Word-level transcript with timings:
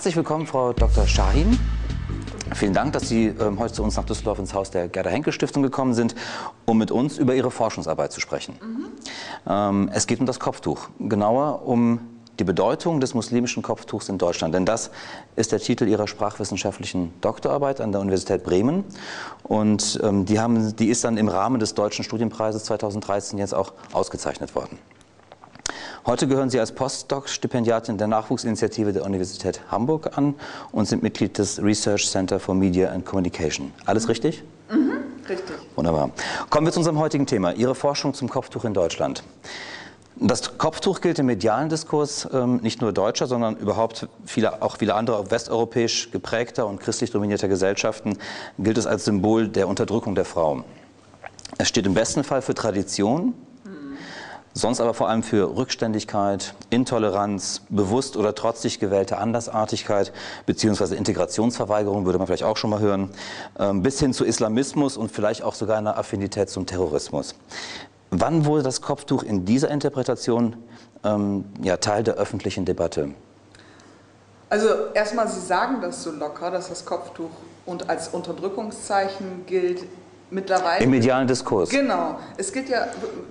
Herzlich 0.00 0.16
willkommen, 0.16 0.46
Frau 0.46 0.72
Dr. 0.72 1.06
Shahin. 1.06 1.60
Vielen 2.54 2.72
Dank, 2.72 2.94
dass 2.94 3.06
Sie 3.10 3.26
ähm, 3.26 3.58
heute 3.58 3.74
zu 3.74 3.82
uns 3.82 3.96
nach 3.96 4.04
Düsseldorf 4.06 4.38
ins 4.38 4.54
Haus 4.54 4.70
der 4.70 4.88
Gerda 4.88 5.10
Henkel 5.10 5.30
Stiftung 5.30 5.62
gekommen 5.62 5.92
sind, 5.92 6.14
um 6.64 6.78
mit 6.78 6.90
uns 6.90 7.18
über 7.18 7.34
Ihre 7.34 7.50
Forschungsarbeit 7.50 8.10
zu 8.10 8.18
sprechen. 8.18 8.54
Mhm. 8.62 8.86
Ähm, 9.46 9.90
es 9.92 10.06
geht 10.06 10.18
um 10.18 10.24
das 10.24 10.40
Kopftuch, 10.40 10.88
genauer 10.98 11.66
um 11.66 12.00
die 12.38 12.44
Bedeutung 12.44 13.00
des 13.00 13.12
muslimischen 13.12 13.62
Kopftuchs 13.62 14.08
in 14.08 14.16
Deutschland. 14.16 14.54
Denn 14.54 14.64
das 14.64 14.90
ist 15.36 15.52
der 15.52 15.58
Titel 15.58 15.86
Ihrer 15.86 16.08
sprachwissenschaftlichen 16.08 17.12
Doktorarbeit 17.20 17.82
an 17.82 17.92
der 17.92 18.00
Universität 18.00 18.42
Bremen. 18.42 18.84
Und 19.42 20.00
ähm, 20.02 20.24
die, 20.24 20.40
haben, 20.40 20.74
die 20.76 20.88
ist 20.88 21.04
dann 21.04 21.18
im 21.18 21.28
Rahmen 21.28 21.60
des 21.60 21.74
Deutschen 21.74 22.06
Studienpreises 22.06 22.64
2013 22.64 23.38
jetzt 23.38 23.54
auch 23.54 23.74
ausgezeichnet 23.92 24.54
worden. 24.54 24.78
Heute 26.10 26.26
gehören 26.26 26.50
Sie 26.50 26.58
als 26.58 26.72
Postdoc-Stipendiatin 26.72 27.96
der 27.96 28.08
Nachwuchsinitiative 28.08 28.92
der 28.92 29.04
Universität 29.04 29.60
Hamburg 29.70 30.18
an 30.18 30.34
und 30.72 30.86
sind 30.86 31.04
Mitglied 31.04 31.38
des 31.38 31.62
Research 31.62 32.10
Center 32.10 32.40
for 32.40 32.52
Media 32.52 32.90
and 32.90 33.06
Communication. 33.06 33.72
Alles 33.86 34.08
richtig? 34.08 34.42
Mhm, 34.72 34.90
richtig. 35.28 35.54
Wunderbar. 35.76 36.10
Kommen 36.48 36.66
wir 36.66 36.72
zu 36.72 36.80
unserem 36.80 36.98
heutigen 36.98 37.26
Thema, 37.26 37.52
Ihre 37.52 37.76
Forschung 37.76 38.12
zum 38.12 38.28
Kopftuch 38.28 38.64
in 38.64 38.74
Deutschland. 38.74 39.22
Das 40.16 40.58
Kopftuch 40.58 41.00
gilt 41.00 41.20
im 41.20 41.26
medialen 41.26 41.68
Diskurs 41.68 42.28
ähm, 42.32 42.56
nicht 42.56 42.80
nur 42.80 42.92
deutscher, 42.92 43.28
sondern 43.28 43.54
überhaupt 43.54 44.08
viele, 44.26 44.62
auch 44.62 44.78
viele 44.78 44.96
andere 44.96 45.30
westeuropäisch 45.30 46.10
geprägter 46.10 46.66
und 46.66 46.80
christlich 46.80 47.12
dominierter 47.12 47.46
Gesellschaften 47.46 48.18
gilt 48.58 48.78
es 48.78 48.86
als 48.88 49.04
Symbol 49.04 49.46
der 49.46 49.68
Unterdrückung 49.68 50.16
der 50.16 50.24
Frau. 50.24 50.64
Es 51.58 51.68
steht 51.68 51.86
im 51.86 51.94
besten 51.94 52.24
Fall 52.24 52.42
für 52.42 52.54
Tradition, 52.54 53.34
sonst 54.52 54.80
aber 54.80 54.94
vor 54.94 55.08
allem 55.08 55.22
für 55.22 55.56
Rückständigkeit, 55.56 56.54
Intoleranz, 56.70 57.62
bewusst 57.68 58.16
oder 58.16 58.34
trotzig 58.34 58.80
gewählte 58.80 59.18
Andersartigkeit 59.18 60.12
bzw. 60.46 60.96
Integrationsverweigerung, 60.96 62.04
würde 62.04 62.18
man 62.18 62.26
vielleicht 62.26 62.44
auch 62.44 62.56
schon 62.56 62.70
mal 62.70 62.80
hören, 62.80 63.10
ähm, 63.58 63.82
bis 63.82 64.00
hin 64.00 64.12
zu 64.12 64.24
Islamismus 64.24 64.96
und 64.96 65.10
vielleicht 65.12 65.42
auch 65.42 65.54
sogar 65.54 65.78
einer 65.78 65.96
Affinität 65.96 66.50
zum 66.50 66.66
Terrorismus. 66.66 67.34
Wann 68.10 68.44
wurde 68.44 68.64
das 68.64 68.80
Kopftuch 68.80 69.22
in 69.22 69.44
dieser 69.44 69.70
Interpretation 69.70 70.56
ähm, 71.04 71.44
ja, 71.62 71.76
Teil 71.76 72.02
der 72.02 72.14
öffentlichen 72.14 72.64
Debatte? 72.64 73.10
Also 74.48 74.68
erstmal, 74.94 75.28
Sie 75.28 75.40
sagen 75.40 75.80
das 75.80 76.02
so 76.02 76.10
locker, 76.10 76.50
dass 76.50 76.68
das 76.68 76.84
Kopftuch 76.84 77.30
und 77.66 77.88
als 77.88 78.08
Unterdrückungszeichen 78.08 79.46
gilt 79.46 79.84
mittlerweile. 80.30 80.84
Im 80.84 80.90
medialen 80.90 81.26
Diskurs. 81.26 81.70
Genau. 81.70 82.18
Es 82.36 82.52
gilt 82.52 82.68
ja 82.68 82.86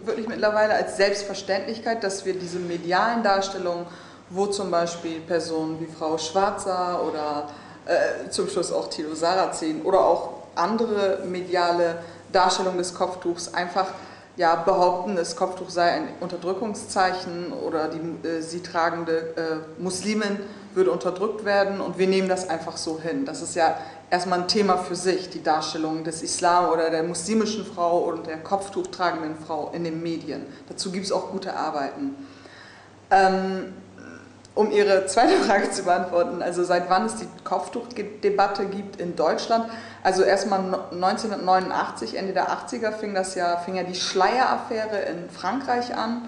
wirklich 0.05 0.27
mittlerweile 0.27 0.73
als 0.73 0.97
Selbstverständlichkeit, 0.97 2.03
dass 2.03 2.25
wir 2.25 2.33
diese 2.33 2.59
medialen 2.59 3.23
Darstellungen, 3.23 3.85
wo 4.29 4.45
zum 4.45 4.69
Beispiel 4.71 5.19
Personen 5.21 5.79
wie 5.79 5.87
Frau 5.87 6.17
Schwarzer 6.17 7.01
oder 7.03 7.49
äh, 7.85 8.29
zum 8.29 8.47
Schluss 8.47 8.71
auch 8.71 8.89
Tilo 8.89 9.15
Sarrazin 9.15 9.81
oder 9.81 9.99
auch 9.99 10.29
andere 10.55 11.23
mediale 11.25 11.99
Darstellungen 12.31 12.77
des 12.77 12.93
Kopftuchs 12.93 13.53
einfach 13.53 13.87
ja, 14.35 14.55
behaupten, 14.55 15.15
das 15.17 15.35
Kopftuch 15.35 15.69
sei 15.69 15.91
ein 15.91 16.07
Unterdrückungszeichen 16.21 17.51
oder 17.51 17.89
die 17.89 18.27
äh, 18.27 18.41
sie 18.41 18.61
tragende 18.61 19.33
äh, 19.35 19.81
Muslimin 19.81 20.39
würde 20.73 20.91
unterdrückt 20.91 21.43
werden 21.45 21.81
und 21.81 21.97
wir 21.97 22.07
nehmen 22.07 22.29
das 22.29 22.49
einfach 22.49 22.77
so 22.77 22.99
hin. 23.01 23.25
Das 23.25 23.41
ist 23.41 23.55
ja 23.55 23.77
erstmal 24.09 24.41
ein 24.41 24.47
Thema 24.47 24.77
für 24.77 24.95
sich, 24.95 25.29
die 25.29 25.43
Darstellung 25.43 26.03
des 26.03 26.21
Islam 26.21 26.69
oder 26.69 26.89
der 26.89 27.03
muslimischen 27.03 27.65
Frau 27.65 27.99
und 27.99 28.27
der 28.27 28.37
kopftuchtragenden 28.37 29.35
Frau 29.35 29.71
in 29.73 29.83
den 29.83 30.01
Medien. 30.01 30.45
Dazu 30.67 30.91
gibt 30.91 31.05
es 31.05 31.11
auch 31.11 31.31
gute 31.31 31.55
Arbeiten. 31.55 32.15
Ähm, 33.11 33.73
um 34.55 34.71
Ihre 34.71 35.05
zweite 35.05 35.37
Frage 35.45 35.71
zu 35.71 35.83
beantworten, 35.83 36.41
also 36.41 36.63
seit 36.63 36.89
wann 36.89 37.05
es 37.05 37.15
die 37.15 37.27
Kopftuchdebatte 37.43 38.65
gibt 38.65 38.99
in 38.99 39.15
Deutschland, 39.15 39.65
also 40.03 40.23
erstmal 40.23 40.59
1989, 40.59 42.15
Ende 42.15 42.33
der 42.33 42.49
80er 42.49 42.91
fing 42.91 43.13
das 43.13 43.35
ja, 43.35 43.57
fing 43.57 43.75
ja 43.75 43.83
die 43.83 43.95
Schleieraffäre 43.95 44.99
in 45.01 45.29
Frankreich 45.29 45.95
an, 45.95 46.27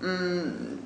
mm, 0.00 0.78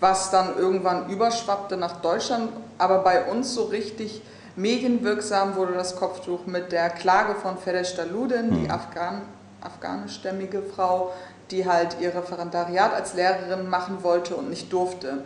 was 0.00 0.30
dann 0.30 0.56
irgendwann 0.56 1.08
überschwappte 1.08 1.76
nach 1.76 2.00
Deutschland, 2.00 2.50
aber 2.78 2.98
bei 2.98 3.24
uns 3.24 3.54
so 3.54 3.64
richtig 3.64 4.22
Medienwirksam 4.56 5.56
wurde 5.56 5.72
das 5.72 5.96
Kopftuch 5.96 6.46
mit 6.46 6.72
der 6.72 6.90
Klage 6.90 7.34
von 7.34 7.56
Fedesh 7.56 7.94
Daludin, 7.94 8.50
die 8.50 8.64
hm. 8.64 8.70
Afghan, 8.70 9.22
afghanischstämmige 9.62 10.62
Frau, 10.62 11.12
die 11.50 11.66
halt 11.66 11.96
ihr 12.00 12.14
Referendariat 12.14 12.92
als 12.92 13.14
Lehrerin 13.14 13.68
machen 13.68 14.02
wollte 14.02 14.34
und 14.36 14.50
nicht 14.50 14.72
durfte. 14.72 15.24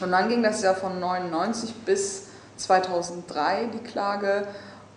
Und 0.00 0.12
dann 0.12 0.28
ging 0.28 0.42
das 0.42 0.62
ja 0.62 0.74
von 0.74 0.98
99 1.00 1.74
bis 1.86 2.24
2003 2.56 3.70
die 3.72 3.78
Klage 3.78 4.46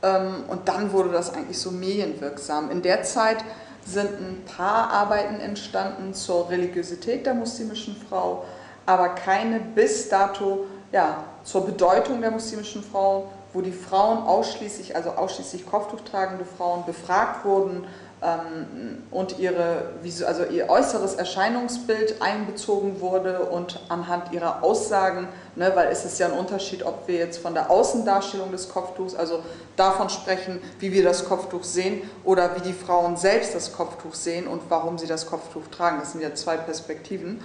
ähm, 0.01 0.43
und 0.47 0.67
dann 0.67 0.91
wurde 0.91 1.11
das 1.11 1.33
eigentlich 1.33 1.59
so 1.59 1.71
medienwirksam. 1.71 2.69
In 2.69 2.81
der 2.81 3.03
Zeit 3.03 3.37
sind 3.85 4.09
ein 4.09 4.43
paar 4.45 4.91
Arbeiten 4.91 5.39
entstanden 5.39 6.13
zur 6.13 6.49
Religiosität 6.49 7.25
der 7.25 7.33
muslimischen 7.33 7.95
Frau, 8.09 8.45
aber 8.85 9.09
keine 9.09 9.59
bis 9.59 10.09
dato 10.09 10.65
ja, 10.91 11.23
zur 11.43 11.65
Bedeutung 11.65 12.21
der 12.21 12.31
muslimischen 12.31 12.83
Frau, 12.83 13.31
wo 13.53 13.61
die 13.61 13.71
Frauen 13.71 14.23
ausschließlich, 14.23 14.95
also 14.95 15.11
ausschließlich 15.11 15.65
Kopftuch 15.65 16.01
tragende 16.01 16.45
Frauen 16.45 16.85
befragt 16.85 17.45
wurden 17.45 17.85
ähm, 18.23 19.03
und 19.11 19.37
ihre, 19.37 19.89
also 20.25 20.45
ihr 20.45 20.69
äußeres 20.69 21.15
Erscheinungsbild 21.15 22.21
einbezogen 22.21 23.01
wurde 23.01 23.41
und 23.45 23.79
anhand 23.89 24.31
ihrer 24.31 24.63
Aussagen, 24.63 25.27
ne, 25.55 25.71
weil 25.75 25.89
es 25.89 26.05
ist 26.05 26.19
ja 26.19 26.27
ein 26.27 26.33
Unterschied, 26.33 26.83
ob 26.83 27.07
wir 27.07 27.15
jetzt 27.15 27.39
von 27.39 27.53
der 27.53 27.69
Außendarstellung 27.69 28.51
des 28.51 28.69
Kopftuchs, 28.69 29.13
also 29.13 29.43
davon 29.75 30.09
sprechen, 30.09 30.59
wie 30.79 30.91
wir 30.93 31.03
das 31.03 31.25
Kopftuch 31.25 31.63
sehen 31.63 32.01
oder 32.23 32.55
wie 32.55 32.61
die 32.61 32.73
Frauen 32.73 33.17
selbst 33.17 33.53
das 33.53 33.73
Kopftuch 33.73 34.13
sehen 34.13 34.47
und 34.47 34.61
warum 34.69 34.97
sie 34.97 35.07
das 35.07 35.27
Kopftuch 35.27 35.67
tragen. 35.69 35.99
Das 35.99 36.13
sind 36.13 36.21
ja 36.21 36.33
zwei 36.33 36.57
Perspektiven. 36.57 37.41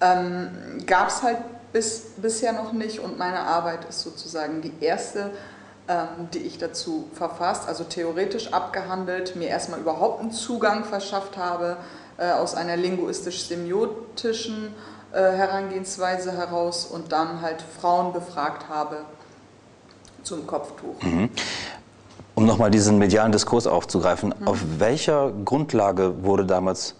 Ähm, 0.00 0.84
Gab 0.86 1.08
es 1.08 1.22
halt 1.22 1.38
bis, 1.76 2.04
bisher 2.16 2.54
noch 2.54 2.72
nicht 2.72 3.00
und 3.00 3.18
meine 3.18 3.40
Arbeit 3.40 3.84
ist 3.84 4.00
sozusagen 4.00 4.62
die 4.62 4.72
erste, 4.80 5.30
ähm, 5.88 6.30
die 6.32 6.38
ich 6.38 6.56
dazu 6.56 7.04
verfasst, 7.12 7.68
also 7.68 7.84
theoretisch 7.84 8.54
abgehandelt, 8.54 9.36
mir 9.36 9.48
erstmal 9.48 9.80
überhaupt 9.80 10.22
einen 10.22 10.32
Zugang 10.32 10.86
verschafft 10.86 11.36
habe 11.36 11.76
äh, 12.16 12.30
aus 12.30 12.54
einer 12.54 12.78
linguistisch-semiotischen 12.78 14.72
äh, 15.12 15.18
Herangehensweise 15.18 16.32
heraus 16.32 16.86
und 16.86 17.12
dann 17.12 17.42
halt 17.42 17.62
Frauen 17.78 18.14
befragt 18.14 18.70
habe 18.70 18.96
zum 20.22 20.46
Kopftuch. 20.46 21.02
Mhm. 21.02 21.28
Um 22.36 22.46
nochmal 22.46 22.70
diesen 22.70 22.96
medialen 22.96 23.32
Diskurs 23.32 23.66
aufzugreifen, 23.66 24.34
mhm. 24.40 24.48
auf 24.48 24.60
welcher 24.78 25.30
Grundlage 25.44 26.24
wurde 26.24 26.46
damals 26.46 26.94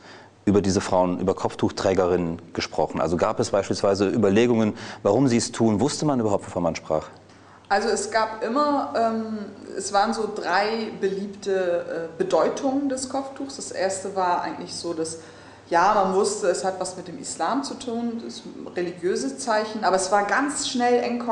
über 0.47 0.63
diese 0.63 0.81
Frauen, 0.81 1.21
über 1.21 1.35
Kopftuchträgerinnen 1.35 2.41
gesprochen? 2.55 3.01
Also 3.01 3.17
gab 3.17 3.41
es 3.41 3.51
beispielsweise 3.51 4.09
Überlegungen, 4.09 4.75
warum 5.03 5.29
sie 5.29 5.37
es 5.37 5.53
tun? 5.53 5.81
Wusste 5.81 6.07
man 6.07 6.21
überhaupt, 6.21 6.47
wovon 6.47 6.63
man 6.63 6.77
sprach? 6.77 7.09
Also 7.69 7.89
es 7.89 8.13
gab 8.13 8.45
immer, 8.45 8.95
ähm, 8.97 9.39
es 9.77 9.93
waren 9.93 10.15
so 10.15 10.31
drei 10.33 10.93
beliebte 11.01 12.09
äh, 12.15 12.17
Bedeutungen 12.17 12.89
des 12.89 13.09
Kopftuchs. 13.09 13.57
Das 13.57 13.73
erste 13.73 14.15
war 14.15 14.43
eigentlich 14.43 14.73
so, 14.73 14.95
dass 14.95 15.19
ja, 15.69 15.95
man 15.95 16.15
wusste, 16.15 16.47
es 16.47 16.65
hat 16.65 16.79
was 16.79 16.97
mit 16.97 17.09
dem 17.09 17.19
Islam 17.19 17.65
zu 17.65 17.75
tun, 17.75 18.23
das 18.25 18.43
religiöse 18.77 19.37
Zeichen, 19.37 19.83
aber 19.83 19.97
es 19.97 20.13
war 20.13 20.25
ganz 20.25 20.69
schnell 20.69 21.03
eng, 21.03 21.25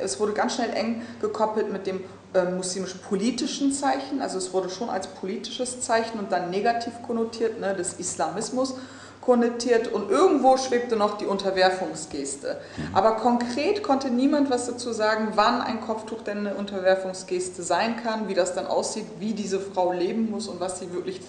es 0.00 0.18
wurde 0.18 0.32
ganz 0.32 0.54
schnell 0.54 0.70
eng 0.70 1.02
gekoppelt 1.20 1.70
mit 1.70 1.86
dem 1.86 2.00
muslimisch-politischen 2.42 3.72
Zeichen, 3.72 4.20
also 4.20 4.38
es 4.38 4.52
wurde 4.52 4.68
schon 4.68 4.90
als 4.90 5.06
politisches 5.06 5.80
Zeichen 5.80 6.18
und 6.18 6.32
dann 6.32 6.50
negativ 6.50 6.92
konnotiert, 7.06 7.60
ne, 7.60 7.74
des 7.74 7.94
Islamismus 7.94 8.74
konnotiert 9.20 9.90
und 9.92 10.10
irgendwo 10.10 10.56
schwebte 10.56 10.96
noch 10.96 11.16
die 11.16 11.26
Unterwerfungsgeste. 11.26 12.58
Mhm. 12.76 12.94
Aber 12.94 13.12
konkret 13.12 13.82
konnte 13.82 14.10
niemand 14.10 14.50
was 14.50 14.66
dazu 14.66 14.92
sagen, 14.92 15.28
wann 15.34 15.62
ein 15.62 15.80
Kopftuch 15.80 16.22
denn 16.22 16.38
eine 16.38 16.54
Unterwerfungsgeste 16.56 17.62
sein 17.62 17.96
kann, 18.02 18.28
wie 18.28 18.34
das 18.34 18.54
dann 18.54 18.66
aussieht, 18.66 19.06
wie 19.20 19.32
diese 19.32 19.60
Frau 19.60 19.92
leben 19.92 20.30
muss 20.30 20.48
und 20.48 20.60
was 20.60 20.80
sie 20.80 20.92
wirklich 20.92 21.20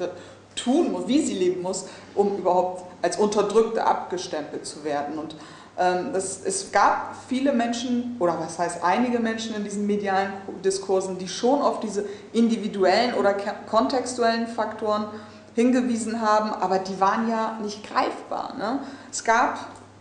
tun 0.56 0.92
muss, 0.92 1.08
wie 1.08 1.22
sie 1.22 1.36
leben 1.36 1.62
muss, 1.62 1.86
um 2.16 2.38
überhaupt 2.38 2.84
als 3.02 3.18
Unterdrückte 3.18 3.86
abgestempelt 3.86 4.66
zu 4.66 4.84
werden. 4.84 5.18
Und 5.18 5.34
Ähm, 5.34 5.55
das, 5.78 6.42
es 6.46 6.72
gab 6.72 7.16
viele 7.28 7.52
Menschen, 7.52 8.16
oder 8.20 8.40
was 8.40 8.58
heißt 8.58 8.84
einige 8.84 9.20
Menschen 9.20 9.56
in 9.56 9.64
diesen 9.64 9.86
medialen 9.86 10.32
Diskursen, 10.64 11.18
die 11.18 11.28
schon 11.28 11.62
auf 11.62 11.82
diese 11.82 12.06
individuellen 12.32 13.14
oder 13.16 13.34
kontextuellen 13.70 14.48
Faktoren 14.48 15.08
hingewiesen 15.54 16.22
haben, 16.22 16.52
aber 16.52 16.80
die 16.80 17.00
waren 17.00 17.30
ja 17.30 17.58
nicht 17.62 17.88
greifbar. 17.90 18.56
Ne? 18.58 18.80
Es 19.12 19.24
gab 19.24 19.58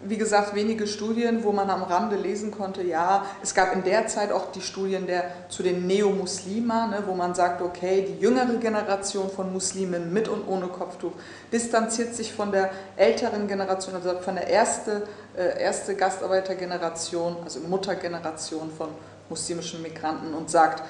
wie 0.06 0.17
gesagt, 0.17 0.55
wenige 0.55 0.87
Studien, 0.87 1.45
wo 1.45 1.53
man 1.53 1.71
am 1.71 1.83
Rande 1.83 2.17
lesen 2.17 2.51
konnte, 2.51 2.83
ja, 2.83 3.25
es 3.43 3.55
gab 3.55 3.73
in 3.75 3.83
der 3.85 4.06
Zeit 4.06 4.33
auch 4.33 4.53
die 4.53 4.61
Studien 4.61 5.06
der, 5.06 5.25
zu 5.49 5.62
den 5.62 5.87
Neo-Muslima, 5.87 6.87
ne, 6.87 7.03
wo 7.06 7.15
man 7.15 7.35
sagt, 7.35 7.62
okay, 7.62 8.06
die 8.09 8.23
jüngere 8.23 8.56
Generation 8.56 9.31
von 9.31 9.53
Muslimen 9.53 10.12
mit 10.12 10.29
und 10.29 10.47
ohne 10.47 10.67
Kopftuch 10.67 11.12
distanziert 11.53 12.15
sich 12.15 12.33
von 12.33 12.53
der 12.53 12.71
älteren 12.97 13.49
Generation, 13.49 13.95
also 13.95 14.19
von 14.21 14.35
der 14.35 14.47
erste, 14.49 15.06
äh, 15.37 15.62
erste 15.62 15.95
Gastarbeitergeneration, 15.95 17.37
also 17.45 17.61
Muttergeneration 17.61 18.71
von 18.77 18.89
muslimischen 19.29 19.83
Migranten 19.83 20.35
und 20.35 20.50
sagt, 20.50 20.83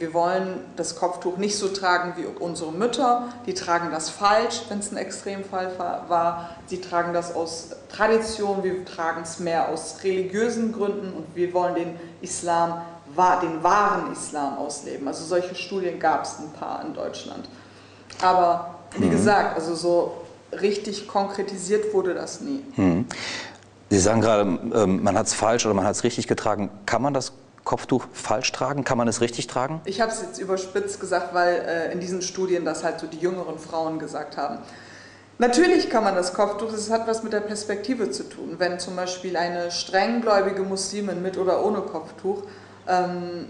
wir 0.00 0.14
wollen 0.14 0.60
das 0.76 0.96
Kopftuch 0.96 1.36
nicht 1.36 1.56
so 1.56 1.68
tragen 1.68 2.14
wie 2.16 2.24
unsere 2.24 2.72
Mütter, 2.72 3.28
die 3.46 3.54
tragen 3.54 3.90
das 3.90 4.10
falsch, 4.10 4.62
wenn 4.68 4.78
es 4.78 4.90
ein 4.90 4.96
Extremfall 4.96 5.72
war, 5.78 6.50
sie 6.66 6.80
tragen 6.80 7.12
das 7.12 7.34
aus 7.34 7.70
Tradition, 7.90 8.62
wir 8.62 8.84
tragen 8.84 9.22
es 9.22 9.38
mehr 9.38 9.68
aus 9.68 9.96
religiösen 10.02 10.72
Gründen 10.72 11.12
und 11.12 11.26
wir 11.34 11.52
wollen 11.52 11.74
den 11.74 12.00
Islam, 12.20 12.82
den 13.42 13.62
wahren 13.62 14.12
Islam 14.12 14.56
ausleben. 14.56 15.06
Also 15.06 15.24
solche 15.24 15.54
Studien 15.54 16.00
gab 16.00 16.24
es 16.24 16.38
ein 16.38 16.52
paar 16.58 16.84
in 16.84 16.94
Deutschland. 16.94 17.48
Aber 18.22 18.76
wie 18.96 19.06
mhm. 19.06 19.10
gesagt, 19.10 19.56
also 19.56 19.74
so 19.74 20.12
richtig 20.60 21.08
konkretisiert 21.08 21.92
wurde 21.92 22.14
das 22.14 22.40
nie. 22.40 22.62
Mhm. 22.76 23.06
Sie 23.90 23.98
sagen 23.98 24.22
gerade, 24.22 24.42
ähm, 24.42 25.02
man 25.02 25.18
hat 25.18 25.26
es 25.26 25.34
falsch 25.34 25.66
oder 25.66 25.74
man 25.74 25.84
hat 25.84 25.94
es 25.94 26.04
richtig 26.04 26.26
getragen. 26.26 26.70
Kann 26.86 27.02
man 27.02 27.12
das 27.12 27.32
Kopftuch 27.64 28.06
falsch 28.12 28.50
tragen? 28.52 28.84
Kann 28.84 28.98
man 28.98 29.08
es 29.08 29.20
richtig 29.20 29.46
tragen? 29.46 29.80
Ich 29.84 30.00
habe 30.00 30.10
es 30.10 30.22
jetzt 30.22 30.38
überspitzt 30.38 31.00
gesagt, 31.00 31.34
weil 31.34 31.54
äh, 31.54 31.92
in 31.92 32.00
diesen 32.00 32.22
Studien 32.22 32.64
das 32.64 32.84
halt 32.84 33.00
so 33.00 33.06
die 33.06 33.18
jüngeren 33.18 33.58
Frauen 33.58 33.98
gesagt 33.98 34.36
haben. 34.36 34.58
Natürlich 35.38 35.90
kann 35.90 36.04
man 36.04 36.14
das 36.14 36.34
Kopftuch, 36.34 36.72
es 36.72 36.90
hat 36.90 37.06
was 37.08 37.22
mit 37.22 37.32
der 37.32 37.40
Perspektive 37.40 38.10
zu 38.10 38.28
tun. 38.28 38.56
Wenn 38.58 38.78
zum 38.78 38.96
Beispiel 38.96 39.36
eine 39.36 39.70
strenggläubige 39.70 40.62
Muslimin 40.62 41.22
mit 41.22 41.38
oder 41.38 41.64
ohne 41.64 41.80
Kopftuch 41.80 42.42
ähm, 42.88 43.46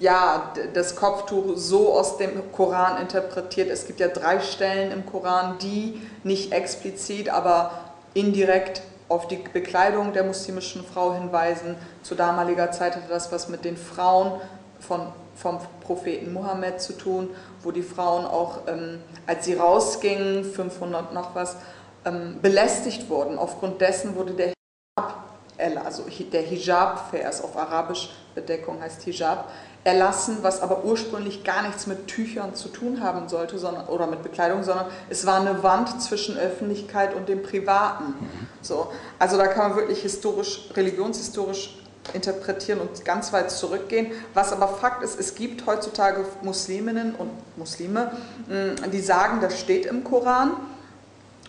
ja, 0.00 0.52
das 0.74 0.94
Kopftuch 0.94 1.56
so 1.56 1.92
aus 1.92 2.18
dem 2.18 2.52
Koran 2.52 3.00
interpretiert. 3.00 3.68
Es 3.68 3.86
gibt 3.86 4.00
ja 4.00 4.08
drei 4.08 4.40
Stellen 4.40 4.92
im 4.92 5.04
Koran, 5.04 5.58
die 5.60 6.00
nicht 6.22 6.52
explizit, 6.52 7.28
aber 7.28 7.72
indirekt 8.14 8.82
auf 9.08 9.26
die 9.26 9.36
Bekleidung 9.36 10.12
der 10.12 10.24
muslimischen 10.24 10.84
Frau 10.84 11.14
hinweisen. 11.14 11.76
Zu 12.02 12.14
damaliger 12.14 12.70
Zeit 12.70 12.96
hatte 12.96 13.08
das 13.08 13.32
was 13.32 13.48
mit 13.48 13.64
den 13.64 13.76
Frauen 13.76 14.40
von, 14.80 15.12
vom 15.34 15.58
Propheten 15.80 16.32
Mohammed 16.32 16.80
zu 16.80 16.92
tun, 16.92 17.30
wo 17.62 17.70
die 17.70 17.82
Frauen 17.82 18.24
auch, 18.24 18.66
ähm, 18.66 19.00
als 19.26 19.46
sie 19.46 19.54
rausgingen, 19.54 20.44
500 20.44 21.12
noch 21.14 21.34
was, 21.34 21.56
ähm, 22.04 22.38
belästigt 22.42 23.08
wurden. 23.08 23.38
Aufgrund 23.38 23.80
dessen 23.80 24.14
wurde 24.14 24.34
der 24.34 24.52
Hijab, 24.96 25.84
also 25.84 26.04
der 26.32 26.42
Hijab-Vers 26.42 27.42
auf 27.42 27.56
Arabisch, 27.56 28.10
Bedeckung 28.34 28.80
heißt 28.80 29.02
Hijab, 29.02 29.50
erlassen, 29.84 30.38
was 30.42 30.60
aber 30.60 30.84
ursprünglich 30.84 31.44
gar 31.44 31.62
nichts 31.62 31.86
mit 31.86 32.08
Tüchern 32.08 32.54
zu 32.54 32.68
tun 32.68 33.00
haben 33.02 33.28
sollte 33.28 33.58
sondern, 33.58 33.86
oder 33.86 34.06
mit 34.06 34.22
Bekleidung, 34.22 34.62
sondern 34.62 34.86
es 35.08 35.24
war 35.24 35.40
eine 35.40 35.62
Wand 35.62 36.02
zwischen 36.02 36.36
Öffentlichkeit 36.36 37.14
und 37.14 37.28
dem 37.28 37.42
Privaten. 37.42 38.14
So, 38.60 38.88
also 39.18 39.36
da 39.36 39.46
kann 39.46 39.70
man 39.70 39.78
wirklich 39.78 40.02
historisch, 40.02 40.68
religionshistorisch 40.74 41.78
interpretieren 42.12 42.80
und 42.80 43.04
ganz 43.04 43.32
weit 43.32 43.50
zurückgehen. 43.50 44.12
Was 44.34 44.52
aber 44.52 44.68
Fakt 44.68 45.02
ist, 45.02 45.18
es 45.18 45.34
gibt 45.34 45.66
heutzutage 45.66 46.24
Musliminnen 46.42 47.14
und 47.14 47.30
Muslime, 47.56 48.12
mm, 48.48 48.90
die 48.90 49.00
sagen, 49.00 49.40
das 49.40 49.58
steht 49.58 49.86
im 49.86 50.04
Koran. 50.04 50.52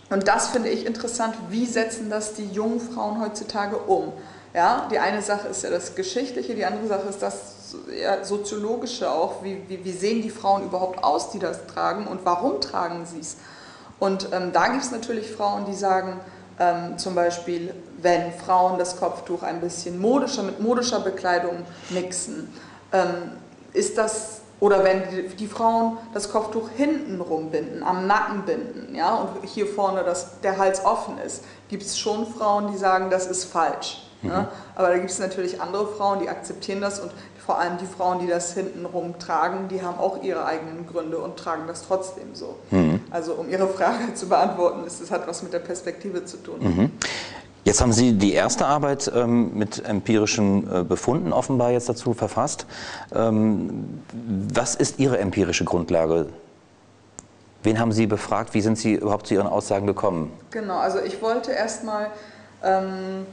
Und 0.09 0.27
das 0.27 0.47
finde 0.47 0.69
ich 0.69 0.85
interessant. 0.85 1.35
Wie 1.49 1.65
setzen 1.65 2.09
das 2.09 2.33
die 2.33 2.47
jungen 2.47 2.79
Frauen 2.79 3.21
heutzutage 3.21 3.77
um? 3.77 4.11
Ja, 4.53 4.87
die 4.91 4.97
eine 4.97 5.21
Sache 5.21 5.47
ist 5.47 5.63
ja 5.63 5.69
das 5.69 5.95
Geschichtliche, 5.95 6.55
die 6.55 6.65
andere 6.65 6.87
Sache 6.87 7.07
ist 7.07 7.21
das 7.21 7.58
ja, 8.01 8.23
Soziologische 8.23 9.11
auch. 9.11 9.43
Wie, 9.43 9.61
wie, 9.67 9.83
wie, 9.83 9.91
sehen 9.91 10.21
die 10.21 10.29
Frauen 10.29 10.63
überhaupt 10.63 11.03
aus, 11.03 11.31
die 11.31 11.39
das 11.39 11.67
tragen 11.67 12.07
und 12.07 12.21
warum 12.23 12.61
tragen 12.61 13.05
sie 13.05 13.19
es? 13.19 13.37
Und 13.99 14.29
ähm, 14.31 14.51
da 14.53 14.67
gibt 14.69 14.83
es 14.83 14.91
natürlich 14.91 15.29
Frauen, 15.31 15.65
die 15.65 15.73
sagen, 15.73 16.19
ähm, 16.59 16.97
zum 16.97 17.15
Beispiel, 17.15 17.73
wenn 18.01 18.33
Frauen 18.33 18.77
das 18.77 18.97
Kopftuch 18.97 19.43
ein 19.43 19.61
bisschen 19.61 19.99
modischer 19.99 20.43
mit 20.43 20.59
modischer 20.59 20.99
Bekleidung 20.99 21.65
mixen, 21.89 22.53
ähm, 22.91 23.31
ist 23.73 23.97
das, 23.97 24.41
oder 24.59 24.83
wenn 24.83 25.03
die, 25.09 25.35
die, 25.35 25.47
Frauen 25.47 25.97
das 26.13 26.31
Kopftuch 26.31 26.69
hinten 26.75 27.21
rumbinden, 27.21 27.83
am 27.83 28.07
Nacken 28.07 28.43
binden, 28.43 28.95
ja, 28.95 29.15
und 29.15 29.47
hier 29.47 29.67
vorne 29.67 30.03
das, 30.03 30.39
der 30.41 30.57
Hals 30.57 30.83
offen 30.83 31.17
ist, 31.17 31.43
gibt 31.69 31.83
es 31.83 31.97
schon 31.97 32.25
Frauen, 32.25 32.71
die 32.71 32.77
sagen, 32.77 33.09
das 33.09 33.27
ist 33.27 33.45
falsch. 33.45 34.09
Mhm. 34.21 34.29
Ja? 34.29 34.51
Aber 34.75 34.89
da 34.89 34.97
gibt 34.97 35.11
es 35.11 35.19
natürlich 35.19 35.61
andere 35.61 35.87
Frauen, 35.87 36.19
die 36.19 36.29
akzeptieren 36.29 36.81
das 36.81 36.99
und 36.99 37.11
vor 37.49 37.59
allem 37.59 37.79
die 37.79 37.87
Frauen, 37.87 38.19
die 38.19 38.27
das 38.27 38.53
hintenrum 38.53 39.17
tragen, 39.17 39.69
die 39.69 39.81
haben 39.81 39.97
auch 39.97 40.21
ihre 40.21 40.45
eigenen 40.45 40.85
Gründe 40.85 41.17
und 41.17 41.35
tragen 41.35 41.63
das 41.65 41.81
trotzdem 41.81 42.35
so. 42.35 42.57
Mhm. 42.69 43.01
Also 43.09 43.33
um 43.33 43.49
Ihre 43.49 43.67
Frage 43.67 44.13
zu 44.13 44.29
beantworten, 44.29 44.85
ist, 44.85 45.01
es 45.01 45.09
hat 45.09 45.27
was 45.27 45.41
mit 45.41 45.51
der 45.51 45.57
Perspektive 45.57 46.23
zu 46.25 46.37
tun. 46.37 46.59
Mhm. 46.59 46.91
Jetzt 47.63 47.81
haben 47.81 47.91
Sie 47.91 48.13
die 48.13 48.33
erste 48.33 48.67
Arbeit 48.67 49.11
ähm, 49.15 49.57
mit 49.57 49.83
empirischen 49.83 50.71
äh, 50.71 50.83
Befunden 50.83 51.33
offenbar 51.33 51.71
jetzt 51.71 51.89
dazu 51.89 52.13
verfasst. 52.13 52.67
Ähm, 53.15 54.03
was 54.53 54.75
ist 54.75 54.99
Ihre 54.99 55.17
empirische 55.17 55.65
Grundlage? 55.65 56.27
Wen 57.63 57.79
haben 57.79 57.91
Sie 57.91 58.05
befragt? 58.05 58.53
Wie 58.53 58.61
sind 58.61 58.77
Sie 58.77 58.93
überhaupt 58.93 59.25
zu 59.25 59.33
Ihren 59.33 59.47
Aussagen 59.47 59.87
gekommen? 59.87 60.31
Genau, 60.51 60.77
also 60.77 60.99
ich 60.99 61.19
wollte 61.23 61.51
erstmal 61.51 62.11
ähm, 62.63 63.25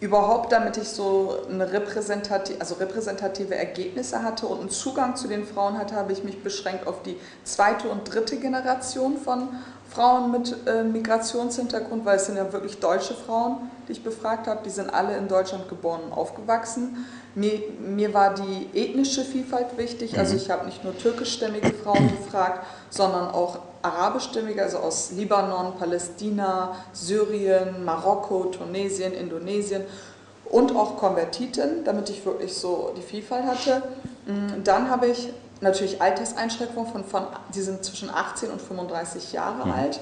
überhaupt, 0.00 0.52
damit 0.52 0.76
ich 0.76 0.88
so 0.88 1.38
eine 1.48 1.72
repräsentative, 1.72 2.60
also 2.60 2.76
repräsentative 2.76 3.54
Ergebnisse 3.54 4.22
hatte 4.22 4.46
und 4.46 4.60
einen 4.60 4.70
Zugang 4.70 5.16
zu 5.16 5.26
den 5.26 5.44
Frauen 5.44 5.76
hatte, 5.76 5.96
habe 5.96 6.12
ich 6.12 6.22
mich 6.22 6.42
beschränkt 6.42 6.86
auf 6.86 7.02
die 7.02 7.16
zweite 7.44 7.88
und 7.88 8.12
dritte 8.12 8.36
Generation 8.36 9.18
von 9.18 9.48
Frauen 9.90 10.30
mit 10.30 10.54
äh, 10.66 10.84
Migrationshintergrund, 10.84 12.04
weil 12.04 12.16
es 12.16 12.26
sind 12.26 12.36
ja 12.36 12.52
wirklich 12.52 12.78
deutsche 12.78 13.14
Frauen, 13.14 13.70
die 13.88 13.92
ich 13.92 14.04
befragt 14.04 14.46
habe, 14.46 14.60
die 14.64 14.70
sind 14.70 14.92
alle 14.92 15.16
in 15.16 15.28
Deutschland 15.28 15.68
geboren 15.68 16.02
und 16.04 16.12
aufgewachsen. 16.12 17.06
Mir, 17.34 17.62
mir 17.80 18.12
war 18.12 18.34
die 18.34 18.68
ethnische 18.74 19.24
Vielfalt 19.24 19.78
wichtig, 19.78 20.18
also 20.18 20.34
mhm. 20.34 20.40
ich 20.40 20.50
habe 20.50 20.66
nicht 20.66 20.84
nur 20.84 20.96
türkischstämmige 20.96 21.72
Frauen 21.72 22.08
gefragt, 22.24 22.64
sondern 22.90 23.28
auch 23.30 23.60
arabischstämmige, 23.82 24.62
also 24.62 24.78
aus 24.78 25.12
Libanon, 25.12 25.76
Palästina, 25.78 26.76
Syrien, 26.92 27.84
Marokko, 27.84 28.44
Tunesien, 28.46 29.12
Indonesien 29.12 29.82
und 30.50 30.74
auch 30.74 30.96
Konvertiten, 30.96 31.84
damit 31.84 32.10
ich 32.10 32.24
wirklich 32.24 32.54
so 32.54 32.92
die 32.96 33.02
Vielfalt 33.02 33.44
hatte. 33.44 33.82
Mm, 34.26 34.64
dann 34.64 34.90
habe 34.90 35.08
ich 35.08 35.32
natürlich 35.60 36.00
Alterseinschränkungen 36.00 36.90
von, 36.90 37.04
von 37.04 37.22
die 37.54 37.60
sind 37.60 37.84
zwischen 37.84 38.10
18 38.10 38.50
und 38.50 38.60
35 38.60 39.32
Jahre 39.32 39.66
mhm. 39.66 39.72
alt. 39.72 40.00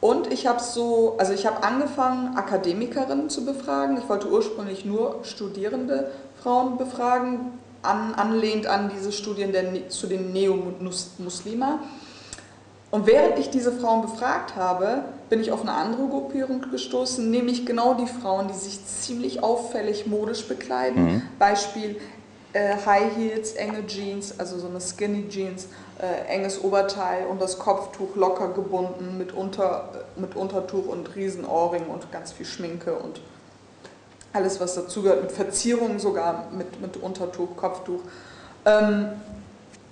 Und 0.00 0.32
ich 0.32 0.46
habe 0.46 0.60
so, 0.60 1.16
also 1.18 1.32
ich 1.32 1.46
habe 1.46 1.62
angefangen, 1.62 2.36
Akademikerinnen 2.36 3.28
zu 3.28 3.44
befragen. 3.44 3.98
Ich 3.98 4.08
wollte 4.08 4.30
ursprünglich 4.30 4.84
nur 4.84 5.20
studierende 5.24 6.10
Frauen 6.42 6.78
befragen, 6.78 7.58
an, 7.82 8.14
anlehnt 8.14 8.66
an 8.66 8.90
diese 8.94 9.12
Studien 9.12 9.52
der, 9.52 9.88
zu 9.90 10.06
den 10.06 10.32
Neo-Muslima. 10.32 11.80
Und 12.90 13.06
während 13.06 13.38
ich 13.38 13.50
diese 13.50 13.72
Frauen 13.72 14.02
befragt 14.02 14.56
habe, 14.56 15.04
bin 15.28 15.40
ich 15.40 15.52
auf 15.52 15.60
eine 15.60 15.72
andere 15.72 16.08
Gruppierung 16.08 16.60
gestoßen, 16.70 17.30
nämlich 17.30 17.64
genau 17.64 17.94
die 17.94 18.06
Frauen, 18.06 18.48
die 18.48 18.54
sich 18.54 18.84
ziemlich 18.84 19.42
auffällig 19.42 20.06
modisch 20.06 20.48
bekleiden. 20.48 21.04
Mhm. 21.04 21.22
Beispiel 21.38 22.00
äh, 22.52 22.74
High 22.84 23.16
Heels, 23.16 23.52
enge 23.52 23.86
Jeans, 23.86 24.38
also 24.38 24.58
so 24.58 24.66
eine 24.66 24.80
Skinny 24.80 25.28
Jeans, 25.28 25.68
äh, 26.00 26.26
enges 26.26 26.64
Oberteil 26.64 27.26
und 27.26 27.40
das 27.40 27.60
Kopftuch 27.60 28.16
locker 28.16 28.48
gebunden 28.48 29.16
mit, 29.18 29.32
Unter, 29.32 29.90
äh, 29.94 30.20
mit 30.20 30.34
Untertuch 30.34 30.88
und 30.88 31.14
Riesenohrring 31.14 31.86
und 31.86 32.10
ganz 32.10 32.32
viel 32.32 32.46
Schminke 32.46 32.94
und 32.94 33.20
alles, 34.32 34.60
was 34.60 34.74
dazugehört, 34.74 35.22
mit 35.22 35.32
Verzierungen 35.32 36.00
sogar, 36.00 36.46
mit, 36.50 36.80
mit 36.80 36.96
Untertuch, 36.96 37.56
Kopftuch. 37.56 38.00
Ähm, 38.64 39.10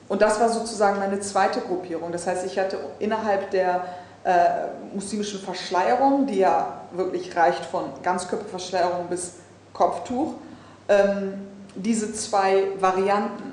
und 0.09 0.23
das 0.23 0.41
war 0.41 0.49
sozusagen 0.49 0.99
meine 0.99 1.21
zweite 1.21 1.61
Gruppierung. 1.61 2.13
Das 2.13 2.27
heißt, 2.27 2.47
ich 2.47 2.59
hatte 2.59 2.79
innerhalb 2.99 3.51
der 3.51 3.85
äh, 4.25 4.95
muslimischen 4.95 5.41
Verschleierung, 5.41 6.27
die 6.27 6.39
ja 6.39 6.81
wirklich 6.93 7.37
reicht 7.37 7.65
von 7.65 7.85
Ganzkörperverschleierung 8.03 9.07
bis 9.09 9.35
Kopftuch, 9.73 10.35
ähm, 10.89 11.47
diese 11.75 12.13
zwei 12.13 12.69
Varianten 12.81 13.53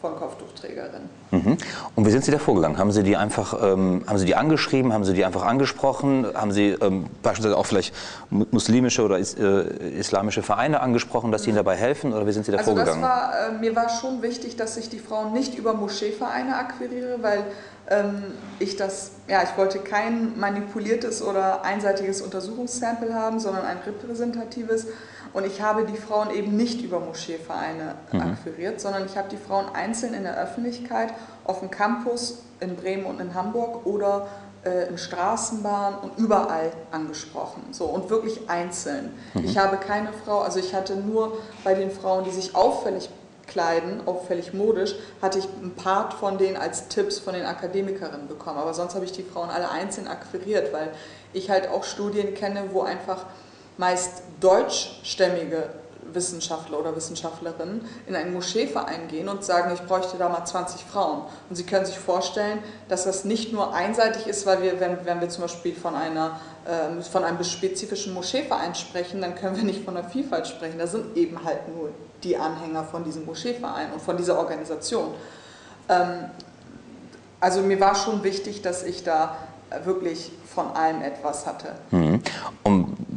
von 0.00 0.16
Kopftuchträgerinnen. 0.16 1.08
Mhm. 1.34 1.56
Und 1.94 2.06
wie 2.06 2.10
sind 2.10 2.24
Sie 2.24 2.30
da 2.30 2.38
vorgegangen? 2.38 2.78
Haben 2.78 2.92
Sie 2.92 3.02
die 3.02 3.16
einfach, 3.16 3.54
ähm, 3.62 4.04
haben 4.06 4.18
Sie 4.18 4.26
die 4.26 4.34
angeschrieben, 4.34 4.92
haben 4.92 5.04
Sie 5.04 5.14
die 5.14 5.24
einfach 5.24 5.44
angesprochen? 5.44 6.26
Haben 6.34 6.52
Sie 6.52 6.70
ähm, 6.70 7.06
beispielsweise 7.22 7.56
auch 7.56 7.66
vielleicht 7.66 7.94
muslimische 8.30 9.02
oder 9.02 9.18
is, 9.18 9.34
äh, 9.34 9.62
islamische 9.98 10.42
Vereine 10.42 10.80
angesprochen, 10.80 11.32
dass 11.32 11.42
Sie 11.42 11.50
Ihnen 11.50 11.56
dabei 11.56 11.76
helfen? 11.76 12.12
Oder 12.12 12.26
wie 12.26 12.32
sind 12.32 12.46
Sie 12.46 12.52
da 12.52 12.58
also 12.58 12.72
vorgegangen? 12.72 13.02
War, 13.02 13.32
äh, 13.48 13.52
mir 13.58 13.74
war 13.74 13.88
schon 13.88 14.22
wichtig, 14.22 14.56
dass 14.56 14.76
ich 14.76 14.88
die 14.88 14.98
Frauen 14.98 15.32
nicht 15.32 15.56
über 15.58 15.74
Moscheevereine 15.74 16.56
akquiriere, 16.56 17.18
weil 17.20 17.44
ähm, 17.90 18.22
ich 18.58 18.76
das, 18.76 19.12
ja, 19.28 19.42
ich 19.42 19.56
wollte 19.56 19.78
kein 19.78 20.38
manipuliertes 20.38 21.22
oder 21.22 21.64
einseitiges 21.64 22.22
Untersuchungssample 22.22 23.14
haben, 23.14 23.40
sondern 23.40 23.64
ein 23.64 23.78
repräsentatives. 23.86 24.86
Und 25.34 25.44
ich 25.44 25.60
habe 25.60 25.84
die 25.84 25.96
Frauen 25.96 26.30
eben 26.30 26.56
nicht 26.56 26.80
über 26.82 27.00
Moscheevereine 27.00 27.96
mhm. 28.12 28.20
akquiriert, 28.20 28.80
sondern 28.80 29.04
ich 29.04 29.16
habe 29.18 29.28
die 29.28 29.36
Frauen 29.36 29.66
einzeln 29.74 30.14
in 30.14 30.22
der 30.22 30.40
Öffentlichkeit 30.40 31.12
auf 31.44 31.58
dem 31.58 31.70
Campus 31.70 32.38
in 32.60 32.76
Bremen 32.76 33.04
und 33.04 33.20
in 33.20 33.34
Hamburg 33.34 33.84
oder 33.84 34.28
äh, 34.64 34.88
in 34.88 34.96
Straßenbahnen 34.96 35.98
und 35.98 36.18
überall 36.18 36.72
angesprochen. 36.92 37.64
So, 37.72 37.86
und 37.86 38.10
wirklich 38.10 38.48
einzeln. 38.48 39.12
Mhm. 39.34 39.44
Ich 39.44 39.58
habe 39.58 39.76
keine 39.76 40.10
Frau, 40.24 40.40
also 40.40 40.60
ich 40.60 40.72
hatte 40.72 40.96
nur 40.96 41.36
bei 41.64 41.74
den 41.74 41.90
Frauen, 41.90 42.24
die 42.24 42.30
sich 42.30 42.54
auffällig 42.54 43.10
kleiden, 43.46 44.06
auffällig 44.06 44.54
modisch, 44.54 44.94
hatte 45.20 45.38
ich 45.40 45.44
ein 45.44 45.74
Part 45.74 46.14
von 46.14 46.38
denen 46.38 46.56
als 46.56 46.88
Tipps 46.88 47.18
von 47.18 47.34
den 47.34 47.44
Akademikerinnen 47.44 48.28
bekommen. 48.28 48.58
Aber 48.58 48.72
sonst 48.72 48.94
habe 48.94 49.04
ich 49.04 49.12
die 49.12 49.24
Frauen 49.24 49.50
alle 49.50 49.70
einzeln 49.70 50.08
akquiriert, 50.08 50.72
weil 50.72 50.90
ich 51.32 51.50
halt 51.50 51.68
auch 51.68 51.84
Studien 51.84 52.34
kenne, 52.34 52.70
wo 52.72 52.82
einfach 52.82 53.26
meist 53.76 54.22
deutschstämmige 54.40 55.70
Wissenschaftler 56.12 56.78
oder 56.78 56.94
Wissenschaftlerinnen 56.94 57.82
in 58.06 58.14
einen 58.14 58.32
Moscheeverein 58.32 59.08
gehen 59.08 59.28
und 59.28 59.44
sagen, 59.44 59.72
ich 59.74 59.82
bräuchte 59.82 60.16
da 60.16 60.28
mal 60.28 60.44
20 60.44 60.84
Frauen. 60.84 61.22
Und 61.48 61.56
Sie 61.56 61.64
können 61.64 61.86
sich 61.86 61.98
vorstellen, 61.98 62.58
dass 62.88 63.04
das 63.04 63.24
nicht 63.24 63.52
nur 63.52 63.74
einseitig 63.74 64.26
ist, 64.26 64.46
weil 64.46 64.62
wir, 64.62 64.80
wenn, 64.80 65.04
wenn 65.04 65.20
wir 65.20 65.28
zum 65.28 65.42
Beispiel 65.42 65.74
von, 65.74 65.94
einer, 65.94 66.40
äh, 66.66 67.02
von 67.02 67.24
einem 67.24 67.42
spezifischen 67.42 68.14
Moscheeverein 68.14 68.74
sprechen, 68.74 69.20
dann 69.20 69.34
können 69.34 69.56
wir 69.56 69.64
nicht 69.64 69.84
von 69.84 69.94
der 69.94 70.04
Vielfalt 70.04 70.46
sprechen. 70.46 70.78
Da 70.78 70.86
sind 70.86 71.16
eben 71.16 71.42
halt 71.44 71.68
nur 71.74 71.90
die 72.22 72.36
Anhänger 72.36 72.84
von 72.84 73.04
diesem 73.04 73.24
Moscheeverein 73.26 73.92
und 73.92 74.00
von 74.00 74.16
dieser 74.16 74.38
Organisation. 74.38 75.14
Ähm, 75.88 76.30
also 77.40 77.60
mir 77.60 77.78
war 77.80 77.94
schon 77.94 78.22
wichtig, 78.22 78.62
dass 78.62 78.82
ich 78.84 79.04
da 79.04 79.36
wirklich 79.84 80.30
von 80.54 80.68
allem 80.68 81.02
etwas 81.02 81.46
hatte. 81.46 81.74
Mhm. 81.90 82.22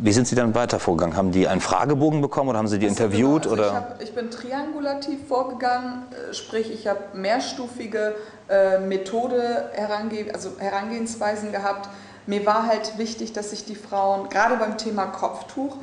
Wie 0.02 0.12
sind 0.12 0.28
Sie 0.28 0.36
dann 0.36 0.54
weiter 0.56 0.80
vorgegangen? 0.80 1.16
Haben 1.16 1.32
die 1.32 1.48
einen 1.48 1.62
Fragebogen 1.62 2.22
bekommen 2.22 2.50
oder 2.50 2.60
haben 2.60 2.68
Sie 2.68 2.80
die 2.80 2.88
also 2.88 3.04
interviewt? 3.04 3.44
Genau, 3.44 3.56
also 3.56 3.64
oder? 3.64 3.68
Ich, 3.68 3.74
hab, 3.74 4.02
ich, 4.02 4.16
bin 4.16 4.32
triangulativ 4.32 5.28
vorgegangen, 5.28 6.04
äh, 6.12 6.34
sprich 6.34 6.72
ich 6.72 6.88
habe 6.88 7.00
mehrstufige 7.14 8.16
äh, 8.50 8.80
Methode, 8.80 9.70
herange 9.74 10.26
also 10.34 10.52
Herangehensweisen 10.58 11.52
gehabt. 11.52 11.90
Mir 12.26 12.46
war 12.46 12.68
halt 12.68 12.98
wichtig, 12.98 13.34
dass 13.34 13.54
ich 13.54 13.66
die 13.66 13.76
Frauen, 13.76 14.30
gerade 14.30 14.58
beim 14.58 14.78
Thema 14.78 15.06
Kopftuch, 15.06 15.78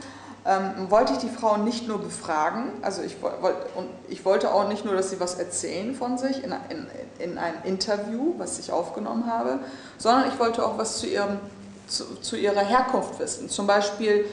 ähm, 0.47 0.91
wollte 0.91 1.15
ich 1.15 1.19
die 1.19 1.29
Frauen 1.29 1.65
nicht 1.65 1.89
nur 1.89 1.99
befragen, 1.99 2.65
also 2.83 3.01
ich, 3.03 3.23
wollt, 3.23 3.57
und 3.77 3.89
ich 4.09 4.25
wollte 4.27 4.53
auch 4.53 4.69
nicht 4.69 4.85
nur, 4.85 4.95
dass 4.95 5.09
sie 5.09 5.19
was 5.19 5.37
erzählen 5.37 5.95
von 5.95 6.19
sich 6.19 6.45
in, 6.45 6.53
in, 6.69 6.87
in 7.19 7.39
einem 7.39 7.57
Interview, 7.65 8.35
was 8.37 8.59
ich 8.59 8.71
aufgenommen 8.71 9.25
habe, 9.27 9.61
sondern 9.97 10.29
ich 10.29 10.39
wollte 10.39 10.65
auch 10.65 10.77
was 10.77 10.99
zu, 10.99 11.07
ihrem, 11.07 11.39
zu, 11.87 12.21
zu 12.21 12.37
ihrer 12.37 12.61
Herkunft 12.61 13.19
wissen. 13.19 13.49
Zum 13.49 13.67
Beispiel, 13.67 14.27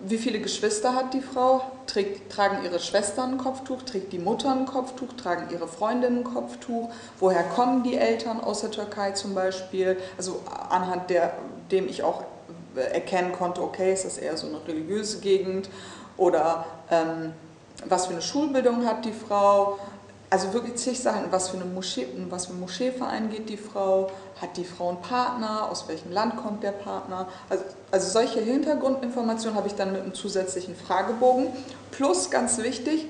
wie 0.00 0.18
viele 0.18 0.40
Geschwister 0.40 0.94
hat 0.94 1.12
die 1.12 1.20
Frau? 1.20 1.62
Trägt, 1.86 2.30
tragen 2.30 2.64
ihre 2.64 2.78
Schwestern 2.78 3.32
ein 3.32 3.38
Kopftuch? 3.38 3.82
Trägt 3.82 4.12
die 4.12 4.18
Mutter 4.18 4.52
ein 4.52 4.66
Kopftuch? 4.66 5.12
Tragen 5.14 5.52
ihre 5.52 5.66
Freundinnen 5.66 6.18
ein 6.18 6.24
Kopftuch? 6.24 6.90
Woher 7.18 7.42
kommen 7.42 7.82
die 7.82 7.96
Eltern 7.96 8.40
aus 8.40 8.60
der 8.60 8.70
Türkei 8.70 9.12
zum 9.12 9.34
Beispiel? 9.34 9.96
Also 10.16 10.40
anhand 10.70 11.10
der, 11.10 11.32
dem 11.70 11.88
ich 11.88 12.02
auch 12.02 12.22
erkennen 12.76 13.32
konnte, 13.32 13.62
okay, 13.62 13.92
ist 13.92 14.04
das 14.04 14.18
eher 14.18 14.36
so 14.36 14.46
eine 14.46 14.60
religiöse 14.66 15.18
Gegend 15.18 15.68
oder 16.16 16.66
ähm, 16.90 17.32
was 17.86 18.06
für 18.06 18.12
eine 18.12 18.22
Schulbildung 18.22 18.86
hat 18.86 19.04
die 19.04 19.12
Frau. 19.12 19.78
Also 20.30 20.52
wirklich 20.52 20.76
zig 20.76 21.00
Sachen, 21.00 21.24
was 21.30 21.48
für, 21.48 21.56
eine 21.56 21.64
Moschee, 21.64 22.06
was 22.28 22.46
für 22.46 22.52
einen 22.52 22.60
Moscheeverein 22.60 23.30
geht 23.30 23.48
die 23.48 23.56
Frau, 23.56 24.10
hat 24.40 24.56
die 24.56 24.64
Frau 24.64 24.88
einen 24.88 25.00
Partner, 25.00 25.68
aus 25.70 25.88
welchem 25.88 26.12
Land 26.12 26.36
kommt 26.36 26.62
der 26.62 26.72
Partner. 26.72 27.26
Also, 27.48 27.64
also 27.90 28.10
solche 28.10 28.40
Hintergrundinformationen 28.40 29.56
habe 29.56 29.68
ich 29.68 29.74
dann 29.74 29.92
mit 29.92 30.02
einem 30.02 30.14
zusätzlichen 30.14 30.76
Fragebogen. 30.76 31.48
Plus, 31.90 32.30
ganz 32.30 32.58
wichtig, 32.58 33.06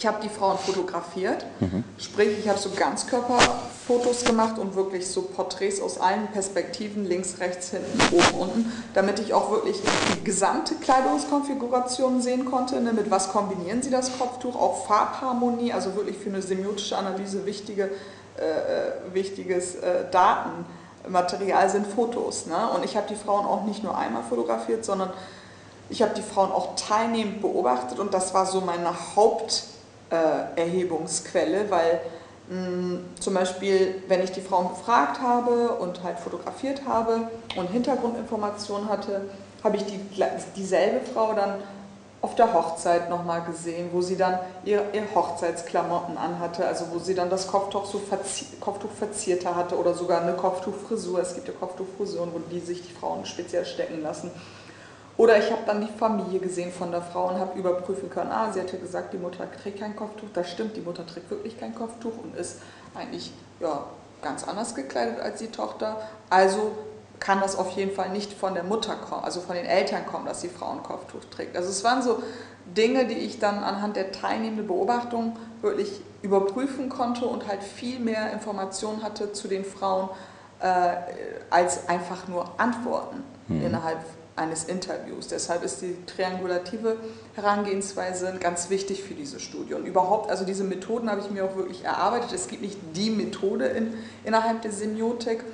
ich 0.00 0.06
habe 0.06 0.18
die 0.22 0.28
Frauen 0.28 0.56
fotografiert, 0.56 1.44
mhm. 1.60 1.84
sprich 1.98 2.38
ich 2.38 2.48
habe 2.48 2.58
so 2.58 2.70
Ganzkörperfotos 2.70 4.24
gemacht 4.24 4.58
und 4.58 4.74
wirklich 4.74 5.06
so 5.06 5.22
Porträts 5.22 5.80
aus 5.80 6.00
allen 6.00 6.28
Perspektiven, 6.28 7.04
links, 7.04 7.38
rechts, 7.38 7.70
hinten, 7.70 8.00
oben, 8.14 8.38
unten, 8.38 8.72
damit 8.94 9.18
ich 9.18 9.34
auch 9.34 9.50
wirklich 9.50 9.76
die 10.16 10.24
gesamte 10.24 10.76
Kleidungskonfiguration 10.76 12.22
sehen 12.22 12.46
konnte, 12.46 12.80
ne, 12.80 12.94
mit 12.94 13.10
was 13.10 13.30
kombinieren 13.30 13.82
sie 13.82 13.90
das 13.90 14.16
Kopftuch, 14.18 14.56
auch 14.56 14.86
Farbharmonie, 14.86 15.72
also 15.72 15.94
wirklich 15.96 16.16
für 16.16 16.30
eine 16.30 16.40
semiotische 16.40 16.96
Analyse 16.96 17.44
wichtige, 17.44 17.90
äh, 18.40 18.44
äh 18.44 19.14
wichtiges 19.14 19.76
äh, 19.76 20.04
Datenmaterial 20.10 21.68
sind 21.68 21.86
Fotos. 21.86 22.46
Ne? 22.46 22.70
Und 22.74 22.84
ich 22.84 22.96
habe 22.96 23.06
die 23.08 23.16
Frauen 23.16 23.44
auch 23.44 23.64
nicht 23.64 23.82
nur 23.82 23.96
einmal 23.96 24.22
fotografiert, 24.22 24.84
sondern 24.84 25.10
ich 25.88 26.02
habe 26.02 26.14
die 26.14 26.22
Frauen 26.22 26.52
auch 26.52 26.76
teilnehmend 26.76 27.42
beobachtet 27.42 27.98
und 27.98 28.14
das 28.14 28.32
war 28.32 28.46
so 28.46 28.60
meine 28.60 28.90
Haupt- 29.16 29.64
äh, 30.10 31.66
weil 31.70 32.00
mh, 32.48 32.56
mm, 32.56 33.04
zum 33.20 33.34
Beispiel, 33.34 34.02
wenn 34.08 34.22
ich 34.22 34.32
die 34.32 34.40
Frauen 34.40 34.68
befragt 34.68 35.20
habe 35.20 35.72
und 35.72 36.02
halt 36.02 36.18
fotografiert 36.18 36.82
habe 36.86 37.28
und 37.56 37.70
Hintergrundinformationen 37.70 38.88
hatte, 38.88 39.22
habe 39.62 39.76
ich 39.76 39.84
die, 39.84 40.00
dieselbe 40.56 41.00
Frau 41.12 41.32
dann 41.34 41.62
auf 42.22 42.34
der 42.34 42.52
Hochzeit 42.52 43.08
nochmal 43.08 43.42
gesehen, 43.44 43.90
wo 43.92 44.02
sie 44.02 44.16
dann 44.16 44.38
ihre, 44.64 44.84
ihre, 44.92 45.14
Hochzeitsklamotten 45.14 46.18
anhatte, 46.18 46.66
also 46.66 46.86
wo 46.92 46.98
sie 46.98 47.14
dann 47.14 47.30
das 47.30 47.46
Kopftuch, 47.46 47.86
so 47.86 47.98
verzie 47.98 48.46
Kopftuch 48.60 48.90
verzierter 48.90 49.56
hatte 49.56 49.78
oder 49.78 49.94
sogar 49.94 50.20
eine 50.20 50.34
Kopftuchfrisur. 50.34 51.20
Es 51.20 51.34
gibt 51.34 51.48
ja 51.48 51.54
Kopftuchfrisuren, 51.58 52.32
wo 52.32 52.38
die 52.38 52.60
sich 52.60 52.82
die 52.86 52.92
Frauen 52.92 53.24
speziell 53.24 53.64
stecken 53.64 54.02
lassen. 54.02 54.30
Oder 55.16 55.38
ich 55.38 55.50
habe 55.50 55.62
dann 55.66 55.80
die 55.80 55.92
Familie 55.98 56.40
gesehen 56.40 56.72
von 56.72 56.90
der 56.90 57.02
Frau 57.02 57.28
und 57.28 57.38
habe 57.38 57.58
überprüfen 57.58 58.08
können, 58.10 58.30
ah, 58.30 58.52
sie 58.52 58.60
hatte 58.60 58.78
gesagt, 58.78 59.12
die 59.12 59.18
Mutter 59.18 59.46
trägt 59.50 59.80
kein 59.80 59.96
Kopftuch. 59.96 60.28
Das 60.34 60.50
stimmt, 60.50 60.76
die 60.76 60.80
Mutter 60.80 61.06
trägt 61.06 61.30
wirklich 61.30 61.58
kein 61.58 61.74
Kopftuch 61.74 62.12
und 62.22 62.36
ist 62.36 62.58
eigentlich 62.94 63.32
ja, 63.60 63.84
ganz 64.22 64.44
anders 64.44 64.74
gekleidet 64.74 65.20
als 65.20 65.38
die 65.38 65.48
Tochter. 65.48 66.00
Also 66.28 66.72
kann 67.20 67.40
das 67.40 67.56
auf 67.56 67.70
jeden 67.72 67.92
Fall 67.94 68.10
nicht 68.10 68.32
von 68.32 68.54
der 68.54 68.64
Mutter 68.64 68.96
kommen, 68.96 69.24
also 69.24 69.40
von 69.40 69.54
den 69.54 69.66
Eltern 69.66 70.06
kommen, 70.06 70.26
dass 70.26 70.40
die 70.40 70.48
Frau 70.48 70.70
ein 70.72 70.82
Kopftuch 70.82 71.24
trägt. 71.30 71.56
Also 71.56 71.68
es 71.68 71.84
waren 71.84 72.02
so 72.02 72.22
Dinge, 72.76 73.06
die 73.06 73.14
ich 73.14 73.38
dann 73.38 73.58
anhand 73.58 73.96
der 73.96 74.10
teilnehmenden 74.10 74.66
Beobachtung 74.66 75.36
wirklich 75.60 76.00
überprüfen 76.22 76.88
konnte 76.88 77.26
und 77.26 77.46
halt 77.46 77.62
viel 77.62 78.00
mehr 78.00 78.32
Informationen 78.32 79.02
hatte 79.02 79.32
zu 79.32 79.48
den 79.48 79.64
Frauen 79.64 80.08
äh, 80.60 80.92
als 81.50 81.88
einfach 81.88 82.28
nur 82.28 82.58
Antworten 82.58 83.22
mhm. 83.48 83.66
innerhalb 83.66 83.98
eines 84.36 84.64
Interviews. 84.64 85.28
Deshalb 85.28 85.62
ist 85.62 85.82
die 85.82 85.96
triangulative 86.06 86.96
Herangehensweise 87.34 88.36
ganz 88.40 88.70
wichtig 88.70 89.02
für 89.02 89.14
diese 89.14 89.38
Studie. 89.40 89.74
Und 89.74 89.86
überhaupt, 89.86 90.30
also 90.30 90.44
diese 90.44 90.64
Methoden 90.64 91.10
habe 91.10 91.20
ich 91.20 91.30
mir 91.30 91.44
auch 91.44 91.56
wirklich 91.56 91.84
erarbeitet. 91.84 92.32
Es 92.32 92.48
gibt 92.48 92.62
nicht 92.62 92.78
die 92.94 93.10
Methode 93.10 93.66
in, 93.66 93.94
innerhalb 94.24 94.62
der 94.62 94.72
Semiotik. 94.72 95.44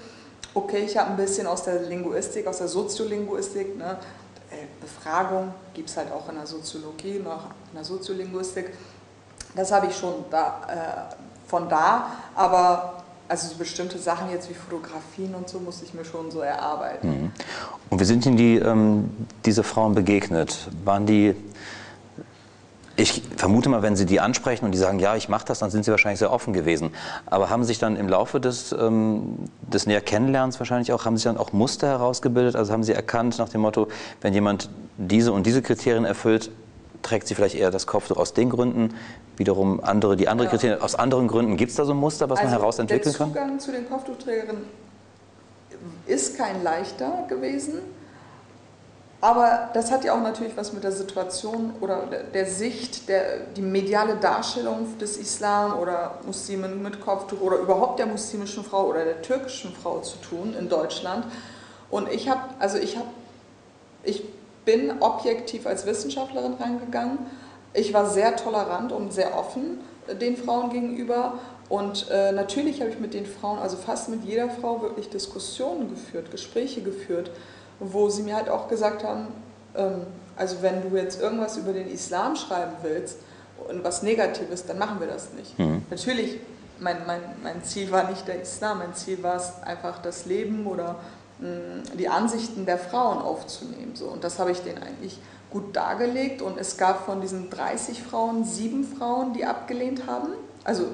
Okay, 0.56 0.84
ich 0.86 0.96
habe 0.96 1.10
ein 1.10 1.16
bisschen 1.16 1.46
aus 1.46 1.64
der 1.64 1.82
Linguistik, 1.82 2.46
aus 2.46 2.56
der 2.56 2.68
Soziolinguistik, 2.68 3.76
ne, 3.76 3.98
äh, 4.50 4.64
Befragung 4.80 5.52
gibt 5.74 5.90
es 5.90 5.98
halt 5.98 6.10
auch 6.10 6.26
in 6.30 6.36
der 6.36 6.46
Soziologie, 6.46 7.18
noch 7.18 7.50
in 7.72 7.74
der 7.74 7.84
Soziolinguistik. 7.84 8.70
Das 9.54 9.70
habe 9.70 9.88
ich 9.88 9.94
schon 9.94 10.14
da, 10.30 10.62
äh, 10.66 11.46
von 11.46 11.68
da, 11.68 12.10
aber 12.34 13.02
also 13.28 13.48
so 13.48 13.56
bestimmte 13.56 13.98
Sachen 13.98 14.30
jetzt 14.30 14.48
wie 14.48 14.54
Fotografien 14.54 15.34
und 15.34 15.46
so 15.46 15.60
musste 15.60 15.84
ich 15.84 15.92
mir 15.92 16.06
schon 16.06 16.30
so 16.30 16.40
erarbeiten. 16.40 17.08
Mhm. 17.08 17.32
Und 17.90 18.00
wie 18.00 18.04
sind 18.06 18.24
Ihnen 18.24 18.38
die, 18.38 18.56
ähm, 18.56 19.10
diese 19.44 19.62
Frauen 19.62 19.94
begegnet? 19.94 20.70
Waren 20.86 21.04
die, 21.04 21.36
ich 22.96 23.22
vermute 23.36 23.68
mal, 23.68 23.82
wenn 23.82 23.94
Sie 23.94 24.06
die 24.06 24.20
ansprechen 24.20 24.64
und 24.64 24.72
die 24.72 24.78
sagen, 24.78 24.98
ja, 24.98 25.16
ich 25.16 25.28
mache 25.28 25.44
das, 25.44 25.58
dann 25.58 25.70
sind 25.70 25.84
sie 25.84 25.90
wahrscheinlich 25.90 26.18
sehr 26.18 26.32
offen 26.32 26.52
gewesen. 26.54 26.90
Aber 27.26 27.50
haben 27.50 27.62
sich 27.64 27.78
dann 27.78 27.96
im 27.96 28.08
Laufe 28.08 28.40
des, 28.40 28.72
ähm, 28.72 29.36
des 29.60 29.86
näher 29.86 30.00
Kennenlernens 30.00 30.58
wahrscheinlich 30.58 30.92
auch, 30.92 31.04
haben 31.04 31.16
sich 31.16 31.24
dann 31.24 31.36
auch 31.36 31.52
Muster 31.52 31.88
herausgebildet? 31.88 32.56
Also 32.56 32.72
haben 32.72 32.84
Sie 32.84 32.92
erkannt 32.92 33.38
nach 33.38 33.50
dem 33.50 33.60
Motto, 33.60 33.88
wenn 34.22 34.32
jemand 34.32 34.70
diese 34.96 35.32
und 35.32 35.44
diese 35.44 35.60
Kriterien 35.60 36.06
erfüllt, 36.06 36.50
trägt 37.02 37.28
sie 37.28 37.34
vielleicht 37.34 37.54
eher 37.54 37.70
das 37.70 37.86
Kopftuch 37.86 38.16
aus 38.16 38.32
den 38.32 38.50
Gründen, 38.50 38.94
wiederum 39.36 39.80
andere, 39.82 40.16
die 40.16 40.28
andere 40.28 40.46
ja. 40.46 40.50
Kriterien 40.50 40.80
aus 40.80 40.94
anderen 40.94 41.28
Gründen. 41.28 41.56
Gibt 41.56 41.70
es 41.70 41.76
da 41.76 41.84
so 41.84 41.92
ein 41.92 41.98
Muster, 41.98 42.30
was 42.30 42.40
also 42.40 42.50
man 42.50 42.58
herausentwickeln 42.58 43.14
kann? 43.14 43.32
Der 43.32 43.42
Zugang 43.42 43.60
zu 43.60 43.72
den 43.72 43.88
Kopftuchträgerinnen 43.88 44.62
ist 46.06 46.38
kein 46.38 46.62
leichter 46.62 47.24
gewesen, 47.28 47.74
Aber 49.26 49.70
das 49.74 49.90
hat 49.90 50.04
ja 50.04 50.14
auch 50.14 50.22
natürlich 50.22 50.56
was 50.56 50.72
mit 50.72 50.84
der 50.84 50.92
Situation 50.92 51.74
oder 51.80 52.06
der 52.32 52.46
Sicht, 52.46 53.08
der, 53.08 53.40
die 53.56 53.60
mediale 53.60 54.14
Darstellung 54.14 54.96
des 55.00 55.16
Islam 55.16 55.80
oder 55.80 56.20
Muslimen 56.24 56.80
mit 56.80 57.00
Kopftuch 57.00 57.40
oder 57.40 57.56
überhaupt 57.56 57.98
der 57.98 58.06
muslimischen 58.06 58.62
Frau 58.62 58.86
oder 58.86 59.04
der 59.04 59.22
türkischen 59.22 59.74
Frau 59.74 59.98
zu 59.98 60.18
tun 60.18 60.54
in 60.56 60.68
Deutschland. 60.68 61.26
Und 61.90 62.08
ich 62.08 62.28
habe, 62.28 62.42
also 62.60 62.78
ich 62.78 62.96
habe, 62.96 63.08
ich 64.04 64.22
bin 64.64 65.02
objektiv 65.02 65.66
als 65.66 65.86
Wissenschaftlerin 65.86 66.54
reingegangen. 66.60 67.18
Ich 67.74 67.92
war 67.92 68.08
sehr 68.08 68.36
tolerant 68.36 68.92
und 68.92 69.12
sehr 69.12 69.36
offen 69.36 69.80
den 70.20 70.36
Frauen 70.36 70.70
gegenüber. 70.70 71.40
Und 71.68 72.06
äh, 72.12 72.30
natürlich 72.30 72.80
habe 72.80 72.90
ich 72.92 73.00
mit 73.00 73.12
den 73.12 73.26
Frauen, 73.26 73.58
also 73.58 73.76
fast 73.76 74.08
mit 74.08 74.22
jeder 74.22 74.48
Frau, 74.48 74.82
wirklich 74.82 75.10
Diskussionen 75.10 75.90
geführt, 75.90 76.30
Gespräche 76.30 76.80
geführt 76.80 77.32
wo 77.80 78.08
sie 78.08 78.22
mir 78.22 78.36
halt 78.36 78.48
auch 78.48 78.68
gesagt 78.68 79.04
haben, 79.04 79.28
ähm, 79.74 80.06
also 80.36 80.56
wenn 80.60 80.88
du 80.88 80.96
jetzt 80.96 81.20
irgendwas 81.20 81.56
über 81.56 81.72
den 81.72 81.88
Islam 81.88 82.36
schreiben 82.36 82.72
willst 82.82 83.18
und 83.68 83.82
was 83.84 84.02
Negatives, 84.02 84.66
dann 84.66 84.78
machen 84.78 85.00
wir 85.00 85.06
das 85.06 85.32
nicht. 85.32 85.58
Mhm. 85.58 85.82
Natürlich, 85.90 86.40
mein, 86.78 87.06
mein, 87.06 87.20
mein 87.42 87.64
Ziel 87.64 87.90
war 87.90 88.10
nicht 88.10 88.28
der 88.28 88.42
Islam, 88.42 88.78
mein 88.78 88.94
Ziel 88.94 89.22
war 89.22 89.36
es 89.36 89.62
einfach 89.62 90.00
das 90.02 90.26
Leben 90.26 90.66
oder 90.66 90.96
mh, 91.38 91.48
mm, 91.48 91.96
die 91.96 92.08
Ansichten 92.08 92.66
der 92.66 92.78
Frauen 92.78 93.18
aufzunehmen. 93.18 93.92
So. 93.94 94.06
Und 94.06 94.24
das 94.24 94.38
habe 94.38 94.50
ich 94.50 94.60
denen 94.60 94.82
eigentlich 94.82 95.18
gut 95.50 95.74
dargelegt 95.74 96.42
und 96.42 96.58
es 96.58 96.76
gab 96.76 97.06
von 97.06 97.20
diesen 97.20 97.48
30 97.48 98.02
Frauen 98.02 98.44
sieben 98.44 98.84
Frauen, 98.84 99.32
die 99.32 99.46
abgelehnt 99.46 100.06
haben. 100.06 100.28
Also, 100.64 100.88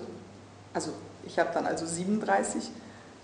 also 0.73 0.91
ich 1.25 1.39
habe 1.39 1.51
dann 1.53 1.67
also 1.67 1.85
37 1.85 2.71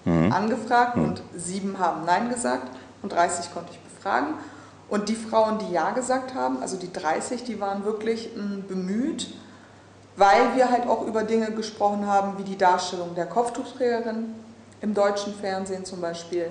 mhm. 0.05 0.33
angefragt 0.33 0.97
mhm. 0.97 1.05
und 1.05 1.23
sieben 1.37 1.79
haben 1.79 2.05
Nein 2.05 2.29
gesagt 2.29 2.69
und 3.03 3.13
30 3.13 3.53
konnte 3.53 3.73
ich 3.73 3.81
befragen. 3.81 4.35
Und 4.89 5.09
die 5.09 5.15
Frauen, 5.15 5.59
die 5.59 5.73
Ja 5.73 5.91
gesagt 5.91 6.35
haben, 6.35 6.63
also 6.63 6.77
die 6.77 6.93
30, 6.93 7.45
die 7.45 7.61
waren 7.61 7.85
wirklich 7.85 8.31
hm, 8.35 8.65
bemüht, 8.67 9.29
weil 10.17 10.57
wir 10.57 10.71
halt 10.71 10.87
auch 10.87 11.07
über 11.07 11.23
Dinge 11.23 11.53
gesprochen 11.53 12.07
haben, 12.07 12.39
wie 12.39 12.45
die 12.45 12.57
Darstellung 12.57 13.15
der 13.15 13.27
Kopftuchträgerin 13.27 14.35
im 14.81 14.95
deutschen 14.95 15.35
Fernsehen 15.35 15.85
zum 15.85 16.01
Beispiel. 16.01 16.49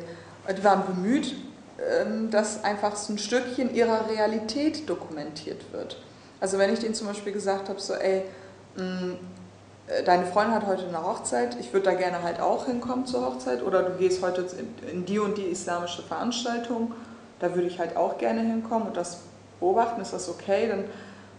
Die 0.56 0.64
waren 0.64 0.86
bemüht, 0.86 1.36
ähm, 1.80 2.30
dass 2.30 2.64
einfach 2.64 2.96
so 2.96 3.14
ein 3.14 3.18
Stückchen 3.18 3.74
ihrer 3.74 4.08
Realität 4.10 4.88
dokumentiert 4.88 5.72
wird. 5.74 6.02
Also 6.40 6.58
wenn 6.60 6.72
ich 6.72 6.80
denen 6.80 6.94
zum 6.94 7.08
Beispiel 7.08 7.34
gesagt 7.34 7.70
habe, 7.70 7.80
so 7.80 7.94
ey, 7.94 8.24
hm, 8.76 9.18
deine 10.06 10.26
Freundin 10.26 10.54
hat 10.56 10.68
heute 10.68 10.88
eine 10.88 11.02
Hochzeit, 11.04 11.58
ich 11.60 11.72
würde 11.72 11.86
da 11.86 11.94
gerne 11.94 12.22
halt 12.22 12.42
auch 12.42 12.66
hinkommen 12.66 13.06
zur 13.06 13.26
Hochzeit. 13.26 13.64
Oder 13.64 13.84
du 13.84 13.98
gehst 13.98 14.22
heute 14.22 14.46
in, 14.92 15.06
die 15.06 15.20
und 15.20 15.38
die 15.38 15.46
islamische 15.46 16.02
Veranstaltung, 16.02 16.94
da 17.40 17.54
würde 17.56 17.68
ich 17.68 17.80
halt 17.80 17.96
auch 17.96 18.18
gerne 18.18 18.42
hinkommen 18.42 18.88
und 18.88 18.98
das 18.98 19.22
beobachten, 19.60 20.02
ist 20.02 20.14
das 20.14 20.30
okay? 20.30 20.68
Dann 20.68 20.86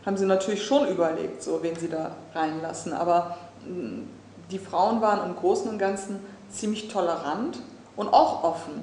haben 0.07 0.17
sie 0.17 0.27
natürlich 0.27 0.65
schon 0.65 0.89
überlegt, 0.89 1.43
so 1.43 1.63
wen 1.63 1.77
sie 1.77 1.89
da 1.89 2.13
reinlassen, 2.35 2.93
aber 2.93 3.37
mm, 3.67 4.03
die 4.51 4.59
Frauen 4.59 5.03
waren 5.03 5.29
im 5.29 5.37
Großen 5.37 5.69
und 5.69 5.79
Ganzen 5.79 6.21
ziemlich 6.51 6.89
tolerant 6.89 7.61
und 7.97 8.09
auch 8.09 8.45
offen. 8.45 8.83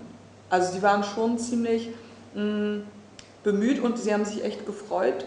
Also 0.49 0.73
sie 0.73 0.83
waren 0.83 1.03
schon 1.03 1.39
ziemlich 1.39 1.89
mh, 2.35 2.43
mm, 2.43 2.83
bemüht 3.43 3.81
und 3.81 3.97
sie 3.97 4.13
haben 4.13 4.25
sich 4.25 4.43
echt 4.43 4.65
gefreut, 4.65 5.25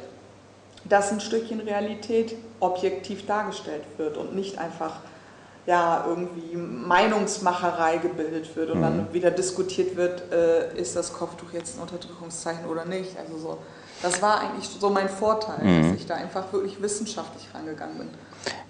dass 0.88 1.12
ein 1.12 1.20
Stückchen 1.20 1.60
Realität 1.60 2.34
objektiv 2.60 3.26
dargestellt 3.26 3.82
wird 3.96 4.16
und 4.16 4.34
nicht 4.34 4.58
einfach 4.58 5.00
ja, 5.68 6.06
irgendwie 6.08 6.56
Meinungsmacherei 6.56 7.98
gebildet 7.98 8.56
wird 8.56 8.70
und 8.70 8.78
mhm. 8.78 8.82
dann 8.82 9.12
wieder 9.12 9.30
diskutiert 9.30 9.96
wird, 9.96 10.32
äh, 10.32 10.74
ist 10.80 10.96
das 10.96 11.12
Kopftuch 11.12 11.52
jetzt 11.52 11.76
ein 11.76 11.82
Unterdrückungszeichen 11.82 12.64
oder 12.64 12.86
nicht. 12.86 13.18
Also 13.18 13.36
so, 13.36 13.58
das 14.00 14.22
war 14.22 14.40
eigentlich 14.40 14.66
so 14.66 14.88
mein 14.88 15.10
Vorteil, 15.10 15.62
mhm. 15.62 15.90
dass 15.90 16.00
ich 16.00 16.06
da 16.06 16.14
einfach 16.14 16.50
wirklich 16.54 16.80
wissenschaftlich 16.80 17.48
rangegangen 17.54 17.98
bin. 17.98 18.08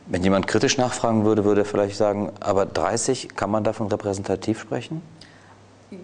Wenn 0.07 0.25
jemand 0.25 0.49
kritisch 0.49 0.77
nachfragen 0.77 1.25
würde, 1.25 1.45
würde 1.45 1.61
er 1.61 1.65
vielleicht 1.67 1.97
sagen, 1.97 2.33
aber 2.41 2.67
30, 2.67 3.37
kann 3.37 3.51
man 3.51 3.63
davon 3.63 3.87
repräsentativ 3.87 4.59
sprechen? 4.59 5.01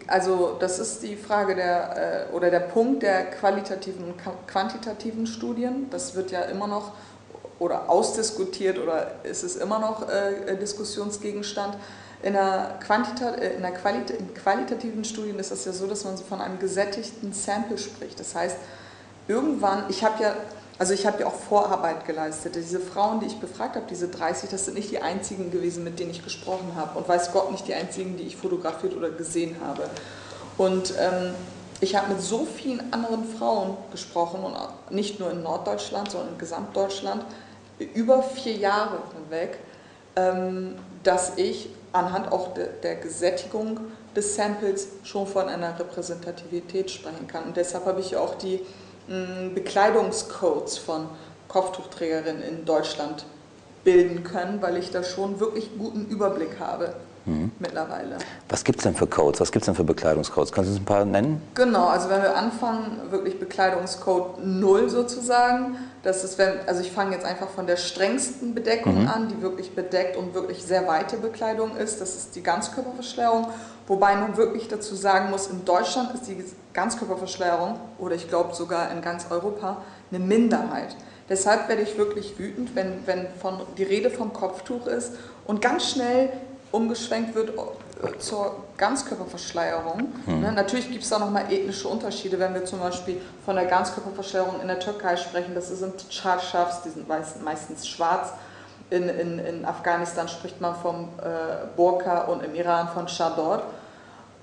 Also 0.07 0.57
das 0.59 0.79
ist 0.79 1.03
die 1.03 1.17
Frage 1.17 1.55
der, 1.55 2.29
äh, 2.31 2.35
oder 2.35 2.51
der 2.51 2.61
Punkt 2.61 3.03
der 3.03 3.31
qualitativen 3.31 4.05
und 4.05 4.47
quantitativen 4.47 5.27
Studien. 5.27 5.89
Das 5.91 6.15
wird 6.15 6.31
ja 6.31 6.43
immer 6.43 6.67
noch 6.67 6.93
oder 7.59 7.89
ausdiskutiert 7.89 8.79
oder 8.79 9.13
ist 9.23 9.43
es 9.43 9.57
immer 9.57 9.79
noch 9.79 10.09
äh, 10.09 10.57
Diskussionsgegenstand. 10.57 11.77
In, 12.23 12.33
der 12.33 12.79
äh, 12.89 13.55
in, 13.55 13.63
der 13.63 13.73
Qualita 13.73 14.15
in 14.15 14.33
qualitativen 14.33 15.05
Studien 15.05 15.39
ist 15.39 15.51
das 15.51 15.67
ja 15.67 15.73
so, 15.73 15.87
dass 15.87 16.05
man 16.05 16.17
von 16.17 16.41
einem 16.41 16.59
gesättigten 16.59 17.33
Sample 17.33 17.77
spricht. 17.77 18.19
Das 18.19 18.35
heißt, 18.35 18.57
irgendwann, 19.29 19.85
ich 19.91 20.03
habe 20.03 20.23
ja 20.23 20.35
also 20.79 20.93
ich 20.93 21.07
habe 21.07 21.21
ja 21.21 21.27
auch 21.27 21.35
Vorarbeit 21.35 22.05
geleistet. 22.05 22.57
Diese 22.57 22.81
Frauen, 22.81 23.21
die 23.21 23.27
ich 23.27 23.39
befragt 23.39 23.77
habe, 23.77 23.87
diese 23.89 24.09
30, 24.09 24.51
das 24.51 24.65
sind 24.65 24.75
nicht 24.75 24.91
die 24.91 25.01
einzigen 25.01 25.51
gewesen, 25.51 25.85
mit 25.85 26.01
denen 26.01 26.11
ich 26.11 26.25
gesprochen 26.25 26.73
habe. 26.75 26.99
Und 26.99 27.09
weiß 27.09 27.33
Gott 27.33 27.53
nicht 27.53 27.69
die 27.69 27.75
einzigen, 27.75 28.17
die 28.17 28.25
ich 28.25 28.37
fotografiert 28.37 28.97
oder 28.97 29.11
gesehen 29.11 29.57
habe. 29.65 29.89
Und 30.59 30.95
ähm, 30.99 31.35
ich 31.81 31.95
habe 31.95 32.15
mit 32.15 32.23
so 32.23 32.45
vielen 32.45 32.93
anderen 32.93 33.25
Frauen 33.25 33.77
gesprochen, 33.93 34.43
und 34.43 34.57
nicht 34.91 35.21
nur 35.21 35.31
in 35.31 35.43
Norddeutschland, 35.43 36.11
sondern 36.11 36.31
in 36.31 36.39
Gesamtdeutschland, 36.39 37.25
über 37.79 38.23
vier 38.23 38.55
Jahre 38.55 38.99
hinweg, 39.15 39.59
ähm, 40.17 40.77
dass 41.03 41.37
ich 41.37 41.69
anhand 41.93 42.33
auch 42.33 42.55
de, 42.55 42.69
der 42.83 42.97
Gesättigung 42.97 43.81
des 44.15 44.35
Samples 44.35 44.89
schon 45.03 45.27
von 45.27 45.49
einer 45.49 45.79
Repräsentativität 45.79 46.91
sprechen 46.91 47.27
kann. 47.27 47.45
Und 47.45 47.57
deshalb 47.57 47.87
habe 47.87 48.01
ich 48.01 48.17
auch 48.17 48.37
die 48.37 48.61
Bekleidungscodes 49.55 50.79
von 50.79 51.09
Kopftuchträgerinnen 51.49 52.43
in 52.43 52.65
Deutschland 52.65 53.27
bilden 53.85 54.25
können, 54.25 54.61
weil 54.63 54.77
ich 54.77 54.91
da 54.91 55.03
schon 55.03 55.41
wirklich 55.41 55.71
guten 55.79 56.07
Überblick 56.07 56.59
habe 56.59 56.95
mhm. 57.27 57.53
mittlerweile. 57.59 58.17
Was 58.49 58.65
gibt 58.65 58.79
es 58.79 58.85
denn 58.85 58.95
für 58.95 59.07
Codes? 59.07 59.41
Was 59.41 59.53
gibt 59.53 59.63
es 59.63 59.67
denn 59.67 59.75
für 59.75 59.85
Bekleidungscodes? 59.85 60.53
Kannst 60.53 60.71
du 60.71 60.73
uns 60.73 60.83
ein 60.83 60.87
paar 60.87 61.05
nennen? 61.05 61.43
Genau, 61.55 61.87
also 61.87 62.09
wenn 62.09 62.23
wir 62.23 62.37
anfangen, 62.37 63.01
wirklich 63.11 63.39
Bekleidungscode 63.39 64.45
0 64.45 64.89
sozusagen, 64.89 65.77
das 66.03 66.25
ist, 66.25 66.39
wenn, 66.39 66.67
also 66.67 66.81
ich 66.81 66.93
fange 66.93 67.13
jetzt 67.13 67.25
einfach 67.25 67.49
von 67.49 67.67
der 67.67 67.77
strengsten 67.77 68.55
Bedeckung 68.55 69.03
mhm. 69.03 69.09
an, 69.09 69.29
die 69.29 69.41
wirklich 69.43 69.75
bedeckt 69.75 70.17
und 70.17 70.35
wirklich 70.35 70.65
sehr 70.65 70.87
weite 70.87 71.17
Bekleidung 71.17 71.77
ist, 71.77 72.01
das 72.01 72.15
ist 72.15 72.37
die 72.37 72.43
Ganzkörperverschleierung, 72.43 73.49
wobei 73.87 74.17
man 74.17 74.37
wirklich 74.37 74.69
dazu 74.69 74.95
sagen 74.95 75.31
muss, 75.31 75.49
in 75.49 75.65
Deutschland 75.65 76.15
ist 76.15 76.27
die 76.27 76.43
Ganzkörperverschleierung 76.73 77.79
oder 77.99 78.15
ich 78.15 78.29
glaube 78.29 78.55
sogar 78.55 78.91
in 78.91 79.03
ganz 79.03 79.27
Europa 79.31 79.83
eine 80.11 80.25
Minderheit. 80.25 80.97
Deshalb 81.29 81.69
werde 81.69 81.83
ich 81.83 81.97
wirklich 81.97 82.39
wütend, 82.39 82.75
wenn, 82.75 83.07
wenn 83.07 83.27
von, 83.41 83.61
die 83.79 83.83
Rede 83.83 84.11
vom 84.11 84.33
Kopftuch 84.33 84.87
ist 84.87 85.13
und 85.47 85.63
ganz 85.63 85.91
schnell 85.91 86.31
umgeschwenkt 86.71 87.35
wird 87.35 87.51
äh, 87.51 88.19
zur 88.19 88.65
Ganzkörperverschleierung. 88.77 90.13
Mhm. 90.27 90.41
Ne, 90.41 90.53
natürlich 90.53 90.91
gibt 90.91 91.05
es 91.05 91.11
da 91.11 91.19
nochmal 91.19 91.51
ethnische 91.51 91.89
Unterschiede, 91.89 92.39
wenn 92.39 92.53
wir 92.53 92.65
zum 92.65 92.81
Beispiel 92.81 93.21
von 93.45 93.55
der 93.55 93.67
Ganzkörperverschleierung 93.67 94.61
in 94.61 94.69
der 94.69 94.81
Türkei 94.81 95.17
sprechen. 95.17 95.55
Das 95.55 95.69
sind 95.69 95.95
Charshafs, 96.11 96.83
die 96.83 96.91
sind 96.91 97.09
meistens 97.09 97.87
schwarz. 97.87 98.31
In, 98.91 99.09
in, 99.09 99.39
in 99.39 99.65
Afghanistan 99.65 100.29
spricht 100.29 100.61
man 100.61 100.75
vom 100.75 101.09
äh, 101.19 101.67
Burka 101.77 102.25
und 102.25 102.43
im 102.45 102.55
Iran 102.55 102.89
von 102.89 103.07
Chador. 103.07 103.63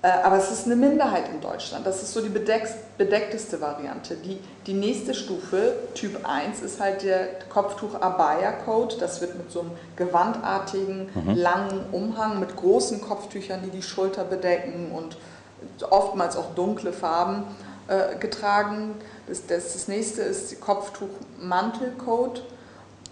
Äh, 0.03 0.07
aber 0.23 0.37
es 0.37 0.51
ist 0.51 0.65
eine 0.65 0.75
Minderheit 0.75 1.29
in 1.29 1.41
Deutschland. 1.41 1.85
Das 1.85 2.01
ist 2.01 2.11
so 2.13 2.21
die 2.21 2.29
bedeckteste 2.29 3.61
Variante. 3.61 4.15
Die, 4.15 4.39
die 4.65 4.73
nächste 4.73 5.13
Stufe, 5.13 5.73
Typ 5.93 6.27
1, 6.27 6.61
ist 6.61 6.79
halt 6.79 7.03
der 7.03 7.27
Kopftuch-Abaya-Code. 7.49 8.95
Das 8.99 9.21
wird 9.21 9.37
mit 9.37 9.51
so 9.51 9.61
einem 9.61 9.71
gewandartigen, 9.95 11.09
mhm. 11.13 11.35
langen 11.35 11.85
Umhang 11.91 12.39
mit 12.39 12.55
großen 12.55 12.99
Kopftüchern, 13.01 13.61
die 13.63 13.69
die 13.69 13.83
Schulter 13.83 14.23
bedecken 14.23 14.91
und 14.91 15.17
oftmals 15.91 16.35
auch 16.35 16.55
dunkle 16.55 16.93
Farben 16.93 17.43
äh, 17.87 18.17
getragen. 18.17 18.95
Das, 19.27 19.45
das, 19.45 19.73
das 19.73 19.87
nächste 19.87 20.23
ist 20.23 20.59
Kopftuch-Mantel-Code 20.61 22.41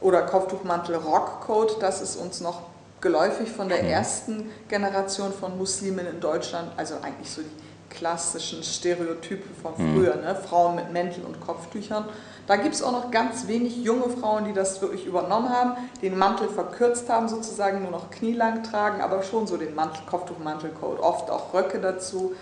oder 0.02 0.24
Kopftuch-Mantel-Rock-Code. 0.24 1.76
Das 1.80 2.02
ist 2.02 2.16
uns 2.16 2.42
noch 2.42 2.62
geläufig 3.02 3.50
von 3.50 3.70
der 3.70 3.84
ersten 3.84 4.50
Generation 4.68 5.32
von 5.32 5.58
Muslimen 5.58 6.06
in 6.08 6.20
Deutschland, 6.20 6.72
also 6.78 6.96
eigentlich 7.02 7.30
so 7.32 7.42
die 7.42 7.96
klassischen 7.96 8.64
Stereotype 8.64 9.44
von 9.62 9.74
mhm. 9.78 9.96
früher, 9.96 10.16
ne? 10.16 10.36
Frauen 10.36 10.76
mit 10.76 10.92
Mänteln 10.92 11.26
und 11.26 11.40
Kopftüchern. 11.42 12.06
Da 12.48 12.56
gibt 12.56 12.74
es 12.74 12.82
auch 12.82 12.92
noch 12.92 13.12
ganz 13.12 13.48
wenig 13.48 13.78
junge 13.78 14.10
Frauen, 14.10 14.46
die 14.46 14.54
das 14.54 14.82
wirklich 14.82 15.06
übernommen 15.06 15.50
haben, 15.50 15.74
den 16.02 16.18
Mantel 16.18 16.50
verkürzt 16.50 17.10
haben, 17.10 17.30
sozusagen 17.30 17.84
nur 17.84 17.92
noch 17.92 18.10
knielang 18.10 18.64
tragen, 18.64 19.02
aber 19.02 19.22
schon 19.24 19.46
so 19.46 19.58
den 19.58 19.76
Mantel, 19.76 20.02
Kopftuch-Mantelcode, 20.10 21.00
oft 21.00 21.30
auch 21.30 21.54
Röcke 21.54 21.80
dazu 21.80 22.34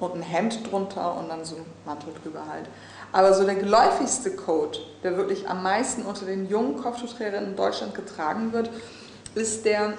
und 0.00 0.14
ein 0.14 0.22
Hemd 0.22 0.70
drunter 0.70 1.16
und 1.18 1.28
dann 1.28 1.44
so 1.44 1.56
ein 1.56 1.66
Mantel 1.84 2.12
drüber 2.22 2.46
halt. 2.50 2.66
Aber 3.12 3.34
so 3.34 3.44
der 3.44 3.56
geläufigste 3.56 4.32
Code, 4.32 4.78
der 5.02 5.16
wirklich 5.16 5.48
am 5.48 5.62
meisten 5.62 6.02
unter 6.02 6.26
den 6.26 6.48
jungen 6.48 6.76
Kopftuchträgerinnen 6.76 7.50
in 7.50 7.56
Deutschland 7.56 7.94
getragen 7.94 8.52
wird, 8.52 8.70
ist 9.34 9.64
der 9.64 9.94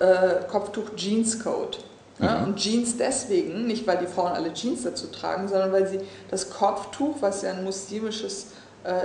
äh, 0.00 0.44
Kopftuch 0.50 0.96
Jeans 0.96 1.42
Code. 1.42 1.78
Ja, 2.18 2.38
mhm. 2.38 2.44
und 2.44 2.56
Jeans 2.56 2.96
deswegen, 2.96 3.66
nicht 3.66 3.86
weil 3.86 3.98
die 3.98 4.06
Frauen 4.06 4.32
alle 4.32 4.52
Jeans 4.52 4.82
dazu 4.82 5.06
tragen, 5.08 5.48
sondern 5.48 5.72
weil 5.72 5.88
sie 5.88 6.00
das 6.30 6.50
Kopftuch, 6.50 7.16
was 7.20 7.42
ja 7.42 7.50
ein 7.50 7.64
muslimisches 7.64 8.48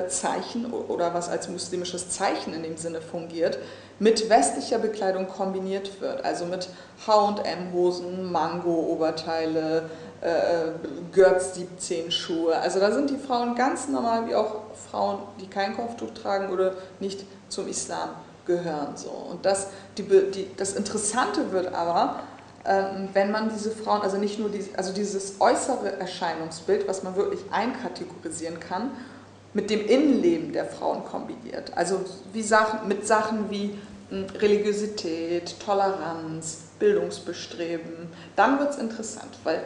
Zeichen 0.08 0.72
oder 0.72 1.14
was 1.14 1.30
als 1.30 1.50
muslimisches 1.50 2.10
Zeichen 2.10 2.54
in 2.54 2.64
dem 2.64 2.78
Sinne 2.78 3.02
fungiert, 3.02 3.60
mit 4.00 4.30
westlicher 4.30 4.80
Bekleidung 4.80 5.28
kombiniert 5.28 6.02
wird. 6.02 6.24
Also 6.24 6.46
mit 6.46 6.70
HM-Hosen, 7.06 8.32
Mango-Oberteile, 8.32 9.90
äh, 10.22 10.30
Götz 11.12 11.56
17 11.56 12.12
Schuhe. 12.12 12.58
Also 12.58 12.80
da 12.80 12.92
sind 12.92 13.10
die 13.10 13.18
Frauen 13.18 13.56
ganz 13.56 13.88
normal 13.88 14.28
wie 14.28 14.36
auch 14.36 14.62
Frauen, 14.90 15.20
die 15.40 15.48
kein 15.48 15.76
Kopftuch 15.76 16.12
tragen 16.12 16.50
oder 16.52 16.74
nicht 17.00 17.26
zum 17.50 17.68
Islam 17.68 18.10
gehören. 18.46 18.96
So. 18.96 19.10
Und 19.10 19.46
das, 19.46 19.68
die, 19.98 20.04
die, 20.04 20.50
das 20.58 20.74
Interessante 20.74 21.52
wird 21.52 21.74
aber, 21.74 22.22
ähm, 22.66 23.10
wenn 23.14 23.32
man 23.32 23.50
diese 23.50 23.72
Frauen, 23.72 24.02
also 24.02 24.18
nicht 24.18 24.40
nur 24.40 24.50
die, 24.50 24.66
also 24.76 24.94
dieses 24.94 25.40
äußere 25.40 26.00
Erscheinungsbild, 26.00 26.88
was 26.88 27.04
man 27.04 27.16
wirklich 27.16 27.42
einkategorisieren 27.52 28.60
kann, 28.60 28.92
mit 29.58 29.72
dem 29.72 29.88
Innenleben 29.88 30.54
der 30.54 30.66
Frauen 30.66 31.04
kombiniert. 31.04 31.76
Also 31.76 32.02
wie 32.32 32.44
Sachen, 32.44 32.88
mit 32.88 33.08
Sachen 33.08 33.50
wie 33.50 33.74
hm, 34.12 34.28
Religiosität, 34.40 35.56
Toleranz, 35.60 36.60
Bildungsbestreben, 36.78 38.08
dann 38.36 38.60
wird 38.60 38.70
es 38.70 38.78
interessant, 38.78 39.32
weil 39.44 39.64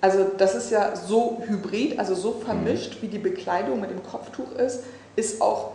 also 0.00 0.24
das 0.36 0.54
ist 0.54 0.70
ja 0.70 0.96
so 0.96 1.42
hybrid, 1.46 1.98
also 1.98 2.14
so 2.14 2.32
vermischt, 2.32 3.02
wie 3.02 3.06
die 3.06 3.18
Bekleidung 3.18 3.80
mit 3.82 3.90
dem 3.90 4.02
Kopftuch 4.02 4.50
ist, 4.52 4.80
ist 5.14 5.42
auch 5.42 5.72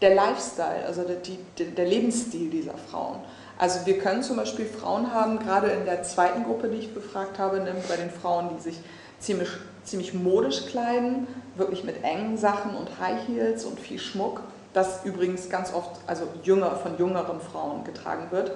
der 0.00 0.14
Lifestyle, 0.14 0.86
also 0.86 1.02
der, 1.02 1.16
die, 1.16 1.38
der 1.64 1.84
Lebensstil 1.84 2.48
dieser 2.48 2.74
Frauen. 2.90 3.18
Also 3.58 3.84
wir 3.84 3.98
können 3.98 4.22
zum 4.22 4.36
Beispiel 4.36 4.64
Frauen 4.64 5.12
haben, 5.12 5.38
gerade 5.38 5.68
in 5.68 5.84
der 5.84 6.02
zweiten 6.02 6.44
Gruppe, 6.44 6.68
die 6.68 6.78
ich 6.78 6.94
befragt 6.94 7.38
habe, 7.38 7.58
nämlich 7.60 7.84
bei 7.84 7.96
den 7.96 8.10
Frauen, 8.10 8.48
die 8.56 8.62
sich 8.62 8.80
ziemlich, 9.20 9.50
ziemlich 9.84 10.14
modisch 10.14 10.66
kleiden, 10.66 11.26
wirklich 11.58 11.84
mit 11.84 12.02
engen 12.04 12.36
Sachen 12.36 12.74
und 12.74 12.88
High 13.00 13.26
Heels 13.26 13.64
und 13.64 13.78
viel 13.78 13.98
Schmuck, 13.98 14.40
das 14.72 15.04
übrigens 15.04 15.48
ganz 15.50 15.72
oft 15.72 15.90
also 16.06 16.24
jünger, 16.42 16.76
von 16.76 16.96
jüngeren 16.98 17.40
Frauen 17.40 17.84
getragen 17.84 18.28
wird 18.30 18.52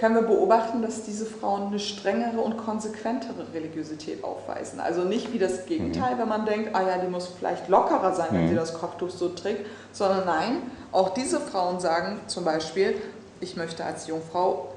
können 0.00 0.14
wir 0.14 0.22
beobachten, 0.22 0.80
dass 0.80 1.02
diese 1.02 1.26
Frauen 1.26 1.66
eine 1.66 1.78
strengere 1.78 2.40
und 2.40 2.56
konsequentere 2.56 3.52
Religiosität 3.52 4.24
aufweisen. 4.24 4.80
Also 4.80 5.04
nicht 5.04 5.30
wie 5.34 5.38
das 5.38 5.66
Gegenteil, 5.66 6.18
wenn 6.18 6.26
man 6.26 6.46
denkt, 6.46 6.74
ah 6.74 6.80
ja, 6.80 6.96
die 6.96 7.06
muss 7.06 7.28
vielleicht 7.28 7.68
lockerer 7.68 8.14
sein, 8.14 8.28
wenn 8.30 8.46
sie 8.46 8.54
mhm. 8.54 8.58
das 8.58 8.72
Kopftuch 8.72 9.10
so 9.10 9.28
trägt, 9.28 9.66
sondern 9.92 10.24
nein, 10.24 10.62
auch 10.90 11.10
diese 11.10 11.38
Frauen 11.38 11.80
sagen 11.80 12.18
zum 12.28 12.46
Beispiel, 12.46 12.94
ich 13.42 13.58
möchte 13.58 13.84
als 13.84 14.06
Jungfrau 14.06 14.72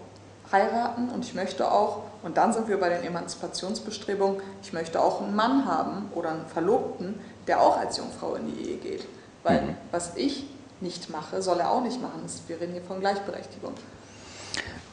heiraten 0.52 1.08
und 1.08 1.24
ich 1.24 1.34
möchte 1.34 1.72
auch, 1.72 2.02
und 2.24 2.38
dann 2.38 2.54
sind 2.54 2.68
wir 2.68 2.80
bei 2.80 2.90
den 2.90 3.04
Emanzipationsbestrebungen, 3.04 4.42
ich 4.62 4.74
möchte 4.74 5.02
auch 5.02 5.22
einen 5.22 5.36
Mann 5.36 5.66
haben 5.66 6.10
oder 6.16 6.32
einen 6.32 6.46
Verlobten, 6.46 7.20
der 7.48 7.62
auch 7.62 7.78
als 7.78 7.98
Jungfrau 7.98 8.36
in 8.36 8.48
die 8.48 8.70
Ehe 8.70 8.78
geht. 8.78 9.06
Weil 9.44 9.62
mhm. 9.62 9.76
was 9.92 10.16
ich 10.16 10.46
nicht 10.80 11.10
mache, 11.10 11.42
soll 11.42 11.60
er 11.60 11.70
auch 11.72 11.82
nicht 11.82 12.02
machen. 12.02 12.22
Wir 12.48 12.60
reden 12.60 12.74
hier 12.74 12.82
von 12.82 13.00
Gleichberechtigung. 13.00 13.74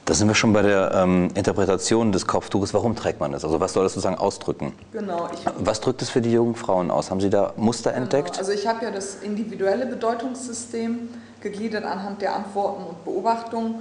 Da 0.07 0.15
sind 0.15 0.27
wir 0.27 0.35
schon 0.35 0.53
bei 0.53 0.63
der 0.63 0.91
ähm, 0.93 1.29
Interpretation 1.35 2.11
des 2.11 2.27
Kopftuches. 2.27 2.75
Warum 2.75 2.97
trägt 2.97 3.21
man 3.21 3.33
es? 3.33 3.45
Also 3.45 3.61
was 3.61 3.75
soll 3.75 3.85
das 3.85 3.93
sozusagen 3.93 4.19
ausdrücken? 4.19 4.73
Genau. 4.93 5.29
was 5.59 5.81
drückt 5.81 6.03
es 6.03 6.11
für 6.11 6.21
die 6.21 6.33
jungen 6.33 6.57
Frauen 6.57 6.91
aus? 6.91 7.13
Haben 7.13 7.21
Sie 7.21 7.31
da 7.31 7.53
Muster 7.57 7.93
genau. 7.93 8.03
entdeckt? 8.03 8.39
Also 8.39 8.51
ich 8.51 8.67
habe 8.67 8.85
ja 8.85 8.91
das 8.91 9.17
individuelle 9.23 9.87
Bedeutungssystem 9.87 11.11
gegliedert 11.41 11.85
anhand 11.85 12.23
der 12.23 12.35
Antworten 12.35 12.83
und 12.83 13.05
Beobachtungen 13.05 13.77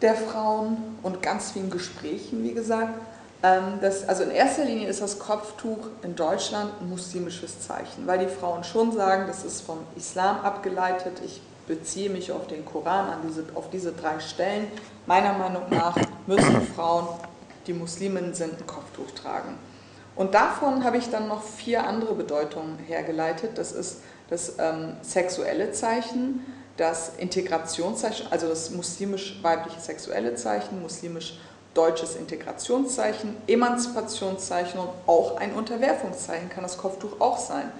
der 0.00 0.14
Frauen 0.14 0.98
und 1.02 1.22
ganz 1.22 1.52
vielen 1.52 1.70
Gesprächen, 1.70 2.42
wie 2.44 2.52
gesagt. 2.52 2.94
Ähm, 3.42 3.78
das, 3.80 4.08
also 4.08 4.24
in 4.24 4.30
erster 4.30 4.64
Linie 4.64 4.88
ist 4.88 5.00
das 5.00 5.18
Kopftuch 5.18 5.88
in 6.02 6.16
Deutschland 6.16 6.72
ein 6.80 6.88
muslimisches 6.88 7.60
Zeichen, 7.60 8.06
weil 8.06 8.18
die 8.18 8.26
Frauen 8.26 8.64
schon 8.64 8.92
sagen, 8.92 9.24
das 9.26 9.44
ist 9.44 9.60
vom 9.60 9.78
Islam 9.96 10.40
abgeleitet. 10.40 11.20
Ich 11.24 11.40
beziehe 11.66 12.10
mich 12.10 12.32
auf 12.32 12.46
den 12.46 12.64
Koran, 12.64 13.10
an 13.10 13.18
diese, 13.26 13.44
auf 13.54 13.70
diese 13.70 13.92
drei 13.92 14.18
Stellen. 14.20 14.66
Meiner 15.06 15.34
Meinung 15.34 15.64
nach 15.70 15.96
müssen 16.26 16.62
Frauen, 16.74 17.06
die 17.66 17.72
Muslimen 17.72 18.34
sind, 18.34 18.58
ein 18.58 18.66
Kopftuch 18.66 19.10
tragen. 19.12 19.56
Und 20.16 20.34
davon 20.34 20.82
habe 20.82 20.96
ich 20.96 21.10
dann 21.10 21.28
noch 21.28 21.44
vier 21.44 21.86
andere 21.86 22.14
Bedeutungen 22.14 22.78
hergeleitet. 22.78 23.56
Das 23.56 23.70
ist 23.70 23.98
das 24.30 24.56
ähm, 24.58 24.96
sexuelle 25.02 25.70
Zeichen, 25.70 26.44
das 26.78 27.12
Integrationszeichen, 27.18 28.28
also 28.30 28.48
das 28.48 28.70
muslimisch-weibliche 28.70 29.80
sexuelle 29.80 30.36
Zeichen, 30.36 30.80
muslimisch-deutsches 30.80 32.14
Integrationszeichen, 32.14 33.36
Emanzipationszeichen 33.48 34.80
und 34.80 34.88
auch 35.06 35.36
ein 35.38 35.52
Unterwerfungszeichen 35.54 36.48
kann 36.48 36.62
das 36.62 36.78
Kopftuch 36.78 37.20
auch 37.20 37.36
sein. 37.36 37.70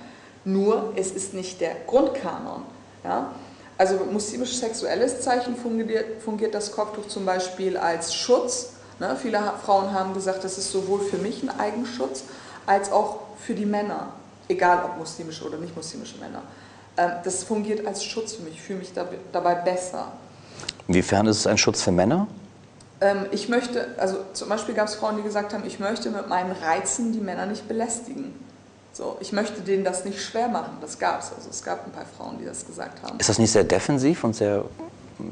Nur 0.44 0.92
es 0.96 1.12
ist 1.12 1.32
nicht 1.32 1.60
der 1.60 1.76
Grundkanon. 1.86 2.64
Ja? 3.04 3.32
Also 3.78 4.04
muslimisch-sexuelles 4.10 5.20
Zeichen 5.20 5.56
fungiert, 5.56 6.20
fungiert, 6.20 6.52
das 6.52 6.72
Kopftuch 6.72 7.06
zum 7.06 7.24
Beispiel 7.24 7.76
als 7.76 8.12
Schutz. 8.12 8.70
Ne? 8.98 9.16
Viele 9.20 9.40
Frauen 9.64 9.92
haben 9.92 10.12
gesagt, 10.12 10.42
das 10.42 10.58
ist 10.58 10.72
sowohl 10.72 11.00
für 11.00 11.18
mich 11.18 11.44
ein 11.44 11.50
Eigenschutz 11.60 12.24
als 12.66 12.90
auch 12.90 13.20
für 13.38 13.54
die 13.54 13.66
Männer, 13.66 14.08
egal 14.48 14.84
ob 14.84 14.98
muslimische 14.98 15.44
oder 15.44 15.58
nicht 15.58 15.76
muslimische 15.76 16.18
Männer. 16.18 16.42
Ähm, 16.98 17.12
das 17.22 17.44
fungiert 17.44 17.86
als 17.86 18.04
Schutz 18.04 18.34
für 18.34 18.42
mich, 18.42 18.54
ich 18.54 18.62
fühle 18.62 18.80
mich 18.80 18.92
dabei 19.32 19.54
besser. 19.54 20.12
Inwiefern 20.88 21.26
ist 21.26 21.38
es 21.38 21.46
ein 21.46 21.56
Schutz 21.56 21.80
für 21.82 21.92
Männer? 21.92 22.26
Ähm, 23.00 23.26
ich 23.30 23.48
möchte, 23.48 23.94
also 23.98 24.16
zum 24.32 24.48
Beispiel 24.48 24.74
gab 24.74 24.88
es 24.88 24.96
Frauen, 24.96 25.16
die 25.16 25.22
gesagt 25.22 25.54
haben, 25.54 25.64
ich 25.64 25.78
möchte 25.78 26.10
mit 26.10 26.28
meinen 26.28 26.50
Reizen 26.50 27.12
die 27.12 27.20
Männer 27.20 27.46
nicht 27.46 27.68
belästigen. 27.68 28.34
So, 28.92 29.16
ich 29.20 29.32
möchte 29.32 29.60
denen 29.60 29.84
das 29.84 30.04
nicht 30.04 30.20
schwer 30.20 30.48
machen. 30.48 30.78
Das 30.80 30.98
gab 30.98 31.20
es. 31.20 31.32
Also 31.32 31.48
es 31.50 31.62
gab 31.62 31.86
ein 31.86 31.92
paar 31.92 32.06
Frauen, 32.16 32.38
die 32.40 32.44
das 32.44 32.66
gesagt 32.66 33.00
haben. 33.04 33.20
Ist 33.20 33.28
das 33.28 33.38
nicht 33.38 33.52
sehr 33.52 33.62
defensiv 33.62 34.24
und 34.24 34.34
sehr 34.34 34.64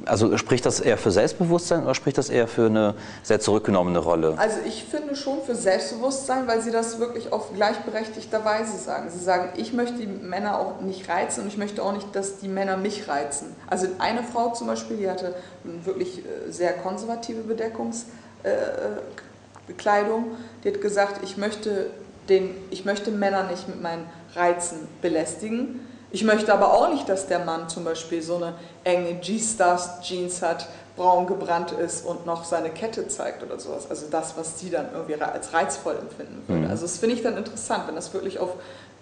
also 0.04 0.36
spricht 0.36 0.66
das 0.66 0.80
eher 0.80 0.98
für 0.98 1.12
Selbstbewusstsein 1.12 1.84
oder 1.84 1.94
spricht 1.94 2.18
das 2.18 2.28
eher 2.28 2.48
für 2.48 2.66
eine 2.66 2.94
sehr 3.22 3.38
zurückgenommene 3.40 4.00
Rolle? 4.00 4.34
Also 4.36 4.58
ich 4.66 4.84
finde 4.84 5.14
schon 5.14 5.40
für 5.42 5.54
Selbstbewusstsein, 5.54 6.48
weil 6.48 6.60
sie 6.60 6.72
das 6.72 6.98
wirklich 6.98 7.32
auf 7.32 7.54
gleichberechtigter 7.54 8.44
Weise 8.44 8.76
sagen. 8.78 9.08
Sie 9.10 9.22
sagen, 9.22 9.50
ich 9.56 9.72
möchte 9.72 9.98
die 9.98 10.06
Männer 10.06 10.58
auch 10.58 10.80
nicht 10.80 11.08
reizen 11.08 11.42
und 11.42 11.48
ich 11.48 11.56
möchte 11.56 11.82
auch 11.82 11.92
nicht, 11.92 12.14
dass 12.14 12.38
die 12.38 12.48
Männer 12.48 12.76
mich 12.76 13.08
reizen. 13.08 13.54
Also 13.68 13.86
eine 13.98 14.24
Frau 14.24 14.52
zum 14.52 14.66
Beispiel, 14.66 14.96
die 14.96 15.08
hatte 15.08 15.36
wirklich 15.84 16.18
äh, 16.18 16.50
sehr 16.50 16.72
konservative 16.72 17.42
Bedeckungskleidung, 17.42 20.24
die 20.64 20.68
hat 20.68 20.80
gesagt, 20.80 21.20
ich 21.22 21.36
möchte 21.36 21.90
den, 22.28 22.50
ich 22.70 22.84
möchte 22.84 23.12
Männer 23.12 23.44
nicht 23.44 23.68
mit 23.68 23.80
meinen 23.80 24.04
Reizen 24.34 24.88
belästigen. 25.00 25.78
Ich 26.16 26.24
möchte 26.24 26.50
aber 26.50 26.72
auch 26.72 26.88
nicht, 26.88 27.06
dass 27.10 27.26
der 27.26 27.40
Mann 27.40 27.68
zum 27.68 27.84
Beispiel 27.84 28.22
so 28.22 28.36
eine 28.36 28.54
enge 28.84 29.16
G-Stars 29.16 30.00
Jeans 30.00 30.40
hat, 30.40 30.66
braun 30.96 31.26
gebrannt 31.26 31.72
ist 31.72 32.06
und 32.06 32.24
noch 32.24 32.46
seine 32.46 32.70
Kette 32.70 33.06
zeigt 33.06 33.42
oder 33.42 33.60
sowas. 33.60 33.90
Also 33.90 34.06
das, 34.10 34.34
was 34.38 34.58
sie 34.58 34.70
dann 34.70 34.86
irgendwie 34.94 35.20
als 35.20 35.52
reizvoll 35.52 35.96
empfinden 35.96 36.42
würde. 36.46 36.62
Mhm. 36.62 36.70
Also 36.70 36.84
das 36.84 36.96
finde 36.96 37.16
ich 37.16 37.22
dann 37.22 37.36
interessant, 37.36 37.86
wenn 37.86 37.96
das 37.96 38.14
wirklich 38.14 38.38
auf 38.38 38.48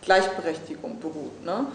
Gleichberechtigung 0.03 0.99
beruht. 0.99 1.45
Ne? 1.45 1.67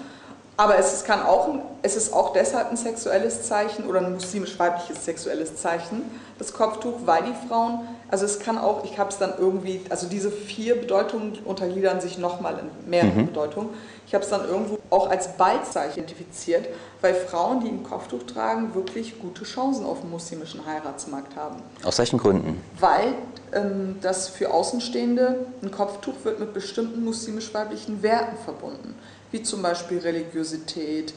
Aber 0.60 0.78
es 0.78 0.91
ist, 0.91 1.06
kann 1.06 1.22
auch, 1.24 1.48
es 1.84 1.95
ist 1.95 2.12
auch 2.12 2.34
deshalb 2.34 2.69
ein 2.69 2.76
sexuelles 2.76 3.43
Zeichen 3.43 3.86
oder 3.86 4.02
ein 4.02 4.12
muslimisch-weibliches 4.12 5.06
sexuelles 5.06 5.56
Zeichen, 5.56 6.02
das 6.38 6.52
Kopftuch, 6.52 6.95
weil 7.06 7.24
die 7.24 7.48
Frauen, 7.48 7.88
also 8.12 8.26
es 8.26 8.39
kann 8.39 8.58
auch, 8.58 8.84
ich 8.84 9.00
habe 9.00 9.10
es 9.10 9.17
dann 9.17 9.36
irgendwie, 9.38 9.80
also 9.89 10.10
diese 10.10 10.30
vier 10.30 10.76
Bedeutungen 10.76 11.39
untergliedern 11.45 12.02
sich 12.02 12.17
nochmal 12.17 12.60
in 12.60 12.89
mehrere 12.89 13.22
mhm. 13.22 13.28
Bedeutungen. 13.28 13.69
Ich 14.06 14.13
habe 14.13 14.26
es 14.26 14.30
dann 14.30 14.50
irgendwo 14.50 14.80
auch 14.89 15.10
als 15.10 15.38
Baldzeichen 15.38 16.04
identifiziert, 16.04 16.67
weil 17.00 17.15
Frauen, 17.15 17.62
die 17.62 17.69
ein 17.69 17.84
Kopftuch 17.84 18.24
tragen, 18.24 18.76
wirklich 18.76 19.17
gute 19.17 19.45
Chancen 19.45 19.86
auf 19.86 20.02
dem 20.02 20.10
muslimischen 20.10 20.65
Heiratsmarkt 20.65 21.38
haben. 21.38 21.62
Aus 21.86 22.00
welchen 22.00 22.19
Gründen? 22.19 22.62
Weil 22.78 23.13
ähm, 23.54 23.95
das 24.02 24.28
für 24.28 24.54
Außenstehende, 24.54 25.45
ein 25.62 25.72
Kopftuch 25.72 26.15
wird 26.24 26.41
mit 26.41 26.54
bestimmten 26.54 27.06
muslimisch-weiblichen 27.06 28.04
Werten 28.04 28.36
verbunden 28.43 28.95
wie 29.32 29.44
zum 29.44 29.62
Beispiel 29.62 30.00
Religiosität, 30.00 31.13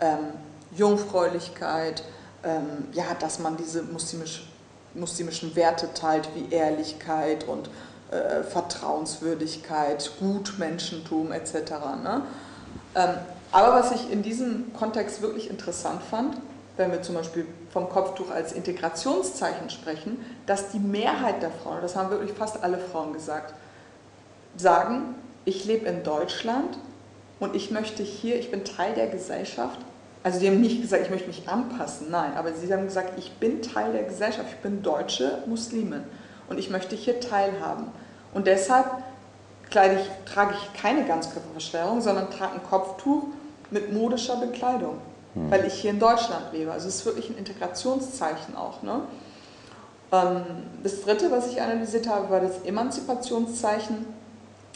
ähm, 0.00 0.18
Jungfräulichkeit, 0.76 2.02
ähm, 2.44 2.88
ja, 2.92 3.14
dass 3.18 3.38
man 3.38 3.56
diese 3.56 3.82
muslimisch, 3.82 4.48
muslimischen 4.94 5.54
Werte 5.54 5.92
teilt, 5.94 6.28
wie 6.34 6.52
Ehrlichkeit 6.54 7.46
und 7.46 7.70
äh, 8.10 8.42
Vertrauenswürdigkeit, 8.42 10.10
Gutmenschentum 10.18 11.32
etc. 11.32 11.54
Ne? 12.02 12.22
Ähm, 12.94 13.14
aber 13.52 13.74
was 13.74 13.92
ich 13.92 14.10
in 14.10 14.22
diesem 14.22 14.72
Kontext 14.72 15.22
wirklich 15.22 15.50
interessant 15.50 16.02
fand, 16.02 16.36
wenn 16.76 16.90
wir 16.90 17.02
zum 17.02 17.14
Beispiel 17.14 17.46
vom 17.70 17.88
Kopftuch 17.88 18.30
als 18.30 18.52
Integrationszeichen 18.52 19.70
sprechen, 19.70 20.24
dass 20.46 20.70
die 20.70 20.78
Mehrheit 20.78 21.42
der 21.42 21.50
Frauen, 21.50 21.82
das 21.82 21.96
haben 21.96 22.10
wirklich 22.10 22.32
fast 22.32 22.62
alle 22.62 22.78
Frauen 22.78 23.12
gesagt, 23.12 23.54
sagen, 24.56 25.14
ich 25.44 25.64
lebe 25.64 25.86
in 25.86 26.02
Deutschland 26.02 26.78
und 27.42 27.56
ich 27.56 27.72
möchte 27.72 28.04
hier, 28.04 28.38
ich 28.38 28.52
bin 28.52 28.64
Teil 28.64 28.94
der 28.94 29.08
Gesellschaft. 29.08 29.80
Also 30.22 30.38
die 30.38 30.46
haben 30.46 30.60
nicht 30.60 30.80
gesagt, 30.80 31.02
ich 31.02 31.10
möchte 31.10 31.26
mich 31.26 31.48
anpassen, 31.48 32.06
nein, 32.08 32.34
aber 32.36 32.52
sie 32.52 32.72
haben 32.72 32.84
gesagt, 32.84 33.18
ich 33.18 33.32
bin 33.32 33.60
Teil 33.62 33.92
der 33.92 34.04
Gesellschaft, 34.04 34.46
ich 34.48 34.58
bin 34.58 34.80
deutsche 34.80 35.38
Muslimin 35.46 36.04
und 36.48 36.58
ich 36.58 36.70
möchte 36.70 36.94
hier 36.94 37.18
teilhaben. 37.18 37.86
Und 38.32 38.46
deshalb 38.46 38.86
ich, 39.70 40.32
trage 40.32 40.54
ich 40.54 40.80
keine 40.80 41.04
Ganzkörperverschleierung, 41.04 42.00
sondern 42.00 42.30
trage 42.30 42.52
ein 42.52 42.62
Kopftuch 42.62 43.24
mit 43.72 43.92
modischer 43.92 44.36
Bekleidung, 44.36 44.98
hm. 45.34 45.50
weil 45.50 45.66
ich 45.66 45.74
hier 45.74 45.90
in 45.90 45.98
Deutschland 45.98 46.52
lebe. 46.52 46.70
Also 46.70 46.86
es 46.86 46.96
ist 46.96 47.06
wirklich 47.06 47.28
ein 47.28 47.38
Integrationszeichen 47.38 48.54
auch. 48.54 48.84
Ne? 48.84 49.00
Ähm, 50.12 50.42
das 50.84 51.02
dritte, 51.02 51.32
was 51.32 51.50
ich 51.50 51.60
analysiert 51.60 52.06
habe, 52.06 52.30
war 52.30 52.38
das 52.38 52.62
Emanzipationszeichen. 52.64 54.21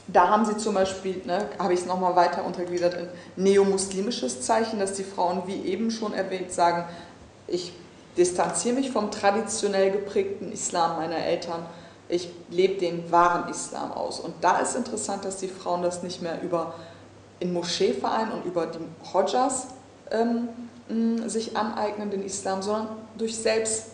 Da 0.09 0.29
haben 0.29 0.45
sie 0.45 0.57
zum 0.57 0.75
Beispiel, 0.75 1.23
ne, 1.25 1.49
habe 1.59 1.75
ich 1.75 1.81
es 1.81 1.87
nochmal 1.87 2.15
weiter 2.15 2.45
untergliedert 2.45 2.95
in 2.95 3.09
neomuslimisches 3.37 4.43
Zeichen, 4.43 4.79
dass 4.79 4.93
die 4.93 5.05
Frauen, 5.05 5.43
wie 5.47 5.63
eben 5.63 5.91
schon 5.91 6.15
erwähnt, 6.15 6.53
sagen, 6.53 6.85
ich 7.49 7.73
distanziere 8.17 8.77
mich 8.77 8.91
vom 8.91 9.11
traditionell 9.11 9.91
geprägten 9.91 10.53
Islam 10.53 10.97
meiner 10.97 11.19
Eltern, 11.19 11.67
ich 12.09 12.31
lebe 12.51 12.79
den 12.79 13.11
wahren 13.11 13.51
Islam 13.51 13.93
aus. 13.93 14.21
Und 14.21 14.35
da 14.41 14.59
ist 14.59 14.77
interessant, 14.77 15.25
dass 15.25 15.39
die 15.39 15.49
Frauen 15.49 15.83
das 15.83 16.03
nicht 16.03 16.23
mehr 16.23 16.41
über 16.41 16.75
in 17.41 17.53
Moscheevereinen 17.53 18.33
und 18.33 18.45
über 18.45 18.67
die 18.67 18.79
Hodjas 19.13 19.69
ähm, 20.11 20.49
sich 21.29 21.57
aneignen, 21.57 22.11
den 22.11 22.25
Islam, 22.25 22.63
sondern 22.63 22.97
durch 23.19 23.37
Selbst, 23.37 23.89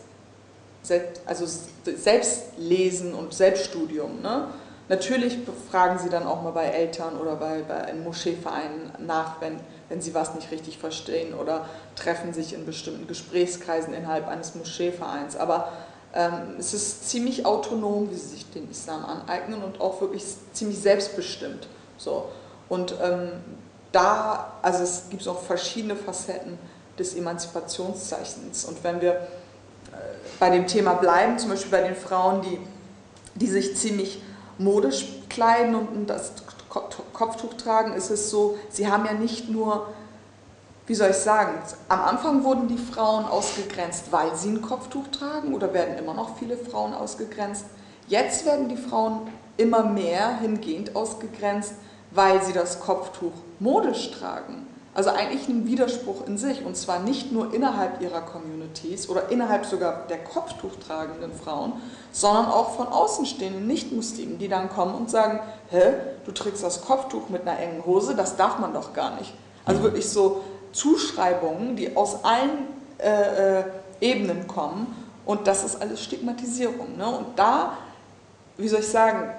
also 1.27 1.47
Selbstlesen 1.85 3.15
und 3.15 3.33
Selbststudium. 3.33 4.21
Ne? 4.21 4.49
Natürlich 4.89 5.39
fragen 5.71 5.99
sie 5.99 6.11
dann 6.11 6.27
auch 6.27 6.43
mal 6.43 6.51
bei 6.51 6.65
Eltern 6.65 7.17
oder 7.17 7.37
bei, 7.37 7.63
bei 7.63 7.93
Moscheevereinen 7.95 8.93
nach, 8.99 9.41
wenn, 9.41 9.59
wenn 9.89 10.01
sie 10.01 10.13
was 10.13 10.35
nicht 10.35 10.51
richtig 10.51 10.79
verstehen 10.79 11.35
oder 11.35 11.67
treffen 11.97 12.33
sich 12.35 12.53
in 12.53 12.67
bestimmten 12.67 13.07
Gesprächskreisen 13.07 13.95
innerhalb 13.95 14.29
eines 14.29 14.55
Moscheevereins. 14.55 15.37
Aber 15.37 15.73
ähm, 16.15 16.57
es 16.59 16.75
ist 16.75 17.09
ziemlich 17.09 17.47
autonom, 17.47 18.11
wie 18.11 18.15
sie 18.17 18.29
sich 18.29 18.51
den 18.51 18.71
Islam 18.71 19.05
aneignen 19.05 19.63
und 19.63 19.81
auch 19.81 20.01
wirklich 20.01 20.25
ziemlich 20.53 20.79
selbstbestimmt. 20.81 21.69
So. 21.97 22.29
Und 22.69 22.95
ähm, 23.03 23.31
da, 23.93 24.53
also 24.63 24.83
es 24.83 25.05
gibt 25.11 25.27
auch 25.29 25.43
verschiedene 25.43 25.97
Facetten 25.97 26.59
des 26.99 27.15
Emanzipationszeichens. 27.15 28.65
Und 28.65 28.83
wenn 28.85 29.01
wir 29.01 29.13
äh, 29.13 29.27
bei 30.39 30.51
dem 30.51 30.67
Thema 30.67 30.95
bleiben, 30.95 31.39
zum 31.39 31.51
Beispiel 31.51 31.71
bei 31.71 31.83
den 31.83 31.97
Frauen, 31.97 32.43
die, 32.43 32.59
die 33.35 33.47
sich 33.47 33.77
ziemlich 33.77 34.21
modisch 34.59 35.07
kleiden 35.29 35.75
und 35.75 36.07
das 36.07 36.33
Kopftuch 37.13 37.55
tragen, 37.55 37.93
ist 37.95 38.11
es 38.11 38.31
so, 38.31 38.59
sie 38.71 38.91
haben 38.91 39.05
ja 39.05 39.13
nicht 39.13 39.51
nur 39.51 39.89
wie 40.87 40.95
soll 40.95 41.11
ich 41.11 41.17
sagen, 41.17 41.53
am 41.89 42.03
Anfang 42.03 42.43
wurden 42.43 42.67
die 42.67 42.77
Frauen 42.77 43.25
ausgegrenzt, 43.25 44.11
weil 44.11 44.35
sie 44.35 44.51
ein 44.51 44.63
Kopftuch 44.63 45.07
tragen 45.09 45.55
oder 45.55 45.73
werden 45.73 45.97
immer 45.97 46.15
noch 46.15 46.37
viele 46.37 46.57
Frauen 46.57 46.93
ausgegrenzt. 46.93 47.67
Jetzt 48.09 48.45
werden 48.45 48.69
die 48.69 48.77
Frauen 48.77 49.29
immer 49.57 49.85
mehr 49.85 50.39
hingehend 50.39 50.97
ausgegrenzt, 50.97 51.75
weil 52.11 52.43
sie 52.43 52.53
das 52.53 52.81
Kopftuch 52.81 53.33
modisch 53.61 54.11
tragen. 54.11 54.67
Also 54.95 55.09
eigentlich 55.09 55.49
ein 55.49 55.67
Widerspruch 55.67 56.27
in 56.27 56.37
sich 56.37 56.67
und 56.67 56.77
zwar 56.77 56.99
nicht 56.99 57.33
nur 57.33 57.55
innerhalb 57.55 58.03
ihrer 58.03 58.21
Communities 58.21 59.09
oder 59.09 59.31
innerhalb 59.31 59.65
sogar 59.65 60.07
der 60.09 60.23
Kopftuch 60.23 60.73
tragenden 60.87 61.33
Frauen, 61.33 61.73
sondern 62.13 62.47
auch 62.47 62.77
von 62.77 62.89
außenstehenden 62.89 63.67
Nicht-Muslimen, 63.67 64.39
die 64.39 64.49
dann 64.49 64.69
kommen 64.69 64.95
und 64.95 65.09
sagen, 65.09 65.41
hä, 65.71 65.95
du 66.27 66.33
trägst 66.33 66.63
das 66.63 66.83
Kopftuch 66.83 67.31
mit 67.31 67.43
einer 67.43 67.59
engen 67.59 67.87
Hose, 67.87 68.15
das 68.15 68.37
darf 68.37 68.59
man 68.59 68.75
doch 68.75 68.93
gar 68.93 69.17
nicht. 69.17 69.33
Also 69.65 69.83
wirklich 69.83 70.11
so 70.11 70.45
Zuschreibungen, 70.73 71.75
die 71.75 71.97
aus 71.97 72.23
allen 72.23 72.67
äh, 72.99 73.61
äh, 73.61 73.65
Ebenen 74.03 74.47
kommen 74.47 74.95
und 75.25 75.47
das 75.47 75.65
ist 75.65 75.81
alles 75.81 76.03
Stigmatisierung. 76.03 76.99
Ne? 76.99 77.07
Und 77.07 77.39
da, 77.39 77.79
wie 78.59 78.69
soll 78.69 78.81
ich 78.81 78.89
sagen, 78.89 79.31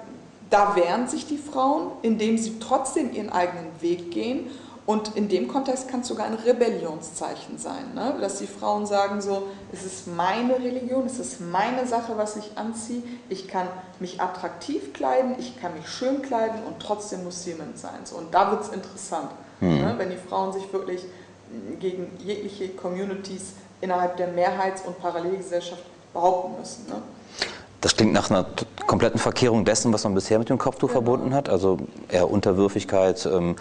da 0.50 0.74
wehren 0.74 1.06
sich 1.06 1.26
die 1.26 1.38
Frauen, 1.38 1.92
indem 2.02 2.38
sie 2.38 2.58
trotzdem 2.58 3.12
ihren 3.12 3.30
eigenen 3.30 3.66
Weg 3.80 4.10
gehen 4.10 4.50
und 4.86 5.16
in 5.16 5.28
dem 5.28 5.48
Kontext 5.48 5.88
kann 5.88 6.00
es 6.00 6.08
sogar 6.08 6.26
ein 6.26 6.34
Rebellionszeichen 6.34 7.58
sein, 7.58 7.94
ne? 7.94 8.16
dass 8.20 8.38
die 8.38 8.46
Frauen 8.46 8.84
sagen 8.84 9.22
so, 9.22 9.44
es 9.72 9.84
ist 9.84 10.06
meine 10.06 10.56
Religion, 10.56 11.06
es 11.06 11.18
ist 11.18 11.40
meine 11.40 11.86
Sache, 11.86 12.18
was 12.18 12.36
ich 12.36 12.58
anziehe, 12.58 13.02
ich 13.30 13.48
kann 13.48 13.66
mich 13.98 14.20
attraktiv 14.20 14.92
kleiden, 14.92 15.36
ich 15.38 15.58
kann 15.58 15.72
mich 15.74 15.88
schön 15.88 16.20
kleiden 16.20 16.62
und 16.66 16.80
trotzdem 16.80 17.24
Muslimin 17.24 17.76
sein. 17.76 18.00
So, 18.04 18.16
und 18.16 18.34
da 18.34 18.50
wird 18.50 18.62
es 18.62 18.68
interessant, 18.68 19.30
mhm. 19.60 19.80
ne? 19.80 19.94
wenn 19.96 20.10
die 20.10 20.16
Frauen 20.16 20.52
sich 20.52 20.70
wirklich 20.70 21.02
gegen 21.80 22.10
jegliche 22.18 22.68
Communities 22.70 23.54
innerhalb 23.80 24.18
der 24.18 24.28
Mehrheits- 24.28 24.82
und 24.82 24.98
Parallelgesellschaft 25.00 25.82
behaupten 26.12 26.58
müssen. 26.58 26.86
Ne? 26.88 26.96
Das 27.84 27.96
klingt 27.96 28.14
nach 28.14 28.30
einer 28.30 28.46
kompletten 28.86 29.20
Verkehrung 29.20 29.66
dessen, 29.66 29.92
was 29.92 30.04
man 30.04 30.14
bisher 30.14 30.38
mit 30.38 30.48
dem 30.48 30.56
Kopftuch 30.56 30.88
genau. 30.88 31.02
verbunden 31.02 31.34
hat, 31.34 31.50
also 31.50 31.76
eher 32.08 32.30
Unterwürfigkeit, 32.30 33.26
ähm, 33.26 33.56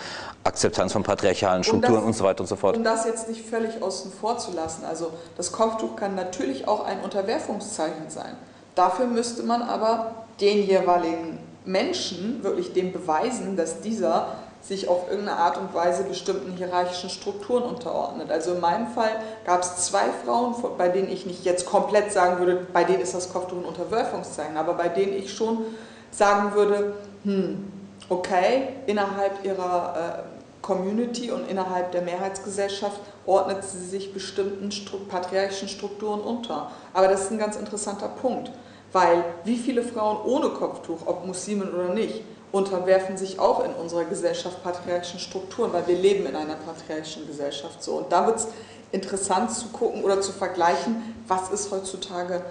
Akzeptanz 0.46 0.94
von 0.94 1.04
patriarchalen 1.04 1.66
Strukturen 1.66 1.96
und, 1.96 2.00
das, 2.00 2.06
und, 2.06 2.14
so 2.14 2.24
weiter 2.24 2.40
und 2.40 2.48
so 2.48 2.56
fort. 2.56 2.78
Um 2.78 2.86
das 2.86 3.04
jetzt 3.04 3.28
nicht 3.28 3.46
völlig 3.46 3.84
außen 3.84 4.14
vor 4.14 4.38
zu 4.38 4.54
lassen, 4.54 4.86
also 4.86 5.12
das 5.36 5.52
Kopftuch 5.52 5.98
kann 5.98 6.16
natürlich 6.16 6.70
auch 6.70 6.86
ein 6.86 7.02
Unterwerfungszeichen 7.02 8.10
sein. 8.10 8.38
Dafür 8.76 9.08
müsste 9.08 9.44
man 9.44 9.62
aber 9.62 10.16
den 10.40 10.66
jeweiligen 10.66 11.40
Menschen 11.66 12.42
wirklich 12.46 12.72
dem 12.72 12.94
beweisen, 12.94 13.58
dass 13.58 13.82
dieser 13.82 14.28
sich 14.64 14.88
auf 14.88 15.10
irgendeine 15.10 15.38
Art 15.38 15.58
und 15.58 15.74
Weise 15.74 16.04
bestimmten 16.04 16.56
hierarchischen 16.56 17.10
Strukturen 17.10 17.64
unterordnet. 17.64 18.32
Also 18.32 18.54
in 18.54 18.62
meinem 18.62 18.88
Fall 18.88 19.12
gab 19.46 19.62
es 19.62 19.86
zwei 19.86 20.06
Frauen, 20.24 20.56
bei 20.78 20.88
denen 20.88 21.10
ich 21.10 21.26
nicht 21.26 21.44
jetzt 21.44 21.66
komplett 21.66 22.14
sagen 22.14 22.40
würde, 22.40 22.66
bei 22.72 22.86
denen 22.86 23.02
ist 23.02 23.14
das 23.14 23.32
Kopftuch 23.32 23.58
ein 23.58 23.66
Unterwerfungszeichen, 23.66 24.56
aber 24.56 24.76
bei 24.76 24.88
denen 24.88 25.14
ich 25.14 25.34
schon 25.34 25.66
sagen 26.12 26.54
würde, 26.54 26.94
hm, 27.24 27.72
okay, 28.08 28.70
innerhalb 28.86 29.44
ihrer 29.44 30.24
äh, 30.24 30.44
Community 30.62 31.30
und 31.30 31.50
innerhalb 31.50 31.92
der 31.92 32.02
Mehrheitsgesellschaft 32.02 33.00
ordnet 33.26 33.66
sie 33.66 33.86
sich 33.86 34.14
bestimmten 34.14 34.70
patriarchischen 35.10 35.68
Strukturen 35.68 36.22
unter. 36.22 36.72
Aber 36.94 37.10
das 37.10 37.24
ist 37.24 37.32
ein 37.32 37.38
ganz 37.38 37.58
interessanter 37.58 38.08
Punkt, 38.08 38.50
weil 38.94 39.26
wie 39.44 39.58
viele 39.58 39.84
Frauen 39.84 40.20
ohne 40.26 40.50
Kopftuch, 40.50 41.00
ob 41.06 41.26
Muslimen 41.26 41.74
oder 41.74 41.94
nicht, 41.94 42.24
unterwerfen 42.54 43.18
sich 43.18 43.40
auch 43.40 43.66
in 43.66 43.72
unserer 43.74 44.06
Gesellschaft 44.06 44.64
patriarchischen 44.64 45.20
Strukturen, 45.20 45.74
weil 45.74 45.88
wir 45.88 45.98
leben 45.98 46.28
in 46.28 46.36
einer 46.36 46.54
patriarchischen 46.54 47.26
Gesellschaft 47.26 47.84
so. 47.84 47.94
Und 47.96 48.12
da 48.12 48.28
wird 48.28 48.38
es 48.38 48.48
interessant 48.92 49.52
zu 49.52 49.70
gucken 49.70 50.04
oder 50.04 50.22
zu 50.22 50.32
vergleichen, 50.32 51.16
was 51.28 51.50
ist 51.50 51.72
heutzutage 51.72 52.44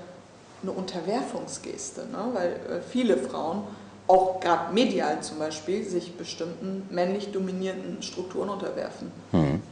eine 0.61 0.73
Unterwerfungsgeste, 0.73 2.01
ne? 2.09 2.31
weil 2.33 2.49
äh, 2.49 2.81
viele 2.83 3.17
Frauen, 3.17 3.63
auch 4.09 4.41
gerade 4.41 4.75
medial 4.75 5.21
zum 5.21 5.39
Beispiel, 5.39 5.85
sich 5.85 6.17
bestimmten 6.17 6.89
männlich 6.91 7.31
dominierenden 7.31 8.03
Strukturen 8.03 8.49
unterwerfen. 8.49 9.13
Hm. 9.31 9.63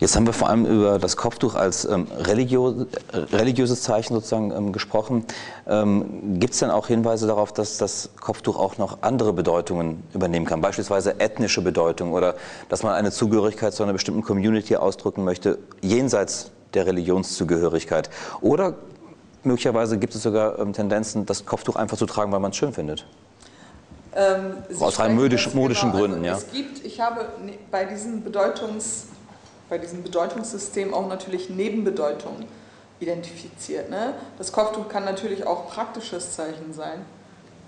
Jetzt 0.00 0.16
haben 0.16 0.24
wir 0.24 0.32
vor 0.32 0.48
allem 0.48 0.64
über 0.64 0.98
das 0.98 1.18
Kopftuch 1.18 1.54
als 1.54 1.84
ähm, 1.84 2.06
religiö 2.16 2.86
religiöses 3.12 3.82
Zeichen 3.82 4.14
sozusagen 4.14 4.50
ähm, 4.50 4.72
gesprochen. 4.72 5.26
Ähm, 5.68 6.40
Gibt 6.40 6.54
es 6.54 6.60
denn 6.60 6.70
auch 6.70 6.86
Hinweise 6.86 7.26
darauf, 7.26 7.52
dass 7.52 7.76
das 7.76 8.08
Kopftuch 8.18 8.58
auch 8.58 8.78
noch 8.78 9.02
andere 9.02 9.34
Bedeutungen 9.34 10.02
übernehmen 10.14 10.46
kann, 10.46 10.62
beispielsweise 10.62 11.20
ethnische 11.20 11.60
Bedeutung 11.60 12.14
oder 12.14 12.34
dass 12.70 12.82
man 12.82 12.94
eine 12.94 13.10
Zugehörigkeit 13.10 13.74
zu 13.74 13.82
einer 13.82 13.92
bestimmten 13.92 14.22
Community 14.22 14.74
ausdrücken 14.76 15.22
möchte, 15.22 15.58
jenseits 15.82 16.50
der 16.72 16.86
Religionszugehörigkeit? 16.86 18.08
Oder 18.40 18.76
möglicherweise 19.44 19.98
gibt 19.98 20.14
es 20.14 20.22
sogar 20.22 20.58
ähm, 20.58 20.72
Tendenzen, 20.72 21.26
das 21.26 21.44
Kopftuch 21.44 21.76
einfach 21.76 21.98
zu 21.98 22.06
tragen, 22.06 22.32
weil 22.32 22.40
man 22.40 22.52
es 22.52 22.56
schön 22.56 22.72
findet? 22.72 23.04
Ähm, 24.16 24.54
Aus 24.80 24.98
rein 24.98 25.14
modischen, 25.14 25.54
modischen 25.54 25.90
genau. 25.92 26.04
Gründen, 26.04 26.24
also, 26.24 26.26
ja. 26.26 26.36
Es 26.38 26.50
gibt, 26.50 26.86
ich 26.86 26.98
habe 27.00 27.20
ne, 27.44 27.58
bei 27.70 27.84
diesen 27.84 28.24
Bedeutungs 28.24 29.04
bei 29.70 29.78
diesem 29.78 30.02
Bedeutungssystem 30.02 30.92
auch 30.92 31.06
natürlich 31.08 31.48
Nebenbedeutungen 31.48 32.44
identifiziert. 32.98 33.88
Ne? 33.88 34.14
Das 34.36 34.52
Kopftuch 34.52 34.88
kann 34.88 35.04
natürlich 35.04 35.46
auch 35.46 35.68
praktisches 35.68 36.34
Zeichen 36.34 36.74
sein. 36.74 37.06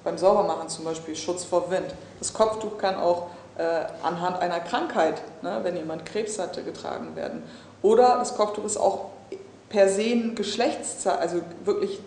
Beim 0.05 0.19
Saubermachen 0.19 0.69
zum 0.69 0.85
Beispiel 0.85 1.15
Schutz 1.15 1.45
vor 1.45 1.71
Wind. 1.71 1.95
Das 2.19 2.35
Kopftuch 2.35 2.77
kann 2.77 2.97
auch 2.97 3.29
äh, 3.57 3.85
anhand 4.03 4.41
einer 4.41 4.59
Krankheit, 4.59 5.23
ne, 5.43 5.61
wenn 5.63 5.77
jemand 5.77 6.05
Krebs 6.05 6.39
hatte, 6.41 6.65
getragen 6.65 7.15
werden. 7.15 7.45
Oder 7.83 8.17
das 8.19 8.37
Kopftuch 8.37 8.65
ist 8.65 8.77
auch 8.77 9.07
per 9.69 9.89
se 9.89 10.03
ein 10.03 10.35
Geschlechtszeichen, 10.35 11.21
also 11.21 11.41
wirklich 11.65 12.01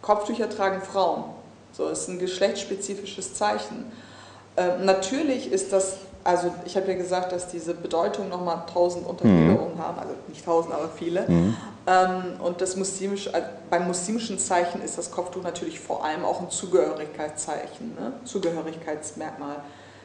Kopftücher 0.00 0.48
tragen 0.48 0.80
Frauen. 0.80 1.24
So 1.72 1.88
ist 1.88 2.08
ein 2.08 2.18
geschlechtsspezifisches 2.18 3.34
Zeichen. 3.34 3.92
Ähm, 4.56 4.86
natürlich 4.86 5.52
ist 5.52 5.72
das 5.72 5.98
also 6.26 6.52
ich 6.64 6.76
habe 6.76 6.88
ja 6.90 6.98
gesagt, 6.98 7.30
dass 7.30 7.46
diese 7.46 7.72
Bedeutung 7.72 8.28
nochmal 8.28 8.64
tausend 8.72 9.06
Untergliederungen 9.06 9.76
mhm. 9.76 9.78
haben, 9.78 9.98
also 9.98 10.12
nicht 10.26 10.44
tausend, 10.44 10.74
aber 10.74 10.88
viele. 10.88 11.22
Mhm. 11.28 11.56
Ähm, 11.86 12.40
und 12.40 12.60
das 12.60 12.74
muslimisch, 12.74 13.28
äh, 13.28 13.42
beim 13.70 13.86
muslimischen 13.86 14.36
Zeichen 14.38 14.82
ist 14.82 14.98
das 14.98 15.12
Kopftuch 15.12 15.44
natürlich 15.44 15.78
vor 15.78 16.04
allem 16.04 16.24
auch 16.24 16.40
ein 16.40 16.50
Zugehörigkeitszeichen, 16.50 17.94
ne? 17.94 18.12
Zugehörigkeitsmerkmal. 18.24 19.56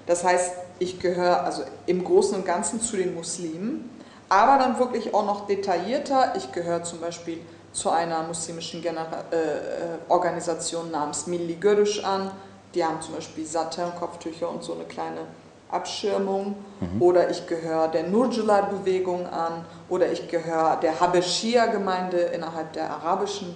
Das 0.05 0.23
heißt, 0.23 0.53
ich 0.77 0.99
gehöre 0.99 1.43
also 1.43 1.63
im 1.87 2.03
Großen 2.03 2.35
und 2.35 2.45
Ganzen 2.45 2.81
zu 2.81 2.97
den 2.97 3.15
Muslimen, 3.15 3.89
aber 4.29 4.63
dann 4.63 4.77
wirklich 4.77 5.15
auch 5.15 5.25
noch 5.25 5.47
detaillierter. 5.47 6.33
Ich 6.37 6.51
gehöre 6.51 6.83
zum 6.83 6.99
Beispiel 6.99 7.39
zu 7.73 7.89
einer 7.89 8.21
muslimischen 8.23 8.83
Genera 8.83 9.23
äh, 9.31 9.35
äh 9.35 9.39
Organisation 10.07 10.91
namens 10.91 11.25
Milli 11.25 11.55
Görüş 11.55 12.03
an. 12.03 12.29
Die 12.75 12.85
haben 12.85 13.01
zum 13.01 13.15
Beispiel 13.15 13.45
Satin-Kopftücher 13.45 14.49
und 14.49 14.63
so 14.63 14.73
eine 14.73 14.83
kleine 14.83 15.21
Abschirmung. 15.71 16.55
Mhm. 16.79 17.01
Oder 17.01 17.29
ich 17.29 17.47
gehöre 17.47 17.87
der 17.87 18.03
Nurjulat-Bewegung 18.07 19.27
an. 19.27 19.65
Oder 19.89 20.11
ich 20.11 20.27
gehöre 20.27 20.77
der 20.81 20.99
Habeshia-Gemeinde 20.99 22.17
innerhalb 22.17 22.73
der 22.73 22.89
arabischen 22.89 23.55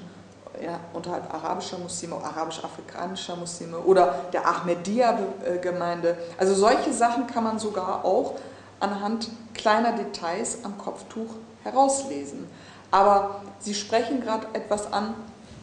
ja, 0.64 0.80
unterhalb 0.94 1.34
arabischer 1.34 1.78
Muslime, 1.78 2.16
arabisch-afrikanischer 2.16 3.36
Muslime 3.36 3.78
oder 3.78 4.16
der 4.32 4.48
Ahmadiyya-Gemeinde. 4.48 6.18
Also 6.38 6.54
solche 6.54 6.94
Sachen 6.94 7.28
kann 7.28 7.44
man 7.44 7.60
sogar 7.60 8.06
auch 8.06 8.36
anhand 8.80 9.30
kleiner 9.54 9.94
Details 9.94 10.60
am 10.64 10.78
Kopftuch 10.78 11.30
herauslesen. 11.64 12.48
Aber 12.92 13.42
Sie 13.60 13.74
sprechen 13.74 14.22
gerade 14.22 14.48
etwas 14.54 14.92
an, 14.94 15.16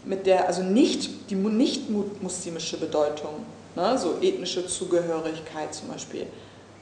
mit 0.05 0.27
der, 0.27 0.49
also 0.49 0.63
nicht 0.63 1.31
die 1.31 1.37
nicht 1.37 1.89
muslimische 2.21 2.79
Bedeutung, 2.79 3.47
ne, 3.75 3.99
so 3.99 4.17
ethnische 4.21 4.67
Zugehörigkeit 4.67 5.75
zum 5.75 5.89
Beispiel. 5.89 6.27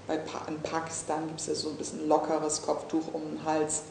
Bei 0.07 0.17
pa 0.17 0.43
in 0.49 0.61
Pakistan 0.61 1.27
gibt 1.29 1.41
es 1.41 1.47
ja 1.47 1.55
so 1.55 1.71
ein 1.71 1.77
bisschen 1.77 2.09
lockeres 2.09 2.63
Kopftuch 2.63 3.13
um 3.13 3.23
den 3.23 3.45
Hals. 3.45 3.83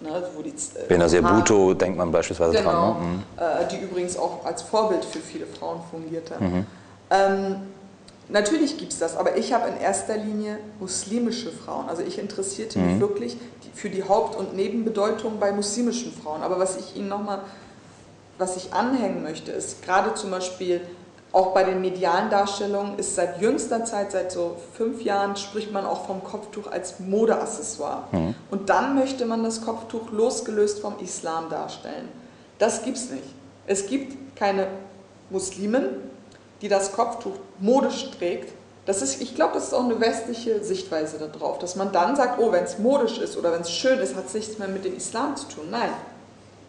Ne, 0.00 0.22
wo 0.34 0.42
die, 0.42 0.50
äh, 0.50 0.86
Benazir 0.88 1.22
Bhutto 1.22 1.72
denkt 1.72 1.96
man 1.96 2.10
beispielsweise 2.10 2.58
genau, 2.58 2.70
dran. 2.70 3.00
Ne? 3.00 3.06
Mhm. 3.06 3.22
Äh, 3.38 3.68
die 3.70 3.84
übrigens 3.84 4.16
auch 4.16 4.44
als 4.44 4.62
Vorbild 4.62 5.04
für 5.04 5.20
viele 5.20 5.46
Frauen 5.46 5.80
fungierte. 5.90 6.34
Mhm. 6.40 6.66
Ähm, 7.10 7.56
Natürlich 8.28 8.78
gibt 8.78 8.92
es 8.92 8.98
das, 8.98 9.16
aber 9.16 9.36
ich 9.36 9.52
habe 9.52 9.68
in 9.68 9.76
erster 9.76 10.16
Linie 10.16 10.58
muslimische 10.80 11.50
Frauen. 11.50 11.88
Also 11.88 12.02
ich 12.02 12.18
interessierte 12.18 12.78
mich 12.78 12.96
mhm. 12.96 13.00
wirklich 13.00 13.36
für 13.74 13.90
die 13.90 14.02
Haupt- 14.08 14.36
und 14.36 14.56
Nebenbedeutung 14.56 15.38
bei 15.38 15.52
muslimischen 15.52 16.12
Frauen. 16.12 16.42
Aber 16.42 16.58
was 16.58 16.76
ich 16.78 16.96
Ihnen 16.96 17.08
nochmal, 17.08 17.40
was 18.38 18.56
ich 18.56 18.72
anhängen 18.72 19.22
möchte, 19.22 19.52
ist 19.52 19.82
gerade 19.82 20.14
zum 20.14 20.30
Beispiel 20.30 20.80
auch 21.34 21.52
bei 21.52 21.64
den 21.64 21.80
medialen 21.80 22.30
Darstellungen 22.30 22.98
ist 22.98 23.16
seit 23.16 23.40
jüngster 23.40 23.84
Zeit, 23.84 24.12
seit 24.12 24.32
so 24.32 24.56
fünf 24.72 25.02
Jahren, 25.02 25.36
spricht 25.36 25.72
man 25.72 25.84
auch 25.84 26.06
vom 26.06 26.22
Kopftuch 26.22 26.70
als 26.70 27.00
Modeaccessoire. 27.00 28.04
Mhm. 28.12 28.34
Und 28.50 28.70
dann 28.70 28.94
möchte 28.94 29.26
man 29.26 29.42
das 29.42 29.60
Kopftuch 29.62 30.10
losgelöst 30.12 30.78
vom 30.78 30.94
Islam 31.00 31.50
darstellen. 31.50 32.08
Das 32.58 32.84
gibt 32.84 32.96
es 32.96 33.10
nicht. 33.10 33.24
Es 33.66 33.86
gibt 33.86 34.36
keine 34.36 34.68
Muslimen, 35.28 35.86
die 36.62 36.68
das 36.68 36.92
Kopftuch 36.92 37.34
modisch 37.58 38.10
trägt, 38.12 38.52
das 38.86 39.00
ist, 39.00 39.22
ich 39.22 39.34
glaube, 39.34 39.54
das 39.54 39.64
ist 39.64 39.74
auch 39.74 39.84
eine 39.84 39.98
westliche 39.98 40.62
Sichtweise 40.62 41.18
darauf, 41.18 41.58
dass 41.58 41.74
man 41.74 41.90
dann 41.92 42.16
sagt, 42.16 42.38
oh, 42.38 42.52
wenn 42.52 42.64
es 42.64 42.78
modisch 42.78 43.18
ist 43.18 43.36
oder 43.36 43.52
wenn 43.52 43.62
es 43.62 43.70
schön 43.70 43.98
ist, 43.98 44.14
hat 44.14 44.26
es 44.26 44.34
nichts 44.34 44.58
mehr 44.58 44.68
mit 44.68 44.84
dem 44.84 44.94
Islam 44.94 45.36
zu 45.36 45.46
tun. 45.48 45.64
Nein, 45.70 45.88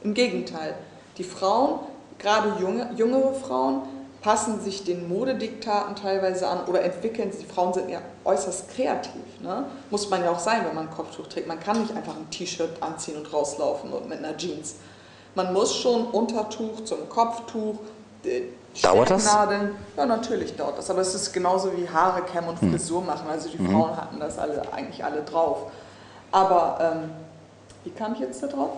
im 0.04 0.14
Gegenteil. 0.14 0.76
Die 1.18 1.26
Frauen, 1.26 1.80
gerade 2.18 2.54
junge, 2.62 2.90
jüngere 2.96 3.34
Frauen, 3.34 3.82
passen 4.26 4.60
sich 4.60 4.84
den 4.84 5.08
Modediktaten 5.08 5.96
teilweise 5.96 6.48
an 6.48 6.66
oder 6.66 6.82
entwickeln. 6.82 7.32
Die 7.40 7.46
Frauen 7.46 7.76
sind 7.76 7.92
ja 7.92 8.00
äußerst 8.24 8.70
kreativ. 8.72 9.22
Ne? 9.40 9.66
Muss 9.92 10.10
man 10.10 10.24
ja 10.24 10.32
auch 10.32 10.40
sein, 10.40 10.66
wenn 10.66 10.74
man 10.74 10.88
ein 10.88 10.94
Kopftuch 10.94 11.28
trägt. 11.28 11.48
Man 11.48 11.60
kann 11.60 11.80
nicht 11.80 11.96
einfach 11.96 12.16
ein 12.16 12.28
T-Shirt 12.32 12.82
anziehen 12.82 13.18
und 13.18 13.32
rauslaufen 13.32 13.94
und 13.94 14.10
mit 14.10 14.18
einer 14.18 14.36
Jeans. 14.36 14.78
Man 15.36 15.54
muss 15.54 15.76
schon 15.76 16.08
Untertuch 16.08 16.84
zum 16.86 17.08
Kopftuch, 17.08 17.78
Dauert 18.82 19.12
das? 19.12 19.26
Ja, 19.26 20.06
natürlich 20.08 20.56
dauert 20.56 20.80
das. 20.80 20.90
Aber 20.90 21.02
es 21.02 21.14
ist 21.14 21.32
genauso 21.32 21.72
wie 21.78 21.88
Haare 21.88 22.24
kämmen 22.24 22.50
und 22.50 22.60
hm. 22.60 22.72
Frisur 22.72 23.04
machen. 23.04 23.30
Also 23.30 23.48
die 23.50 23.62
mhm. 23.62 23.70
Frauen 23.70 23.96
hatten 23.96 24.20
das 24.20 24.40
alle, 24.40 24.64
eigentlich 24.74 25.06
alle 25.06 25.22
drauf. 25.22 25.72
Aber 26.32 26.80
ähm, 26.82 27.12
wie 27.84 27.92
kam 27.92 28.16
ich 28.16 28.22
jetzt 28.22 28.42
da 28.42 28.48
drauf? 28.48 28.72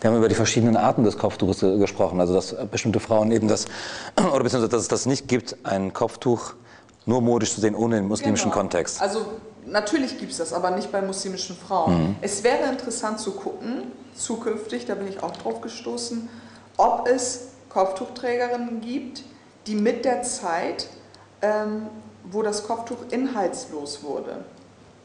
Wir 0.00 0.10
haben 0.10 0.18
über 0.18 0.28
die 0.28 0.34
verschiedenen 0.34 0.76
Arten 0.76 1.04
des 1.04 1.18
Kopftuches 1.18 1.60
gesprochen. 1.60 2.20
Also 2.20 2.34
dass 2.34 2.54
bestimmte 2.70 3.00
Frauen 3.00 3.32
eben 3.32 3.48
das, 3.48 3.66
oder 4.16 4.42
beziehungsweise 4.42 4.68
dass 4.68 4.82
es 4.82 4.88
das 4.88 5.06
nicht 5.06 5.28
gibt, 5.28 5.56
ein 5.64 5.92
Kopftuch 5.92 6.54
nur 7.06 7.20
modisch 7.20 7.54
zu 7.54 7.60
sehen, 7.60 7.74
ohne 7.74 7.96
den 7.96 8.08
muslimischen 8.08 8.50
genau. 8.50 8.62
Kontext. 8.62 9.00
Also 9.00 9.26
natürlich 9.64 10.18
gibt 10.18 10.32
es 10.32 10.38
das, 10.38 10.52
aber 10.52 10.70
nicht 10.72 10.92
bei 10.92 11.02
muslimischen 11.02 11.56
Frauen. 11.56 12.08
Mhm. 12.08 12.16
Es 12.20 12.42
wäre 12.42 12.70
interessant 12.70 13.20
zu 13.20 13.32
gucken, 13.32 13.92
zukünftig, 14.14 14.86
da 14.86 14.94
bin 14.94 15.08
ich 15.08 15.22
auch 15.22 15.32
drauf 15.32 15.60
gestoßen, 15.60 16.28
ob 16.76 17.08
es 17.08 17.48
Kopftuchträgerinnen 17.68 18.80
gibt, 18.80 19.22
die 19.66 19.74
mit 19.74 20.04
der 20.04 20.22
Zeit, 20.22 20.88
ähm, 21.42 21.88
wo 22.24 22.42
das 22.42 22.66
Kopftuch 22.66 22.98
inhaltslos 23.10 24.02
wurde, 24.02 24.44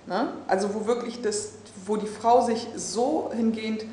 ne? 0.07 0.33
also 0.47 0.73
wo 0.73 0.85
wirklich 0.87 1.21
das, 1.21 1.53
wo 1.85 1.97
die 1.97 2.07
Frau 2.07 2.45
sich 2.45 2.67
so 2.75 3.31
hingehend 3.35 3.85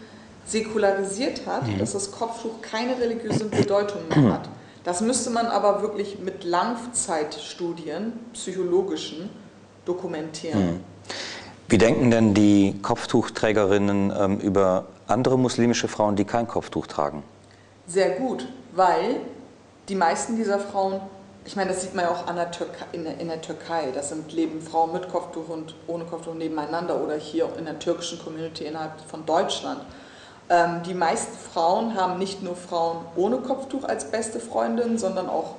säkularisiert 0.49 1.47
hat, 1.47 1.67
mhm. 1.67 1.79
dass 1.79 1.93
das 1.93 2.11
Kopftuch 2.11 2.61
keine 2.63 2.99
religiöse 2.99 3.45
Bedeutung 3.47 4.01
mehr 4.09 4.35
hat. 4.35 4.49
Das 4.85 5.01
müsste 5.01 5.31
man 5.31 5.47
aber 5.47 5.83
wirklich 5.83 6.19
mit 6.19 6.45
Langzeitstudien, 6.45 8.13
psychologischen, 8.33 9.29
dokumentieren. 9.85 10.67
Mhm. 10.67 10.81
Wie 11.69 11.79
denken 11.79 12.11
denn 12.11 12.33
die 12.33 12.77
Kopftuchträgerinnen 12.81 14.13
ähm, 14.19 14.39
über 14.39 14.87
andere 15.07 15.39
muslimische 15.39 15.89
Frauen, 15.89 16.17
die 16.17 16.25
kein 16.25 16.49
Kopftuch 16.49 16.87
tragen? 16.87 17.23
Sehr 17.87 18.11
gut 18.11 18.47
weil 18.79 19.21
die 19.89 19.95
meisten 19.95 20.37
dieser 20.37 20.59
Frauen, 20.59 21.01
ich 21.45 21.57
meine, 21.57 21.71
das 21.71 21.83
sieht 21.83 21.95
man 21.95 22.05
ja 22.05 22.11
auch 22.11 22.33
der 22.33 22.51
Türkei, 22.51 22.85
in, 22.93 23.05
der, 23.05 23.19
in 23.19 23.29
der 23.29 23.41
Türkei, 23.41 23.91
das 23.93 24.11
sind 24.11 24.33
leben 24.33 24.61
Frauen 24.61 24.93
mit 24.93 25.09
Kopftuch 25.09 25.49
und 25.49 25.75
ohne 25.87 26.05
Kopftuch 26.05 26.35
nebeneinander 26.35 27.03
oder 27.03 27.17
hier 27.17 27.49
in 27.59 27.65
der 27.65 27.79
türkischen 27.79 28.19
Community 28.19 28.65
innerhalb 28.65 29.01
von 29.01 29.27
Deutschland. 29.27 29.81
Ähm, 30.51 30.83
die 30.85 30.95
meisten 30.95 31.37
Frauen 31.37 31.95
haben 31.95 32.19
nicht 32.19 32.43
nur 32.43 32.57
Frauen 32.57 33.05
ohne 33.17 33.39
Kopftuch 33.39 33.85
als 33.85 34.11
beste 34.11 34.41
Freundin, 34.41 34.99
sondern 34.99 35.29
auch 35.29 35.57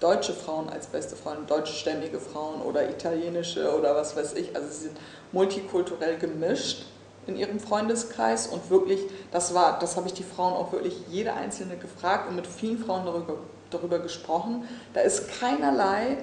deutsche 0.00 0.32
Frauen 0.32 0.68
als 0.68 0.86
beste 0.86 1.16
Freundin, 1.16 1.46
deutschstämmige 1.46 2.18
Frauen 2.18 2.60
oder 2.62 2.88
italienische 2.88 3.76
oder 3.76 3.94
was 3.94 4.16
weiß 4.16 4.34
ich. 4.34 4.54
Also 4.54 4.68
sie 4.68 4.82
sind 4.84 4.96
multikulturell 5.32 6.18
gemischt 6.18 6.86
in 7.26 7.36
ihrem 7.36 7.60
Freundeskreis 7.60 8.48
und 8.48 8.68
wirklich, 8.70 9.00
das 9.30 9.54
war, 9.54 9.78
das 9.78 9.96
habe 9.96 10.08
ich 10.08 10.14
die 10.14 10.24
Frauen 10.24 10.54
auch 10.54 10.72
wirklich 10.72 10.96
jede 11.08 11.34
einzelne 11.34 11.76
gefragt 11.76 12.28
und 12.28 12.36
mit 12.36 12.46
vielen 12.46 12.78
Frauen 12.78 13.06
darüber, 13.06 13.34
darüber 13.70 13.98
gesprochen. 14.00 14.68
Da 14.92 15.00
ist 15.00 15.28
keinerlei, 15.40 16.18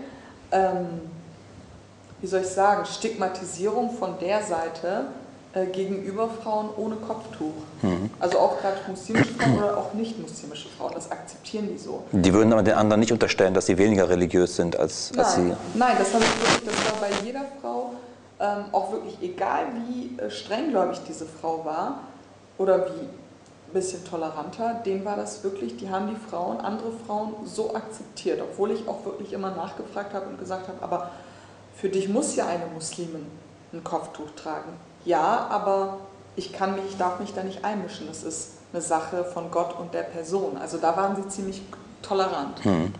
ähm, 0.51 1.01
wie 2.19 2.27
soll 2.27 2.41
ich 2.41 2.47
sagen, 2.47 2.85
Stigmatisierung 2.85 3.91
von 3.91 4.19
der 4.19 4.43
Seite 4.43 5.05
äh, 5.53 5.65
gegenüber 5.65 6.29
Frauen 6.29 6.69
ohne 6.77 6.95
Kopftuch. 6.95 7.53
Mhm. 7.81 8.11
Also 8.19 8.37
auch 8.37 8.59
gerade 8.61 8.77
muslimische 8.87 9.33
Frauen 9.33 9.57
oder 9.57 9.77
auch 9.77 9.93
nicht 9.93 10.19
muslimische 10.19 10.69
Frauen, 10.69 10.93
das 10.93 11.11
akzeptieren 11.11 11.69
die 11.71 11.77
so. 11.77 12.03
Die 12.11 12.33
würden 12.33 12.53
aber 12.53 12.61
den 12.61 12.75
anderen 12.75 12.99
nicht 12.99 13.11
unterstellen, 13.11 13.55
dass 13.55 13.65
sie 13.65 13.77
weniger 13.77 14.09
religiös 14.09 14.55
sind 14.55 14.77
als, 14.77 15.11
als 15.17 15.37
Nein. 15.37 15.57
sie. 15.73 15.79
Nein, 15.79 15.95
das 15.97 16.13
habe 16.13 16.23
ich 16.23 16.63
wirklich, 16.63 16.75
das 16.75 16.91
war 16.91 17.09
bei 17.09 17.25
jeder 17.25 17.45
Frau 17.61 17.93
ähm, 18.39 18.65
auch 18.71 18.91
wirklich 18.91 19.17
egal 19.21 19.65
wie 19.87 20.19
äh, 20.21 20.29
strenggläubig 20.29 21.01
diese 21.07 21.25
Frau 21.25 21.65
war 21.65 22.01
oder 22.57 22.85
wie 22.85 23.01
ein 23.01 23.73
bisschen 23.73 24.05
toleranter, 24.05 24.81
denen 24.85 25.03
war 25.03 25.15
das 25.15 25.43
wirklich, 25.43 25.77
die 25.77 25.89
haben 25.89 26.09
die 26.09 26.29
Frauen, 26.29 26.59
andere 26.59 26.91
Frauen 27.05 27.33
so 27.45 27.75
akzeptiert, 27.75 28.39
obwohl 28.41 28.71
ich 28.71 28.87
auch 28.87 29.03
wirklich 29.05 29.33
immer 29.33 29.51
nachgefragt 29.51 30.13
habe 30.13 30.27
und 30.27 30.39
gesagt 30.39 30.67
habe, 30.67 30.81
aber 30.81 31.11
für 31.75 31.89
dich 31.89 32.07
muss 32.07 32.35
ja 32.35 32.45
eine 32.47 32.65
Muslimin 32.73 33.25
ein 33.73 33.83
Kopftuch 33.83 34.29
tragen. 34.35 34.73
Ja, 35.05 35.47
aber 35.49 35.97
ich 36.35 36.53
kann 36.53 36.75
mich, 36.75 36.85
ich 36.89 36.97
darf 36.97 37.19
mich 37.19 37.33
da 37.33 37.43
nicht 37.43 37.65
einmischen. 37.65 38.07
Das 38.07 38.23
ist 38.23 38.53
eine 38.73 38.81
Sache 38.81 39.23
von 39.25 39.51
Gott 39.51 39.77
und 39.79 39.93
der 39.93 40.03
Person. 40.03 40.57
Also 40.57 40.77
da 40.77 40.95
waren 40.95 41.15
sie 41.15 41.27
ziemlich 41.27 41.61
tolerant. 42.01 42.63
Hm. 42.63 42.93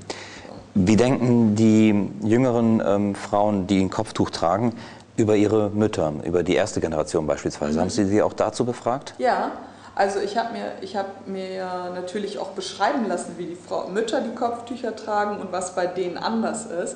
Wie 0.76 0.96
denken 0.96 1.56
die 1.56 2.10
jüngeren 2.24 2.82
ähm, 2.86 3.16
Frauen, 3.16 3.68
die 3.68 3.82
ein 3.82 3.90
Kopftuch 3.90 4.30
tragen, 4.30 4.74
über 5.20 5.36
Ihre 5.36 5.70
Mütter, 5.70 6.14
über 6.24 6.44
die 6.44 6.56
erste 6.56 6.80
Generation 6.80 7.28
beispielsweise. 7.28 7.74
Mhm. 7.74 7.82
Haben 7.82 7.90
Sie 7.90 8.06
sie 8.06 8.22
auch 8.22 8.34
dazu 8.34 8.66
befragt? 8.66 9.14
Ja, 9.18 9.52
also 9.96 10.20
ich 10.20 10.38
habe 10.38 10.50
mir, 10.54 10.96
hab 10.96 11.28
mir 11.28 11.92
natürlich 11.94 12.40
auch 12.40 12.52
beschreiben 12.52 13.08
lassen, 13.08 13.36
wie 13.38 13.48
die 13.48 13.58
Frau, 13.58 13.90
Mütter 13.90 14.22
die 14.22 14.34
Kopftücher 14.34 14.96
tragen 14.96 15.38
und 15.42 15.52
was 15.52 15.76
bei 15.76 15.88
denen 15.88 16.18
anders 16.18 16.66
ist. 16.66 16.96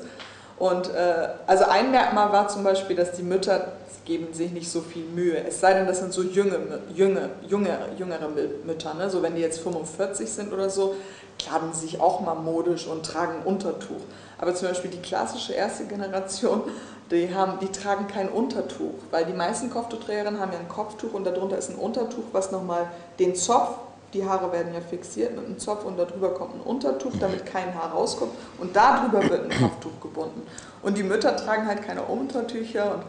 Und 0.58 0.90
äh, 0.94 1.30
also 1.48 1.66
ein 1.66 1.92
Merkmal 1.92 2.32
war 2.32 2.48
zum 2.48 2.64
Beispiel, 2.64 2.96
dass 2.96 3.14
die 3.14 3.24
Mütter 3.24 3.74
geben 4.06 4.34
sich 4.34 4.52
nicht 4.52 4.70
so 4.70 4.82
viel 4.82 5.06
Mühe. 5.06 5.38
Es 5.48 5.62
sei 5.62 5.74
denn, 5.74 5.88
das 5.88 6.00
sind 6.00 6.14
so 6.14 6.24
junge, 6.24 6.60
junge, 6.94 7.30
junge 7.48 7.78
jüngere 7.98 8.28
Mütter. 8.66 8.94
Ne? 8.94 9.10
So 9.10 9.24
wenn 9.24 9.36
die 9.36 9.42
jetzt 9.42 9.60
45 9.62 10.30
sind 10.30 10.54
oder 10.54 10.70
so, 10.70 10.96
kleiden 11.40 11.74
sie 11.74 11.88
sich 11.88 12.02
auch 12.02 12.20
mal 12.20 12.36
modisch 12.36 12.88
und 12.88 13.06
tragen 13.06 13.44
Untertuch. 13.46 14.02
Aber 14.38 14.54
zum 14.56 14.68
Beispiel 14.68 14.92
die 14.92 15.02
klassische 15.02 15.54
erste 15.54 15.86
Generation 15.86 16.64
die, 17.12 17.34
haben, 17.34 17.60
die 17.60 17.72
tragen 17.72 18.08
kein 18.08 18.30
Untertuch, 18.30 18.94
weil 19.12 19.26
die 19.26 19.34
meisten 19.34 19.70
Kopftuchträgerinnen 19.70 20.40
haben 20.40 20.52
ja 20.52 20.60
ein 20.60 20.70
Kopftuch 20.70 21.14
und 21.14 21.26
darunter 21.26 21.58
ist 21.58 21.70
ein 21.70 21.76
Untertuch, 21.76 22.24
was 22.32 22.52
nochmal 22.52 22.88
den 23.20 23.36
Zopf, 23.36 23.78
die 24.14 24.26
Haare 24.26 24.52
werden 24.52 24.74
ja 24.74 24.82
fixiert 24.82 25.36
mit 25.36 25.46
einem 25.46 25.60
Zopf 25.60 25.86
und 25.86 25.98
darüber 25.98 26.34
kommt 26.34 26.56
ein 26.56 26.62
Untertuch, 26.62 27.14
damit 27.20 27.46
kein 27.46 27.74
Haar 27.74 27.92
rauskommt 27.92 28.34
und 28.60 28.76
darüber 28.76 29.28
wird 29.30 29.52
ein 29.52 29.60
Kopftuch 29.62 30.00
gebunden. 30.02 30.46
Und 30.82 30.98
die 30.98 31.04
Mütter 31.04 31.36
tragen 31.36 31.68
halt 31.68 31.84
keine 31.86 32.04
Untertücher 32.04 32.96
und 32.96 33.04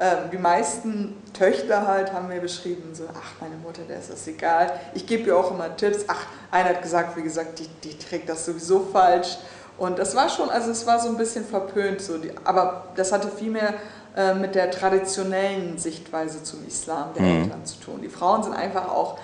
Ähm, 0.00 0.30
die 0.30 0.38
meisten 0.38 1.16
Töchter 1.32 1.84
halt 1.84 2.12
haben 2.12 2.28
mir 2.28 2.40
beschrieben, 2.40 2.94
so, 2.94 3.02
ach, 3.12 3.32
meine 3.40 3.56
Mutter, 3.56 3.82
der 3.82 3.98
ist 3.98 4.08
das 4.08 4.28
egal. 4.28 4.70
Ich 4.94 5.08
gebe 5.08 5.24
ihr 5.24 5.36
auch 5.36 5.50
immer 5.50 5.76
Tipps. 5.76 6.04
Ach, 6.06 6.24
einer 6.52 6.68
hat 6.68 6.82
gesagt, 6.82 7.16
wie 7.16 7.22
gesagt, 7.24 7.58
die, 7.58 7.66
die 7.82 7.98
trägt 7.98 8.28
das 8.28 8.44
sowieso 8.46 8.86
falsch. 8.92 9.38
Und 9.76 9.98
das 9.98 10.14
war 10.14 10.28
schon, 10.28 10.50
also 10.50 10.70
es 10.70 10.86
war 10.86 11.00
so 11.00 11.08
ein 11.08 11.16
bisschen 11.16 11.44
verpönt, 11.44 12.00
so 12.00 12.16
die, 12.16 12.30
aber 12.44 12.84
das 12.94 13.10
hatte 13.10 13.28
viel 13.28 13.50
mehr 13.50 13.74
äh, 14.16 14.34
mit 14.34 14.54
der 14.54 14.70
traditionellen 14.70 15.78
Sichtweise 15.78 16.44
zum 16.44 16.64
Islam 16.64 17.08
der 17.16 17.22
mhm. 17.24 17.42
Eltern 17.42 17.66
zu 17.66 17.80
tun. 17.80 18.00
Die 18.00 18.08
Frauen 18.08 18.44
sind 18.44 18.54
einfach 18.54 18.88
auch 18.88 19.18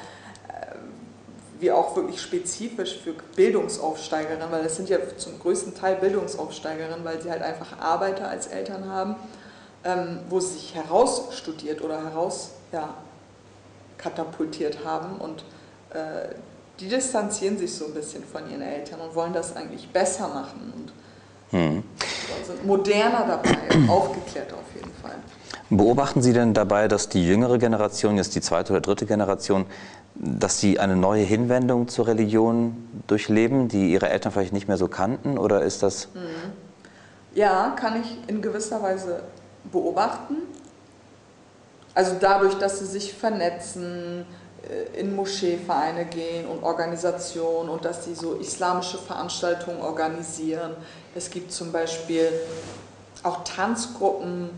wie 1.65 1.73
auch 1.73 1.97
wirklich 1.97 2.21
spezifisch 2.21 2.99
für 3.03 3.15
Bildungsaufsteigerinnen, 3.37 4.51
weil 4.51 4.65
das 4.65 4.77
sind 4.77 4.91
ja 4.91 4.99
zum 5.17 5.39
größten 5.39 5.75
Teil 5.75 5.97
Bildungsaufsteigerinnen, 5.97 7.03
weil 7.05 7.23
sie 7.23 7.31
halt 7.31 7.41
einfach 7.41 7.79
Arbeiter 7.79 8.29
als 8.29 8.49
Eltern 8.49 8.87
haben, 8.87 9.17
ähm, 9.83 10.19
wo 10.29 10.41
sie 10.41 10.59
sich 10.59 10.75
herausstudiert 10.75 11.81
oder 11.81 12.05
heraus 12.05 12.51
ja, 12.71 12.93
katapultiert 13.97 14.85
haben 14.85 15.17
und 15.17 15.41
äh, 15.95 16.35
die 16.79 16.89
distanzieren 16.89 17.57
sich 17.57 17.73
so 17.75 17.87
ein 17.87 17.95
bisschen 17.95 18.23
von 18.25 18.51
ihren 18.51 18.61
Eltern 18.61 19.01
und 19.01 19.15
wollen 19.15 19.33
das 19.33 19.57
eigentlich 19.57 19.89
besser 19.89 20.29
machen 20.29 20.71
und 20.77 20.93
hm. 21.59 21.83
sind 22.47 22.67
moderner 22.67 23.25
dabei, 23.27 23.57
aufgeklärter 23.89 24.57
auf 24.57 24.75
jeden 24.75 24.93
Fall. 25.01 25.17
Beobachten 25.77 26.23
Sie 26.23 26.33
denn 26.33 26.55
dabei, 26.55 26.89
dass 26.89 27.09
die 27.09 27.27
jüngere 27.27 27.59
Generation, 27.59 28.17
jetzt 28.17 28.35
die 28.35 28.41
zweite 28.41 28.73
oder 28.73 28.81
dritte 28.81 29.07
Generation, 29.07 29.67
dass 30.15 30.61
sie 30.61 30.79
eine 30.79 30.95
neue 30.95 31.25
Hinwendung 31.25 31.89
zur 31.89 32.07
Religion 32.07 32.89
durchleben, 33.09 33.67
die 33.69 33.91
ihre 33.91 34.09
Eltern 34.09 34.31
vielleicht 34.31 34.53
nicht 34.53 34.69
mehr 34.69 34.77
so 34.77 34.87
kannten? 34.87 35.39
Oder 35.39 35.63
ist 35.63 35.83
das. 35.83 36.09
Mhm. 36.15 36.53
Ja, 37.35 37.75
kann 37.77 38.01
ich 38.01 38.19
in 38.29 38.41
gewisser 38.41 38.81
Weise 38.81 39.25
beobachten. 39.73 40.37
Also 41.95 42.17
dadurch, 42.21 42.55
dass 42.55 42.79
sie 42.79 42.87
sich 42.87 43.13
vernetzen, 43.13 44.25
äh, 44.69 45.01
in 45.01 45.17
Moscheevereine 45.17 46.05
gehen 46.05 46.47
und 46.47 46.63
Organisationen 46.63 47.69
und 47.69 47.85
dass 47.85 48.05
sie 48.05 48.15
so 48.15 48.35
islamische 48.35 48.99
Veranstaltungen 48.99 49.81
organisieren. 49.81 50.73
Es 51.15 51.31
gibt 51.31 51.51
zum 51.51 51.73
Beispiel 51.73 52.29
auch 53.25 53.43
Tanzgruppen, 53.43 54.51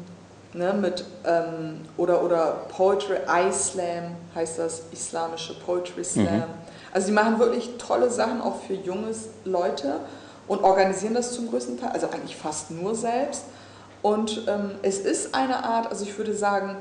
ne, 0.56 0.72
mit, 0.72 1.04
ähm, 1.24 1.82
oder, 1.96 2.22
oder 2.24 2.66
Poetry 2.68 3.18
Islam 3.48 4.16
heißt 4.34 4.58
das, 4.58 4.82
islamische 4.92 5.54
Poetry 5.60 6.04
Slam. 6.04 6.24
Mhm. 6.24 6.44
Also 6.92 7.08
sie 7.08 7.12
machen 7.12 7.38
wirklich 7.38 7.76
tolle 7.78 8.10
Sachen 8.10 8.40
auch 8.40 8.60
für 8.62 8.74
junge 8.74 9.14
Leute 9.44 10.00
und 10.48 10.62
organisieren 10.62 11.14
das 11.14 11.32
zum 11.32 11.50
größten 11.50 11.78
Teil, 11.78 11.90
also 11.90 12.08
eigentlich 12.08 12.36
fast 12.36 12.70
nur 12.70 12.94
selbst. 12.94 13.44
Und 14.02 14.42
ähm, 14.46 14.72
es 14.82 14.98
ist 14.98 15.34
eine 15.34 15.64
Art, 15.64 15.90
also 15.90 16.04
ich 16.04 16.16
würde 16.16 16.34
sagen, 16.34 16.76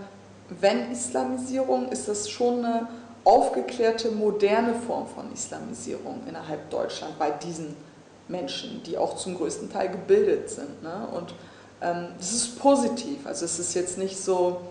wenn 0.62 0.92
Islamisierung, 0.92 1.90
ist 1.90 2.08
das 2.08 2.30
schon 2.30 2.64
eine 2.64 2.88
aufgeklärte, 3.24 4.12
moderne 4.12 4.76
Form 4.76 5.08
von 5.08 5.34
Islamisierung 5.34 6.22
innerhalb 6.28 6.70
Deutschland 6.70 7.18
bei 7.18 7.32
diesen 7.32 7.76
Menschen, 8.28 8.84
die 8.84 8.98
auch 8.98 9.16
zum 9.16 9.36
größten 9.36 9.72
Teil 9.72 9.90
gebildet 9.90 10.50
sind. 10.50 10.84
Ne? 10.84 11.08
Und 11.14 11.34
das 12.18 12.32
ist 12.32 12.60
positiv. 12.60 13.26
Also 13.26 13.46
es 13.46 13.60
ist 13.60 13.74
jetzt 13.74 13.98
nicht 13.98 14.18
so 14.18 14.62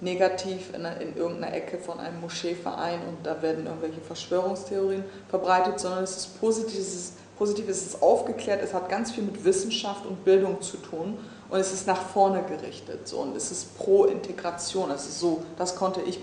negativ 0.00 0.74
in, 0.74 0.84
in, 0.84 1.16
irgendeiner 1.16 1.54
Ecke 1.54 1.78
von 1.78 1.98
einem 1.98 2.20
Moscheeverein 2.20 3.00
und 3.08 3.24
da 3.24 3.40
werden 3.42 3.66
irgendwelche 3.66 4.00
Verschwörungstheorien 4.00 5.04
verbreitet, 5.28 5.80
sondern 5.80 6.04
es 6.04 6.16
ist 6.16 6.40
positiv, 6.40 6.78
es 6.78 6.94
ist, 6.94 7.12
positiv, 7.38 7.68
es 7.68 7.86
ist 7.86 8.02
aufgeklärt, 8.02 8.62
es 8.62 8.74
hat 8.74 8.88
ganz 8.88 9.12
viel 9.12 9.24
mit 9.24 9.44
Wissenschaft 9.44 10.04
und 10.06 10.24
Bildung 10.24 10.60
zu 10.60 10.76
tun 10.76 11.16
und 11.48 11.58
es 11.58 11.72
ist 11.72 11.86
nach 11.86 12.00
vorne 12.00 12.42
gerichtet 12.42 13.06
so, 13.06 13.18
und 13.18 13.36
es 13.36 13.50
ist 13.50 13.76
pro 13.78 14.04
Integration. 14.04 14.90
Es 14.90 15.06
ist 15.06 15.20
so, 15.20 15.42
das 15.56 15.76
konnte 15.76 16.00
ich 16.02 16.20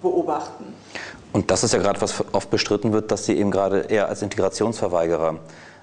beobachten. 0.00 0.74
Und 1.32 1.50
das 1.50 1.64
ist 1.64 1.72
ja 1.72 1.78
gerade, 1.78 2.00
was 2.00 2.14
oft 2.32 2.50
bestritten 2.50 2.92
wird, 2.92 3.10
dass 3.10 3.26
Sie 3.26 3.36
eben 3.36 3.50
gerade 3.50 3.80
eher 3.80 4.08
als 4.08 4.22
Integrationsverweigerer 4.22 5.30
ähm, 5.30 5.38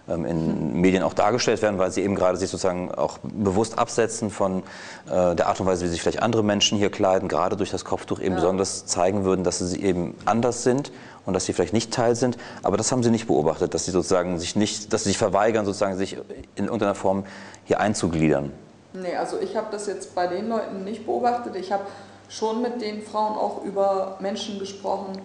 in 0.08 0.82
Medien 0.82 1.01
auch 1.01 1.14
dargestellt 1.14 1.62
werden, 1.62 1.80
weil 1.80 1.91
sie 1.91 2.01
eben 2.01 2.16
gerade 2.16 2.38
sich 2.38 2.49
sozusagen 2.49 2.91
auch 2.91 3.20
bewusst 3.24 3.80
absetzen 3.80 4.30
von 4.30 4.64
äh, 5.10 5.36
der 5.36 5.47
Art 5.47 5.62
und 5.62 5.66
Weise, 5.66 5.86
wie 5.86 5.89
sich 5.89 6.01
vielleicht 6.01 6.22
andere 6.22 6.43
Menschen 6.43 6.78
hier 6.78 6.89
kleiden, 6.89 7.30
gerade 7.30 7.56
durch 7.56 7.72
das 7.72 7.86
Kopftuch 7.86 8.20
eben 8.20 8.32
ja. 8.32 8.36
besonders 8.36 8.86
zeigen 8.86 9.24
würden, 9.24 9.45
dass 9.45 9.60
sie 9.60 9.82
eben 9.82 10.16
anders 10.26 10.64
sind 10.64 10.91
und 11.26 11.34
dass 11.34 11.45
sie 11.45 11.54
vielleicht 11.54 11.72
nicht 11.72 11.93
Teil 11.93 12.16
sind. 12.16 12.38
Aber 12.64 12.76
das 12.76 12.91
haben 12.91 13.01
sie 13.01 13.12
nicht 13.12 13.28
beobachtet, 13.28 13.74
dass 13.74 13.86
sie 13.86 13.91
sozusagen 13.91 14.39
sich 14.39 14.58
nicht, 14.58 14.91
dass 14.91 15.04
sie 15.04 15.10
sich 15.12 15.18
verweigern, 15.18 15.66
sozusagen 15.66 15.95
sich 15.95 16.18
in 16.56 16.66
irgendeiner 16.66 16.95
Form 16.95 17.24
hier 17.64 17.80
einzugliedern. 17.80 18.51
Nee, 18.91 19.16
also 19.16 19.39
ich 19.39 19.56
habe 19.56 19.68
das 19.72 19.88
jetzt 19.88 20.14
bei 20.14 20.28
den 20.28 20.49
Leuten 20.49 20.84
nicht 20.84 21.06
beobachtet. 21.06 21.56
Ich 21.56 21.72
habe 21.72 21.86
schon 22.28 22.62
mit 22.62 22.82
den 22.82 23.01
Frauen 23.01 23.38
auch 23.38 23.64
über 23.64 24.18
Menschen 24.20 24.60
gesprochen, 24.60 25.20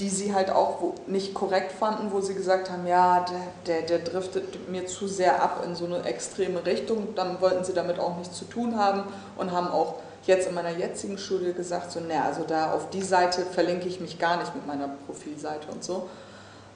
die 0.00 0.08
sie 0.08 0.34
halt 0.34 0.50
auch 0.50 0.94
nicht 1.06 1.34
korrekt 1.34 1.72
fanden, 1.72 2.10
wo 2.10 2.20
sie 2.20 2.34
gesagt 2.34 2.70
haben, 2.70 2.86
ja, 2.86 3.24
der, 3.66 3.82
der, 3.82 3.82
der 3.82 3.98
driftet 4.00 4.68
mir 4.68 4.86
zu 4.86 5.06
sehr 5.06 5.40
ab 5.42 5.62
in 5.64 5.76
so 5.76 5.84
eine 5.84 6.02
extreme 6.04 6.66
Richtung, 6.66 7.14
dann 7.14 7.40
wollten 7.40 7.64
sie 7.64 7.74
damit 7.74 8.00
auch 8.00 8.16
nichts 8.16 8.36
zu 8.36 8.44
tun 8.44 8.76
haben 8.76 9.04
und 9.36 9.52
haben 9.52 9.68
auch 9.68 9.94
jetzt 10.26 10.48
in 10.48 10.54
meiner 10.54 10.76
jetzigen 10.76 11.18
Studie 11.18 11.52
gesagt, 11.52 11.92
so, 11.92 12.00
naja, 12.00 12.24
also 12.24 12.42
da 12.42 12.72
auf 12.72 12.90
die 12.90 13.02
Seite 13.02 13.42
verlinke 13.42 13.86
ich 13.86 14.00
mich 14.00 14.18
gar 14.18 14.38
nicht 14.38 14.54
mit 14.54 14.66
meiner 14.66 14.88
Profilseite 15.06 15.70
und 15.70 15.84
so. 15.84 16.08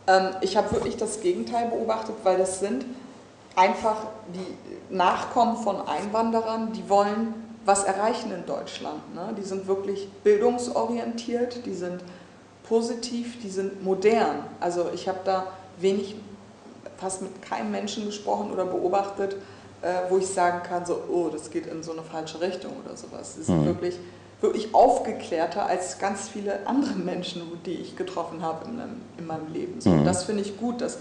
Ähm, 0.07 0.31
ich 0.41 0.57
habe 0.57 0.71
wirklich 0.73 0.97
das 0.97 1.21
Gegenteil 1.21 1.69
beobachtet, 1.69 2.15
weil 2.23 2.39
das 2.39 2.61
sind 2.61 2.85
einfach 3.57 3.97
die 4.33 4.95
Nachkommen 4.95 5.57
von 5.57 5.77
Einwanderern, 5.89 6.73
die 6.73 6.89
wollen 6.89 7.35
was 7.65 7.85
erreichen 7.85 8.33
in 8.33 8.47
Deutschland. 8.47 9.15
Ne? 9.15 9.35
Die 9.37 9.43
sind 9.43 9.67
wirklich 9.67 10.09
bildungsorientiert, 10.23 11.67
die 11.67 11.75
sind 11.75 12.03
positiv, 12.69 13.41
die 13.43 13.49
sind 13.49 13.83
modern. 13.83 14.45
Also 14.61 14.87
ich 14.95 15.09
habe 15.09 15.21
da 15.25 15.47
wenig, 15.79 16.17
fast 16.99 17.23
mit 17.23 17.43
keinem 17.43 17.71
Menschen 17.71 18.07
gesprochen 18.07 18.51
oder 18.53 18.65
beobachtet, 18.65 19.37
äh, 19.81 20.11
wo 20.11 20.19
ich 20.19 20.27
sagen 20.27 20.63
kann, 20.63 20.85
so, 20.85 21.01
oh, 21.09 21.29
das 21.33 21.51
geht 21.51 21.67
in 21.67 21.83
so 21.83 21.93
eine 21.93 22.03
falsche 22.03 22.41
Richtung 22.41 22.73
oder 22.85 22.97
sowas. 22.97 23.37
Sie 23.37 23.45
sind 23.45 23.63
mhm. 23.63 23.67
wirklich, 23.67 23.99
wirklich 24.41 24.75
aufgeklärter 24.75 25.67
als 25.67 25.99
ganz 25.99 26.29
viele 26.29 26.67
andere 26.67 26.95
Menschen, 26.95 27.43
die 27.65 27.75
ich 27.75 27.97
getroffen 27.97 28.43
habe 28.43 28.67
in, 28.67 28.81
in 29.19 29.27
meinem 29.27 29.53
Leben. 29.53 29.81
So, 29.81 29.91
mhm. 29.91 30.05
Das 30.05 30.25
finde 30.25 30.43
ich 30.43 30.59
gut, 30.59 30.81
dass, 30.81 30.99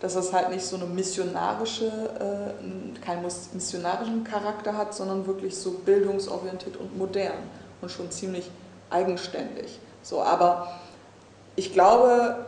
dass 0.00 0.14
das 0.14 0.32
halt 0.32 0.50
nicht 0.50 0.64
so 0.64 0.76
eine 0.76 0.86
missionarische, 0.86 1.86
äh, 1.86 3.00
keinen 3.04 3.22
missionarischen 3.22 4.24
Charakter 4.24 4.76
hat, 4.76 4.94
sondern 4.94 5.26
wirklich 5.26 5.54
so 5.56 5.72
bildungsorientiert 5.72 6.76
und 6.78 6.96
modern 6.96 7.38
und 7.82 7.90
schon 7.90 8.10
ziemlich 8.10 8.50
eigenständig. 8.88 9.78
So, 10.02 10.22
aber 10.22 10.68
ich 11.56 11.72
glaube, 11.72 12.46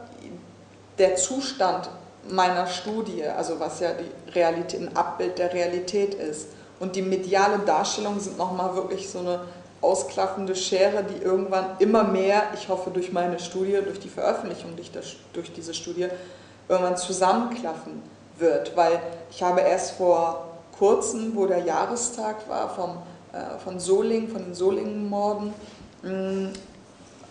der 0.98 1.16
Zustand 1.16 1.90
meiner 2.28 2.66
Studie, 2.66 3.24
also 3.24 3.58
was 3.58 3.80
ja 3.80 3.90
die 3.92 4.32
Realität, 4.32 4.80
ein 4.80 4.96
Abbild 4.96 5.38
der 5.38 5.52
Realität 5.52 6.14
ist, 6.14 6.48
und 6.80 6.94
die 6.94 7.02
mediale 7.02 7.58
Darstellung 7.58 8.20
sind 8.20 8.38
nochmal 8.38 8.74
wirklich 8.76 9.08
so 9.08 9.18
eine 9.18 9.40
ausklaffende 9.80 10.54
Schere, 10.54 11.02
die 11.04 11.22
irgendwann 11.22 11.76
immer 11.78 12.04
mehr, 12.04 12.42
ich 12.54 12.68
hoffe 12.68 12.90
durch 12.90 13.12
meine 13.12 13.38
Studie, 13.38 13.78
durch 13.84 14.00
die 14.00 14.08
Veröffentlichung 14.08 14.72
durch 15.32 15.52
diese 15.52 15.74
Studie, 15.74 16.08
irgendwann 16.68 16.96
zusammenklaffen 16.96 18.02
wird. 18.38 18.76
Weil 18.76 19.00
ich 19.30 19.42
habe 19.42 19.60
erst 19.60 19.92
vor 19.92 20.46
kurzem, 20.78 21.34
wo 21.34 21.46
der 21.46 21.64
Jahrestag 21.64 22.48
war 22.48 22.68
vom, 22.74 22.98
äh, 23.32 23.58
von 23.62 23.80
Solingen, 23.80 24.28
von 24.28 24.44
den 24.44 24.54
Solingen-Morden, 24.54 25.52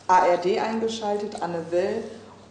ARD 0.07 0.59
eingeschaltet, 0.59 1.41
Anne 1.41 1.65
Will. 1.69 2.03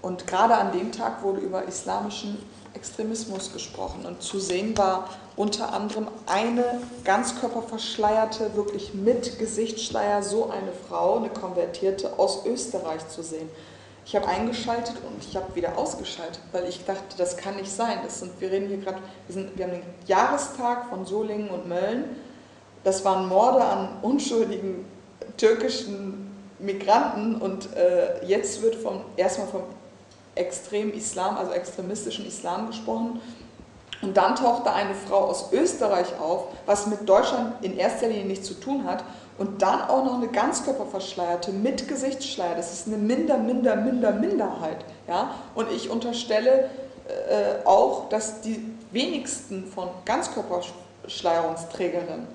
Und 0.02 0.26
gerade 0.26 0.54
an 0.54 0.72
dem 0.72 0.92
Tag 0.92 1.22
wurde 1.22 1.40
über 1.40 1.64
islamischen 1.64 2.38
Extremismus 2.74 3.52
gesprochen. 3.52 4.04
Und 4.06 4.22
zu 4.22 4.38
sehen 4.38 4.76
war 4.76 5.08
unter 5.36 5.72
anderem 5.72 6.08
eine 6.26 6.80
ganzkörperverschleierte, 7.04 8.54
wirklich 8.54 8.94
mit 8.94 9.38
Gesichtsschleier, 9.38 10.22
so 10.22 10.50
eine 10.50 10.72
Frau, 10.88 11.16
eine 11.16 11.30
Konvertierte 11.30 12.18
aus 12.18 12.44
Österreich 12.46 13.08
zu 13.08 13.22
sehen. 13.22 13.48
Ich 14.04 14.14
habe 14.14 14.28
eingeschaltet 14.28 14.94
und 15.08 15.24
ich 15.24 15.34
habe 15.34 15.52
wieder 15.56 15.76
ausgeschaltet, 15.76 16.40
weil 16.52 16.68
ich 16.68 16.84
dachte, 16.84 17.16
das 17.18 17.36
kann 17.36 17.56
nicht 17.56 17.72
sein. 17.72 17.98
Das 18.04 18.20
sind, 18.20 18.40
wir 18.40 18.52
reden 18.52 18.68
hier 18.68 18.78
gerade, 18.78 18.98
wir, 19.26 19.50
wir 19.56 19.64
haben 19.64 19.72
den 19.72 19.82
Jahrestag 20.06 20.88
von 20.90 21.04
Solingen 21.06 21.48
und 21.48 21.66
Mölln. 21.66 22.04
Das 22.84 23.04
waren 23.04 23.28
Morde 23.28 23.64
an 23.64 23.88
unschuldigen 24.02 24.84
türkischen 25.36 26.25
Migranten 26.58 27.36
und 27.36 27.74
äh, 27.74 28.24
jetzt 28.26 28.62
wird 28.62 28.76
vom, 28.76 29.02
erstmal 29.16 29.48
vom 29.48 29.62
extremen 30.34 30.92
Islam, 30.92 31.36
also 31.36 31.52
extremistischen 31.52 32.26
Islam 32.26 32.68
gesprochen. 32.68 33.20
Und 34.02 34.14
dann 34.16 34.34
taucht 34.36 34.66
da 34.66 34.74
eine 34.74 34.94
Frau 34.94 35.24
aus 35.24 35.52
Österreich 35.52 36.18
auf, 36.20 36.44
was 36.66 36.86
mit 36.86 37.08
Deutschland 37.08 37.64
in 37.64 37.78
erster 37.78 38.08
Linie 38.08 38.26
nichts 38.26 38.46
zu 38.46 38.52
tun 38.54 38.84
hat. 38.84 39.02
Und 39.38 39.62
dann 39.62 39.82
auch 39.82 40.04
noch 40.04 40.14
eine 40.14 40.28
Ganzkörperverschleierte 40.28 41.52
mit 41.52 41.88
Gesichtsschleier. 41.88 42.54
Das 42.54 42.72
ist 42.72 42.86
eine 42.86 42.98
minder, 42.98 43.38
minder, 43.38 43.74
minder 43.76 44.12
Minderheit. 44.12 44.84
Ja? 45.08 45.32
Und 45.54 45.70
ich 45.72 45.90
unterstelle 45.90 46.70
äh, 47.08 47.64
auch, 47.64 48.08
dass 48.08 48.40
die 48.40 48.64
wenigsten 48.92 49.66
von 49.66 49.88
Ganzkörperschleierungsträgerinnen 50.04 52.26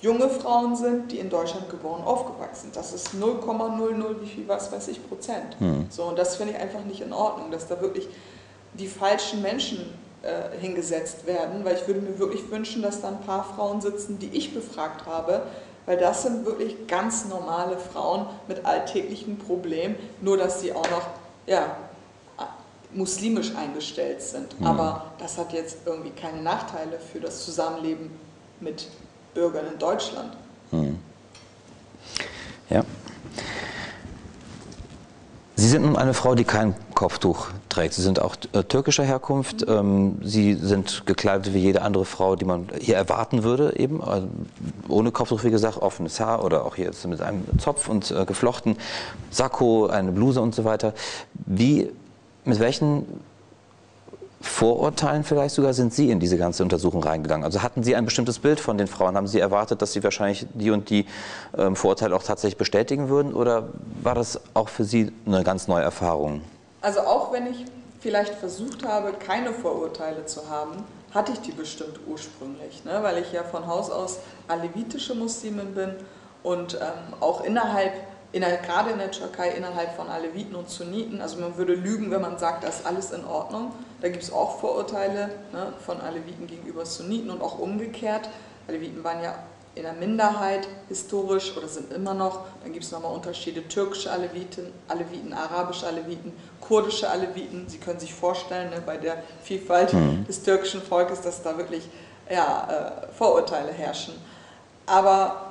junge 0.00 0.28
Frauen 0.28 0.76
sind, 0.76 1.10
die 1.12 1.18
in 1.18 1.30
Deutschland 1.30 1.70
geboren 1.70 2.02
und 2.02 2.06
aufgewachsen 2.06 2.62
sind. 2.62 2.76
Das 2.76 2.92
ist 2.92 3.08
0,00 3.14 4.20
wie 4.20 4.26
viel, 4.26 4.48
was 4.48 4.70
weiß 4.70 4.88
ich, 4.88 5.06
Prozent. 5.08 5.60
Mhm. 5.60 5.86
So, 5.90 6.04
und 6.04 6.18
das 6.18 6.36
finde 6.36 6.54
ich 6.54 6.60
einfach 6.60 6.84
nicht 6.84 7.00
in 7.00 7.12
Ordnung, 7.12 7.50
dass 7.50 7.66
da 7.66 7.80
wirklich 7.80 8.08
die 8.74 8.88
falschen 8.88 9.42
Menschen 9.42 9.94
äh, 10.22 10.58
hingesetzt 10.58 11.26
werden, 11.26 11.64
weil 11.64 11.76
ich 11.76 11.86
würde 11.86 12.00
mir 12.00 12.18
wirklich 12.18 12.50
wünschen, 12.50 12.82
dass 12.82 13.00
da 13.00 13.08
ein 13.08 13.20
paar 13.20 13.44
Frauen 13.44 13.80
sitzen, 13.80 14.18
die 14.18 14.28
ich 14.28 14.52
befragt 14.52 15.06
habe, 15.06 15.42
weil 15.86 15.96
das 15.96 16.22
sind 16.22 16.44
wirklich 16.44 16.86
ganz 16.88 17.26
normale 17.26 17.78
Frauen 17.78 18.26
mit 18.48 18.64
alltäglichen 18.66 19.38
Problemen, 19.38 19.96
nur 20.20 20.36
dass 20.36 20.60
sie 20.60 20.72
auch 20.72 20.90
noch 20.90 21.06
ja, 21.46 21.76
muslimisch 22.92 23.54
eingestellt 23.54 24.20
sind. 24.20 24.60
Mhm. 24.60 24.66
Aber 24.66 25.12
das 25.18 25.38
hat 25.38 25.52
jetzt 25.52 25.78
irgendwie 25.86 26.10
keine 26.10 26.42
Nachteile 26.42 26.98
für 26.98 27.20
das 27.20 27.44
Zusammenleben 27.44 28.10
mit 28.60 28.88
Bürgern 29.36 29.66
in 29.70 29.78
Deutschland. 29.78 30.32
Mhm. 30.72 30.98
Ja. 32.70 32.82
Sie 35.58 35.68
sind 35.68 35.82
nun 35.82 35.96
eine 35.96 36.14
Frau, 36.14 36.34
die 36.34 36.44
kein 36.44 36.74
Kopftuch 36.94 37.48
trägt. 37.68 37.94
Sie 37.94 38.02
sind 38.02 38.20
auch 38.20 38.36
äh, 38.52 38.62
türkischer 38.64 39.04
Herkunft. 39.04 39.64
Ähm, 39.68 40.18
Sie 40.22 40.54
sind 40.54 41.06
gekleidet 41.06 41.52
wie 41.52 41.58
jede 41.58 41.82
andere 41.82 42.06
Frau, 42.06 42.34
die 42.34 42.46
man 42.46 42.68
hier 42.80 42.96
erwarten 42.96 43.42
würde, 43.42 43.76
eben. 43.76 44.02
Also 44.02 44.28
ohne 44.88 45.12
Kopftuch, 45.12 45.44
wie 45.44 45.50
gesagt, 45.50 45.78
offenes 45.78 46.18
Haar 46.18 46.42
oder 46.42 46.64
auch 46.64 46.76
hier 46.76 46.90
mit 47.06 47.20
einem 47.20 47.44
Zopf 47.58 47.88
und 47.88 48.10
äh, 48.10 48.24
geflochten, 48.24 48.76
Sakko, 49.30 49.86
eine 49.86 50.12
Bluse 50.12 50.40
und 50.40 50.54
so 50.54 50.64
weiter. 50.64 50.94
Wie, 51.34 51.90
mit 52.44 52.58
welchen 52.58 53.06
Vorurteilen 54.40 55.24
vielleicht 55.24 55.54
sogar 55.54 55.72
sind 55.72 55.94
Sie 55.94 56.10
in 56.10 56.20
diese 56.20 56.36
ganze 56.36 56.62
Untersuchung 56.62 57.02
reingegangen? 57.02 57.44
Also 57.44 57.62
hatten 57.62 57.82
Sie 57.82 57.96
ein 57.96 58.04
bestimmtes 58.04 58.38
Bild 58.38 58.60
von 58.60 58.76
den 58.76 58.86
Frauen? 58.86 59.16
Haben 59.16 59.26
Sie 59.26 59.40
erwartet, 59.40 59.80
dass 59.80 59.92
Sie 59.92 60.04
wahrscheinlich 60.04 60.46
die 60.52 60.70
und 60.70 60.90
die 60.90 61.06
ähm, 61.56 61.74
Vorurteile 61.74 62.14
auch 62.14 62.22
tatsächlich 62.22 62.58
bestätigen 62.58 63.08
würden? 63.08 63.32
Oder 63.32 63.70
war 64.02 64.14
das 64.14 64.40
auch 64.52 64.68
für 64.68 64.84
Sie 64.84 65.10
eine 65.26 65.42
ganz 65.42 65.68
neue 65.68 65.82
Erfahrung? 65.82 66.42
Also 66.82 67.00
auch 67.00 67.32
wenn 67.32 67.46
ich 67.46 67.64
vielleicht 68.00 68.34
versucht 68.34 68.86
habe, 68.86 69.12
keine 69.12 69.52
Vorurteile 69.52 70.26
zu 70.26 70.48
haben, 70.50 70.84
hatte 71.12 71.32
ich 71.32 71.40
die 71.40 71.52
bestimmt 71.52 71.98
ursprünglich, 72.06 72.84
ne? 72.84 72.98
weil 73.02 73.18
ich 73.18 73.32
ja 73.32 73.42
von 73.42 73.66
Haus 73.66 73.90
aus 73.90 74.18
alevitische 74.48 75.14
Muslimin 75.14 75.74
bin 75.74 75.94
und 76.42 76.74
ähm, 76.74 77.14
auch 77.20 77.42
innerhalb 77.42 77.94
innerhalb, 78.32 78.64
gerade 78.64 78.90
in 78.90 78.98
der 78.98 79.10
Türkei 79.10 79.50
innerhalb 79.50 79.94
von 79.96 80.08
Aleviten 80.08 80.54
und 80.54 80.68
Sunniten, 80.68 81.20
also 81.20 81.38
man 81.38 81.56
würde 81.56 81.74
lügen, 81.74 82.10
wenn 82.10 82.20
man 82.20 82.38
sagt, 82.38 82.64
das 82.64 82.80
ist 82.80 82.86
alles 82.86 83.12
in 83.12 83.24
Ordnung. 83.24 83.72
Da 84.00 84.08
gibt 84.08 84.22
es 84.22 84.32
auch 84.32 84.60
Vorurteile 84.60 85.30
ne, 85.52 85.72
von 85.84 86.00
Aleviten 86.00 86.46
gegenüber 86.46 86.84
Sunniten 86.84 87.30
und 87.30 87.40
auch 87.40 87.58
umgekehrt. 87.58 88.28
Aleviten 88.68 89.02
waren 89.04 89.22
ja 89.22 89.34
in 89.74 89.82
der 89.82 89.92
Minderheit 89.92 90.66
historisch 90.88 91.56
oder 91.56 91.68
sind 91.68 91.92
immer 91.92 92.14
noch. 92.14 92.40
Dann 92.62 92.72
gibt 92.72 92.84
es 92.84 92.92
nochmal 92.92 93.12
Unterschiede, 93.12 93.66
türkische 93.68 94.10
Aleviten, 94.10 94.72
Aleviten, 94.88 95.32
arabische 95.32 95.86
Aleviten, 95.86 96.32
kurdische 96.60 97.08
Aleviten. 97.08 97.68
Sie 97.68 97.78
können 97.78 98.00
sich 98.00 98.12
vorstellen, 98.12 98.70
ne, 98.70 98.82
bei 98.84 98.96
der 98.96 99.22
Vielfalt 99.42 99.92
mhm. 99.92 100.24
des 100.26 100.42
türkischen 100.42 100.82
Volkes, 100.82 101.20
dass 101.20 101.42
da 101.42 101.56
wirklich 101.56 101.88
ja, 102.30 103.02
äh, 103.04 103.12
Vorurteile 103.14 103.70
herrschen. 103.70 104.14
Aber 104.86 105.45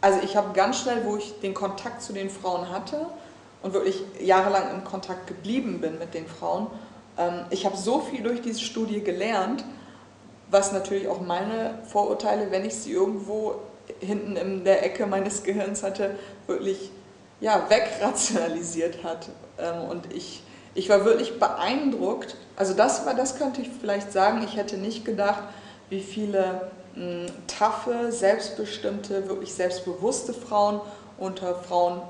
also 0.00 0.20
ich 0.22 0.36
habe 0.36 0.52
ganz 0.54 0.80
schnell, 0.80 1.04
wo 1.04 1.16
ich 1.16 1.40
den 1.40 1.54
Kontakt 1.54 2.02
zu 2.02 2.12
den 2.12 2.30
Frauen 2.30 2.70
hatte 2.70 3.06
und 3.62 3.74
wirklich 3.74 4.02
jahrelang 4.20 4.70
im 4.70 4.84
Kontakt 4.84 5.26
geblieben 5.26 5.80
bin 5.80 5.98
mit 5.98 6.14
den 6.14 6.26
Frauen, 6.26 6.68
ähm, 7.18 7.44
ich 7.50 7.66
habe 7.66 7.76
so 7.76 8.00
viel 8.00 8.22
durch 8.22 8.40
diese 8.40 8.60
Studie 8.60 9.02
gelernt, 9.02 9.64
was 10.50 10.72
natürlich 10.72 11.08
auch 11.08 11.20
meine 11.20 11.78
Vorurteile, 11.84 12.50
wenn 12.50 12.64
ich 12.64 12.74
sie 12.74 12.92
irgendwo 12.92 13.56
hinten 14.00 14.36
in 14.36 14.64
der 14.64 14.84
Ecke 14.84 15.06
meines 15.06 15.42
Gehirns 15.44 15.82
hatte, 15.82 16.16
wirklich 16.46 16.90
ja, 17.40 17.66
wegrationalisiert 17.68 19.02
hat. 19.04 19.28
Ähm, 19.58 19.88
und 19.88 20.12
ich, 20.12 20.42
ich 20.74 20.88
war 20.88 21.04
wirklich 21.04 21.38
beeindruckt. 21.38 22.36
Also 22.56 22.74
das 22.74 23.06
war, 23.06 23.14
das 23.14 23.36
könnte 23.36 23.60
ich 23.62 23.70
vielleicht 23.80 24.12
sagen, 24.12 24.42
ich 24.44 24.56
hätte 24.56 24.76
nicht 24.76 25.04
gedacht, 25.04 25.42
wie 25.88 26.00
viele 26.00 26.70
taffe, 27.46 28.10
selbstbestimmte, 28.12 29.28
wirklich 29.28 29.54
selbstbewusste 29.54 30.34
Frauen 30.34 30.80
unter 31.18 31.54
Frauen 31.54 32.02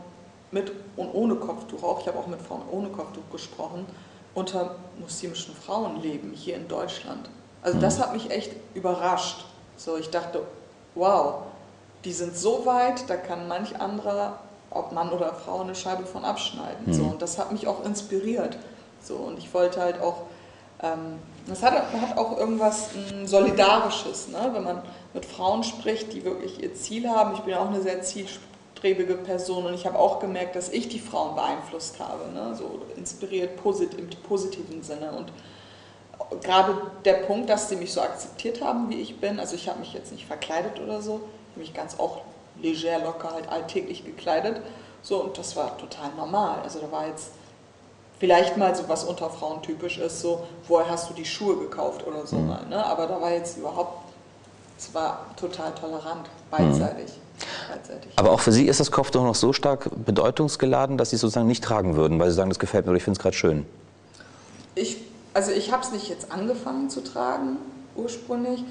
mit 0.50 0.72
und 0.96 1.12
ohne 1.12 1.36
Kopftuch 1.36 1.82
auch, 1.82 2.00
ich 2.00 2.08
habe 2.08 2.18
auch 2.18 2.26
mit 2.26 2.40
Frauen 2.40 2.62
ohne 2.70 2.88
Kopftuch 2.88 3.28
gesprochen, 3.30 3.86
unter 4.34 4.76
muslimischen 4.98 5.54
Frauen 5.54 6.00
leben 6.00 6.32
hier 6.34 6.56
in 6.56 6.68
Deutschland. 6.68 7.28
Also 7.62 7.78
das 7.78 7.98
mhm. 7.98 8.02
hat 8.02 8.12
mich 8.14 8.30
echt 8.30 8.52
überrascht. 8.74 9.44
So, 9.76 9.96
ich 9.96 10.10
dachte, 10.10 10.42
wow, 10.94 11.42
die 12.04 12.12
sind 12.12 12.36
so 12.36 12.64
weit, 12.66 13.08
da 13.08 13.16
kann 13.16 13.48
manch 13.48 13.78
anderer, 13.80 14.38
ob 14.70 14.92
Mann 14.92 15.10
oder 15.10 15.34
Frau, 15.34 15.60
eine 15.60 15.74
Scheibe 15.74 16.04
von 16.04 16.24
abschneiden. 16.24 16.86
Mhm. 16.86 16.92
So, 16.92 17.02
und 17.04 17.22
das 17.22 17.38
hat 17.38 17.52
mich 17.52 17.66
auch 17.66 17.84
inspiriert. 17.84 18.56
So, 19.02 19.16
und 19.16 19.38
ich 19.38 19.52
wollte 19.52 19.80
halt 19.80 20.00
auch 20.00 20.22
ähm, 20.82 21.18
das 21.46 21.62
hat, 21.62 21.72
hat 21.74 22.18
auch 22.18 22.38
irgendwas 22.38 22.90
hm, 22.92 23.26
Solidarisches, 23.26 24.28
ne? 24.28 24.50
wenn 24.52 24.64
man 24.64 24.82
mit 25.14 25.24
Frauen 25.24 25.64
spricht, 25.64 26.12
die 26.12 26.24
wirklich 26.24 26.62
ihr 26.62 26.74
Ziel 26.74 27.08
haben. 27.08 27.34
Ich 27.34 27.40
bin 27.40 27.54
auch 27.54 27.68
eine 27.68 27.82
sehr 27.82 28.02
zielstrebige 28.02 29.14
Person 29.14 29.66
und 29.66 29.74
ich 29.74 29.86
habe 29.86 29.98
auch 29.98 30.20
gemerkt, 30.20 30.56
dass 30.56 30.68
ich 30.68 30.88
die 30.88 30.98
Frauen 30.98 31.34
beeinflusst 31.34 31.98
habe, 31.98 32.30
ne? 32.32 32.54
so 32.54 32.82
inspiriert 32.96 33.56
posit 33.62 33.94
im 33.94 34.08
positiven 34.28 34.82
Sinne. 34.82 35.12
Und 35.12 35.32
gerade 36.42 36.76
der 37.04 37.14
Punkt, 37.14 37.50
dass 37.50 37.68
sie 37.68 37.76
mich 37.76 37.92
so 37.92 38.00
akzeptiert 38.00 38.62
haben, 38.62 38.90
wie 38.90 39.00
ich 39.00 39.20
bin, 39.20 39.40
also 39.40 39.54
ich 39.56 39.68
habe 39.68 39.80
mich 39.80 39.92
jetzt 39.92 40.12
nicht 40.12 40.26
verkleidet 40.26 40.80
oder 40.80 41.02
so, 41.02 41.14
ich 41.14 41.52
habe 41.52 41.60
mich 41.60 41.74
ganz 41.74 41.98
auch 41.98 42.22
leger, 42.60 42.98
locker, 43.00 43.32
halt 43.32 43.48
alltäglich 43.48 44.04
gekleidet. 44.04 44.60
So, 45.02 45.22
und 45.22 45.38
das 45.38 45.56
war 45.56 45.78
total 45.78 46.10
normal. 46.16 46.60
Also 46.62 46.78
da 46.78 46.92
war 46.92 47.06
jetzt 47.06 47.32
vielleicht 48.20 48.56
mal 48.56 48.76
so 48.76 48.84
was 48.86 49.02
unter 49.02 49.30
Frauen 49.30 49.62
typisch 49.62 49.98
ist, 49.98 50.20
so, 50.20 50.46
woher 50.68 50.88
hast 50.88 51.10
du 51.10 51.14
die 51.14 51.24
Schuhe 51.24 51.56
gekauft 51.56 52.06
oder 52.06 52.26
so 52.26 52.36
mhm. 52.36 52.48
mal. 52.48 52.66
Ne? 52.68 52.84
Aber 52.84 53.06
da 53.06 53.20
war 53.20 53.32
jetzt 53.32 53.56
überhaupt, 53.56 54.12
es 54.78 54.94
war 54.94 55.26
total 55.36 55.72
tolerant, 55.74 56.28
beidseitig. 56.50 57.06
Mhm. 57.06 57.72
beidseitig. 57.72 58.12
Aber 58.16 58.30
auch 58.30 58.40
für 58.40 58.52
Sie 58.52 58.66
ist 58.66 58.78
das 58.78 58.92
Kopftuch 58.92 59.22
noch 59.22 59.34
so 59.34 59.52
stark 59.52 59.90
bedeutungsgeladen, 60.04 60.98
dass 60.98 61.10
Sie 61.10 61.16
es 61.16 61.22
sozusagen 61.22 61.48
nicht 61.48 61.64
tragen 61.64 61.96
würden, 61.96 62.20
weil 62.20 62.30
Sie 62.30 62.36
sagen, 62.36 62.50
das 62.50 62.58
gefällt 62.58 62.84
mir 62.84 62.90
oder 62.90 62.98
ich 62.98 63.04
finde 63.04 63.18
es 63.18 63.22
gerade 63.22 63.36
schön. 63.36 63.66
Ich, 64.74 64.98
also 65.32 65.50
ich 65.50 65.72
habe 65.72 65.82
es 65.82 65.90
nicht 65.90 66.08
jetzt 66.08 66.30
angefangen 66.30 66.90
zu 66.90 67.02
tragen, 67.02 67.56
ursprünglich. 67.96 68.62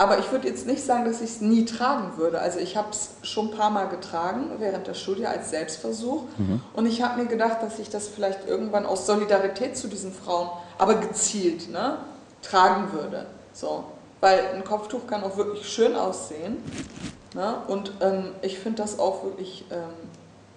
Aber 0.00 0.20
ich 0.20 0.30
würde 0.30 0.46
jetzt 0.46 0.64
nicht 0.64 0.84
sagen, 0.84 1.04
dass 1.04 1.20
ich 1.20 1.30
es 1.30 1.40
nie 1.40 1.64
tragen 1.64 2.16
würde. 2.16 2.40
Also 2.40 2.60
ich 2.60 2.76
habe 2.76 2.88
es 2.90 3.10
schon 3.22 3.48
ein 3.48 3.56
paar 3.56 3.70
Mal 3.70 3.88
getragen 3.88 4.52
während 4.58 4.86
der 4.86 4.94
Studie 4.94 5.26
als 5.26 5.50
Selbstversuch. 5.50 6.22
Mhm. 6.38 6.62
Und 6.72 6.86
ich 6.86 7.02
habe 7.02 7.20
mir 7.20 7.28
gedacht, 7.28 7.62
dass 7.62 7.80
ich 7.80 7.90
das 7.90 8.06
vielleicht 8.06 8.46
irgendwann 8.46 8.86
aus 8.86 9.06
Solidarität 9.06 9.76
zu 9.76 9.88
diesen 9.88 10.12
Frauen, 10.12 10.50
aber 10.78 10.94
gezielt, 10.94 11.68
ne, 11.70 11.98
tragen 12.42 12.92
würde. 12.92 13.26
So. 13.52 13.84
Weil 14.20 14.40
ein 14.54 14.62
Kopftuch 14.62 15.06
kann 15.08 15.24
auch 15.24 15.36
wirklich 15.36 15.68
schön 15.68 15.96
aussehen. 15.96 16.58
Ne? 17.34 17.56
Und 17.66 17.92
ähm, 18.00 18.30
ich 18.42 18.58
finde 18.60 18.82
das 18.82 19.00
auch 19.00 19.24
wirklich 19.24 19.64
ähm, 19.70 20.07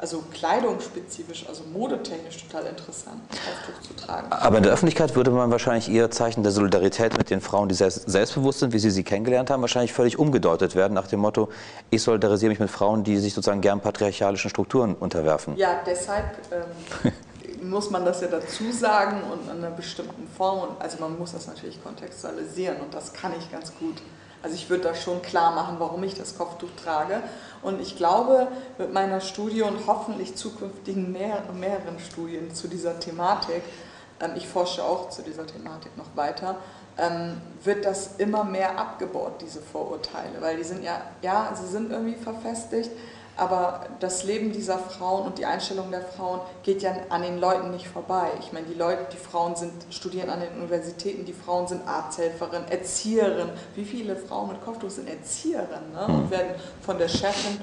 also 0.02 0.24
kleidungsspezifisch, 0.34 1.46
also 1.48 1.64
modetechnisch 1.72 2.44
total 2.48 2.66
interessant, 2.66 3.22
Kopftuch 3.30 3.82
zu 3.88 3.94
tragen. 3.94 4.32
Aber 4.32 4.58
in 4.58 4.64
der 4.64 4.74
Öffentlichkeit 4.74 5.16
würde 5.16 5.30
man 5.30 5.52
wahrscheinlich 5.52 5.92
eher 5.92 6.10
Zeichen 6.10 6.42
der 6.42 6.52
Solidarität 6.52 7.16
mit 7.18 7.30
den 7.30 7.40
Frauen, 7.40 7.70
die 7.70 7.76
selbst, 7.76 8.10
selbstbewusst 8.10 8.60
sind, 8.60 8.74
wie 8.74 8.80
Sie 8.80 8.90
sie 8.90 9.04
kennengelernt 9.04 9.52
haben, 9.52 9.62
wahrscheinlich 9.62 9.94
völlig 9.94 10.18
umgedeutet 10.18 10.76
werden 10.76 10.94
nach 10.94 11.06
dem 11.06 11.20
Motto, 11.20 11.50
ich 11.92 12.02
solidarisiere 12.02 12.50
mich 12.50 12.60
mit 12.60 12.72
Frauen, 12.72 13.04
die 13.04 13.18
sich 13.18 13.36
sozusagen 13.36 13.62
gern 13.62 13.80
patriarchalischen 13.80 14.50
Strukturen 14.50 14.96
unterwerfen. 14.96 15.56
Ja, 15.56 15.82
deshalb 15.86 16.26
ähm, 16.52 17.12
muss 17.70 17.92
man 17.92 18.04
das 18.04 18.22
ja 18.22 18.28
dazu 18.28 18.72
sagen 18.72 19.22
und 19.32 19.52
in 19.52 19.64
einer 19.64 19.76
bestimmten 19.76 20.28
Form. 20.36 20.62
Und, 20.62 20.82
also 20.82 20.98
man 21.00 21.18
muss 21.20 21.34
das 21.34 21.46
natürlich 21.46 21.82
kontextualisieren 21.84 22.78
und 22.82 22.92
das 22.92 23.14
kann 23.14 23.34
ich 23.38 23.52
ganz 23.52 23.72
gut. 23.80 24.02
Also 24.44 24.56
ich 24.56 24.70
würde 24.70 24.84
da 24.84 24.96
schon 24.96 25.22
klar 25.22 25.54
machen, 25.54 25.76
warum 25.80 26.04
ich 26.04 26.16
das 26.16 26.38
Kopftuch 26.38 26.70
trage. 26.84 27.22
Und 27.62 27.80
ich 27.80 27.96
glaube, 27.96 28.48
mit 28.78 28.92
meiner 28.92 29.22
Studie 29.22 29.62
und 29.62 29.86
hoffentlich 29.86 30.36
zukünftigen 30.36 31.12
mehr, 31.12 31.44
mehreren 31.54 32.00
Studien 32.00 32.54
zu 32.54 32.68
dieser 32.68 33.00
Thematik, 33.00 33.62
ähm, 34.20 34.32
ich 34.36 34.48
forsche 34.48 34.84
auch 34.84 35.10
zu 35.10 35.22
dieser 35.22 35.46
Thematik 35.46 35.96
noch 35.98 36.16
weiter, 36.16 36.56
ähm, 36.98 37.42
wird 37.64 37.86
das 37.86 38.16
immer 38.18 38.44
mehr 38.44 38.78
abgebaut, 38.78 39.42
diese 39.42 39.62
Vorurteile. 39.62 40.42
Weil 40.42 40.58
die 40.58 40.64
sind 40.64 40.84
ja, 40.84 41.02
ja, 41.22 41.54
sie 41.56 41.68
sind 41.68 41.92
irgendwie 41.92 42.16
verfestigt, 42.16 42.92
aber 43.38 43.86
das 44.00 44.24
Leben 44.24 44.52
dieser 44.52 44.78
Frauen 44.78 45.26
und 45.26 45.38
die 45.38 45.46
Einstellung 45.46 45.90
der 45.90 46.02
Frauen 46.02 46.42
geht 46.64 46.82
ja 46.82 46.94
an 47.10 47.22
den 47.22 47.40
Leuten 47.40 47.72
nicht 47.72 47.88
vorbei. 47.88 48.30
Ich 48.40 48.52
meine, 48.52 48.68
die 48.68 48.78
Leute, 48.78 49.08
die 49.12 49.18
Frauen 49.18 49.56
sind, 49.56 49.74
studieren 49.90 50.30
an 50.30 50.42
den 50.42 50.52
Universitäten, 50.54 51.26
die 51.26 51.34
Frauen 51.34 51.68
sind 51.68 51.88
Arzthelferin, 51.88 52.68
Erzieherin. 52.70 53.50
Wie 53.76 53.86
viele 53.86 54.16
Frauen 54.16 54.50
mit 54.50 54.64
Kopftuch 54.64 54.90
sind 54.90 55.10
Erzieherinnen 55.10 55.94
ne? 55.94 56.06
und 56.06 56.26
mhm. 56.26 56.32
werden 56.32 56.56
von 56.86 56.98
der 56.98 57.08
Chefin 57.08 57.60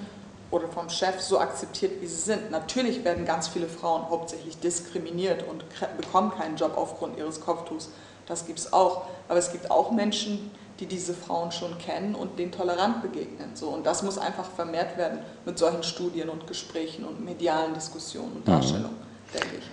oder 0.51 0.69
vom 0.69 0.89
Chef 0.89 1.21
so 1.21 1.39
akzeptiert, 1.39 2.01
wie 2.01 2.07
sie 2.07 2.17
sind. 2.17 2.51
Natürlich 2.51 3.05
werden 3.05 3.25
ganz 3.25 3.49
viele 3.49 3.69
Frauen 3.69 4.09
hauptsächlich 4.09 4.59
diskriminiert 4.59 5.45
und 5.47 5.65
bekommen 5.99 6.31
keinen 6.31 6.57
Job 6.57 6.73
aufgrund 6.77 7.19
ihres 7.19 7.41
Kopftuchs. 7.41 7.91
Das 8.27 8.47
gibt 8.47 8.59
es 8.59 8.73
auch. 8.73 9.03
Aber 9.29 9.39
es 9.39 9.53
gibt 9.53 9.71
auch 9.71 9.91
Menschen, 9.91 10.39
die 10.39 10.51
diese 10.87 11.15
Frauen 11.15 11.51
schon 11.51 11.77
kennen 11.79 12.15
und 12.15 12.39
denen 12.39 12.53
tolerant 12.53 13.03
begegnen. 13.03 13.51
So, 13.55 13.69
und 13.69 13.85
das 13.85 14.03
muss 14.03 14.19
einfach 14.19 14.45
vermehrt 14.45 14.97
werden 14.97 15.19
mit 15.45 15.59
solchen 15.59 15.83
Studien 15.83 16.29
und 16.29 16.47
Gesprächen 16.47 17.05
und 17.05 17.25
medialen 17.25 17.75
Diskussionen 17.75 18.33
und 18.33 18.47
mhm. 18.47 18.53
Darstellungen, 18.53 18.97
mhm. 18.97 19.39
denke 19.39 19.57
ich. 19.59 19.65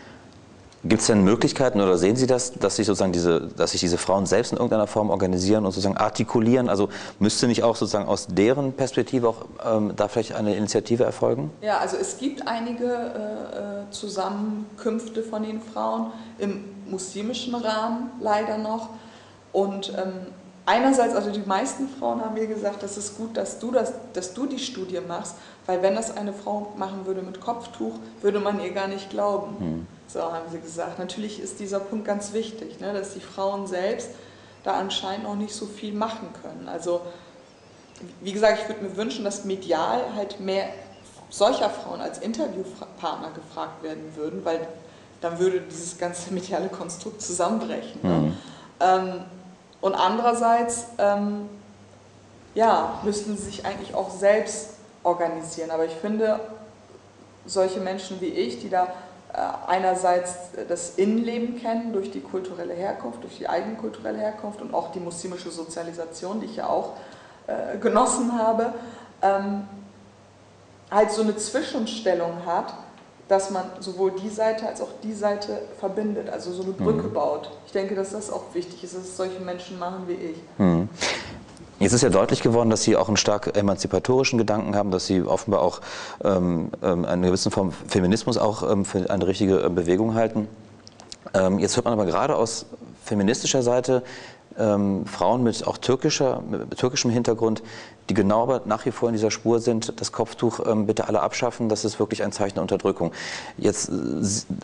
Gibt 0.87 1.01
es 1.01 1.07
denn 1.07 1.23
Möglichkeiten 1.23 1.81
oder 1.81 1.97
sehen 1.97 2.15
Sie 2.15 2.27
das, 2.27 2.53
dass 2.53 2.75
sich 2.75 2.85
sozusagen 2.85 3.11
diese, 3.11 3.41
dass 3.41 3.71
sich 3.71 3.81
diese 3.81 3.97
Frauen 3.97 4.27
selbst 4.27 4.51
in 4.51 4.57
irgendeiner 4.59 4.85
Form 4.85 5.09
organisieren 5.09 5.65
und 5.65 5.71
sozusagen 5.71 5.97
artikulieren? 5.97 6.69
Also 6.69 6.89
müsste 7.17 7.47
nicht 7.47 7.63
auch 7.63 7.75
sozusagen 7.75 8.07
aus 8.07 8.27
deren 8.27 8.71
Perspektive 8.71 9.27
auch 9.29 9.45
ähm, 9.65 9.93
da 9.95 10.07
vielleicht 10.07 10.35
eine 10.35 10.55
Initiative 10.55 11.03
erfolgen? 11.03 11.49
Ja, 11.61 11.79
also 11.79 11.97
es 11.97 12.19
gibt 12.19 12.47
einige 12.47 12.85
äh, 12.85 13.57
äh 13.57 13.75
Zusammenkünfte 13.89 15.23
von 15.23 15.43
den 15.43 15.61
Frauen 15.61 16.11
im 16.37 16.65
muslimischen 16.87 17.55
Rahmen 17.55 18.11
leider 18.19 18.57
noch 18.57 18.89
und 19.53 19.89
ähm, 19.97 20.27
einerseits, 20.65 21.15
also 21.15 21.31
die 21.31 21.43
meisten 21.45 21.87
Frauen 21.87 22.21
haben 22.21 22.33
mir 22.33 22.47
gesagt, 22.47 22.83
das 22.83 22.97
ist 22.97 23.17
gut, 23.17 23.37
dass 23.37 23.59
du, 23.59 23.71
das, 23.71 23.93
dass 24.13 24.33
du 24.33 24.45
die 24.45 24.59
Studie 24.59 24.99
machst, 25.05 25.35
weil 25.65 25.81
wenn 25.81 25.95
das 25.95 26.15
eine 26.15 26.33
Frau 26.33 26.73
machen 26.77 27.05
würde 27.05 27.21
mit 27.21 27.41
Kopftuch, 27.41 27.93
würde 28.21 28.39
man 28.39 28.59
ihr 28.59 28.71
gar 28.71 28.87
nicht 28.87 29.09
glauben. 29.09 29.55
Hm. 29.59 29.87
So 30.07 30.21
haben 30.21 30.45
sie 30.51 30.59
gesagt. 30.59 30.99
Natürlich 30.99 31.39
ist 31.39 31.59
dieser 31.59 31.79
Punkt 31.79 32.05
ganz 32.05 32.33
wichtig, 32.33 32.79
ne, 32.79 32.93
dass 32.93 33.13
die 33.13 33.19
Frauen 33.19 33.67
selbst 33.67 34.09
da 34.63 34.73
anscheinend 34.73 35.23
noch 35.23 35.35
nicht 35.35 35.53
so 35.53 35.65
viel 35.65 35.93
machen 35.93 36.29
können. 36.41 36.67
Also 36.67 37.01
wie 38.21 38.31
gesagt, 38.31 38.59
ich 38.61 38.67
würde 38.67 38.83
mir 38.83 38.97
wünschen, 38.97 39.23
dass 39.23 39.45
medial 39.45 40.01
halt 40.15 40.39
mehr 40.39 40.69
solcher 41.29 41.69
Frauen 41.69 42.01
als 42.01 42.19
Interviewpartner 42.19 43.31
gefragt 43.31 43.83
werden 43.83 44.15
würden, 44.15 44.45
weil 44.45 44.67
dann 45.21 45.39
würde 45.39 45.61
dieses 45.61 45.97
ganze 45.97 46.33
mediale 46.33 46.69
Konstrukt 46.69 47.21
zusammenbrechen. 47.21 48.01
Ne? 48.03 48.09
Mhm. 48.09 48.37
Ähm, 48.79 49.23
und 49.81 49.95
andererseits, 49.95 50.85
ähm, 50.97 51.49
ja, 52.53 52.99
müssten 53.03 53.37
sie 53.37 53.43
sich 53.43 53.65
eigentlich 53.65 53.93
auch 53.93 54.09
selbst 54.09 54.71
organisieren. 55.03 55.71
Aber 55.71 55.85
ich 55.85 55.93
finde, 55.93 56.39
solche 57.45 57.79
Menschen 57.79 58.19
wie 58.21 58.27
ich, 58.27 58.59
die 58.59 58.69
da 58.69 58.87
äh, 59.33 59.37
einerseits 59.67 60.33
das 60.67 60.95
Innenleben 60.95 61.59
kennen 61.61 61.93
durch 61.93 62.11
die 62.11 62.21
kulturelle 62.21 62.73
Herkunft, 62.73 63.23
durch 63.23 63.37
die 63.37 63.47
eigene 63.47 63.75
kulturelle 63.75 64.17
Herkunft 64.17 64.61
und 64.61 64.73
auch 64.73 64.91
die 64.91 64.99
muslimische 64.99 65.51
Sozialisation, 65.51 66.39
die 66.39 66.47
ich 66.47 66.55
ja 66.55 66.67
auch 66.67 66.93
äh, 67.47 67.77
genossen 67.77 68.37
habe, 68.39 68.73
ähm, 69.21 69.67
halt 70.89 71.11
so 71.11 71.21
eine 71.21 71.35
Zwischenstellung 71.35 72.45
hat, 72.45 72.73
dass 73.27 73.49
man 73.49 73.65
sowohl 73.79 74.11
die 74.11 74.29
Seite 74.29 74.67
als 74.67 74.81
auch 74.81 74.89
die 75.03 75.13
Seite 75.13 75.61
verbindet, 75.79 76.29
also 76.29 76.51
so 76.51 76.63
eine 76.63 76.73
Brücke 76.73 77.07
mhm. 77.07 77.13
baut. 77.13 77.51
Ich 77.65 77.71
denke, 77.71 77.95
dass 77.95 78.11
das 78.11 78.31
auch 78.31 78.53
wichtig 78.53 78.83
ist, 78.83 78.95
dass 78.95 79.03
es 79.03 79.17
solche 79.17 79.39
Menschen 79.39 79.79
machen 79.79 80.03
wie 80.07 80.13
ich. 80.13 80.37
Mhm. 80.57 80.89
Jetzt 81.79 81.91
ist 81.91 82.03
ja 82.03 82.09
deutlich 82.09 82.41
geworden, 82.41 82.69
dass 82.69 82.83
Sie 82.83 82.95
auch 82.95 83.09
einen 83.09 83.17
stark 83.17 83.57
emanzipatorischen 83.57 84.37
Gedanken 84.37 84.75
haben, 84.75 84.91
dass 84.91 85.07
Sie 85.07 85.21
offenbar 85.21 85.61
auch 85.61 85.81
ähm, 86.23 86.69
ähm 86.81 87.03
eine 87.03 87.27
gewisse 87.27 87.51
Form 87.51 87.73
Feminismus 87.87 88.37
auch 88.37 88.69
ähm, 88.69 88.85
für 88.85 89.09
eine 89.09 89.27
richtige 89.27 89.61
äh, 89.61 89.69
Bewegung 89.69 90.13
halten. 90.13 90.47
Ähm, 91.33 91.59
jetzt 91.59 91.75
hört 91.75 91.85
man 91.85 91.93
aber 91.93 92.05
gerade 92.05 92.35
aus 92.35 92.65
feministischer 93.03 93.61
Seite 93.61 94.03
ähm, 94.57 95.05
Frauen 95.05 95.43
mit 95.43 95.65
auch 95.67 95.77
türkischer, 95.77 96.41
mit 96.49 96.77
türkischem 96.77 97.11
Hintergrund, 97.11 97.61
die 98.09 98.13
genau 98.13 98.43
aber 98.43 98.61
nach 98.65 98.85
wie 98.85 98.91
vor 98.91 99.09
in 99.09 99.13
dieser 99.13 99.31
Spur 99.31 99.59
sind, 99.59 99.99
das 99.99 100.11
Kopftuch 100.11 100.59
ähm, 100.65 100.85
bitte 100.85 101.07
alle 101.07 101.21
abschaffen, 101.21 101.69
das 101.69 101.85
ist 101.85 101.99
wirklich 101.99 102.23
ein 102.23 102.31
Zeichen 102.31 102.55
der 102.55 102.61
Unterdrückung. 102.61 103.11
Jetzt 103.57 103.89
äh, 103.89 103.91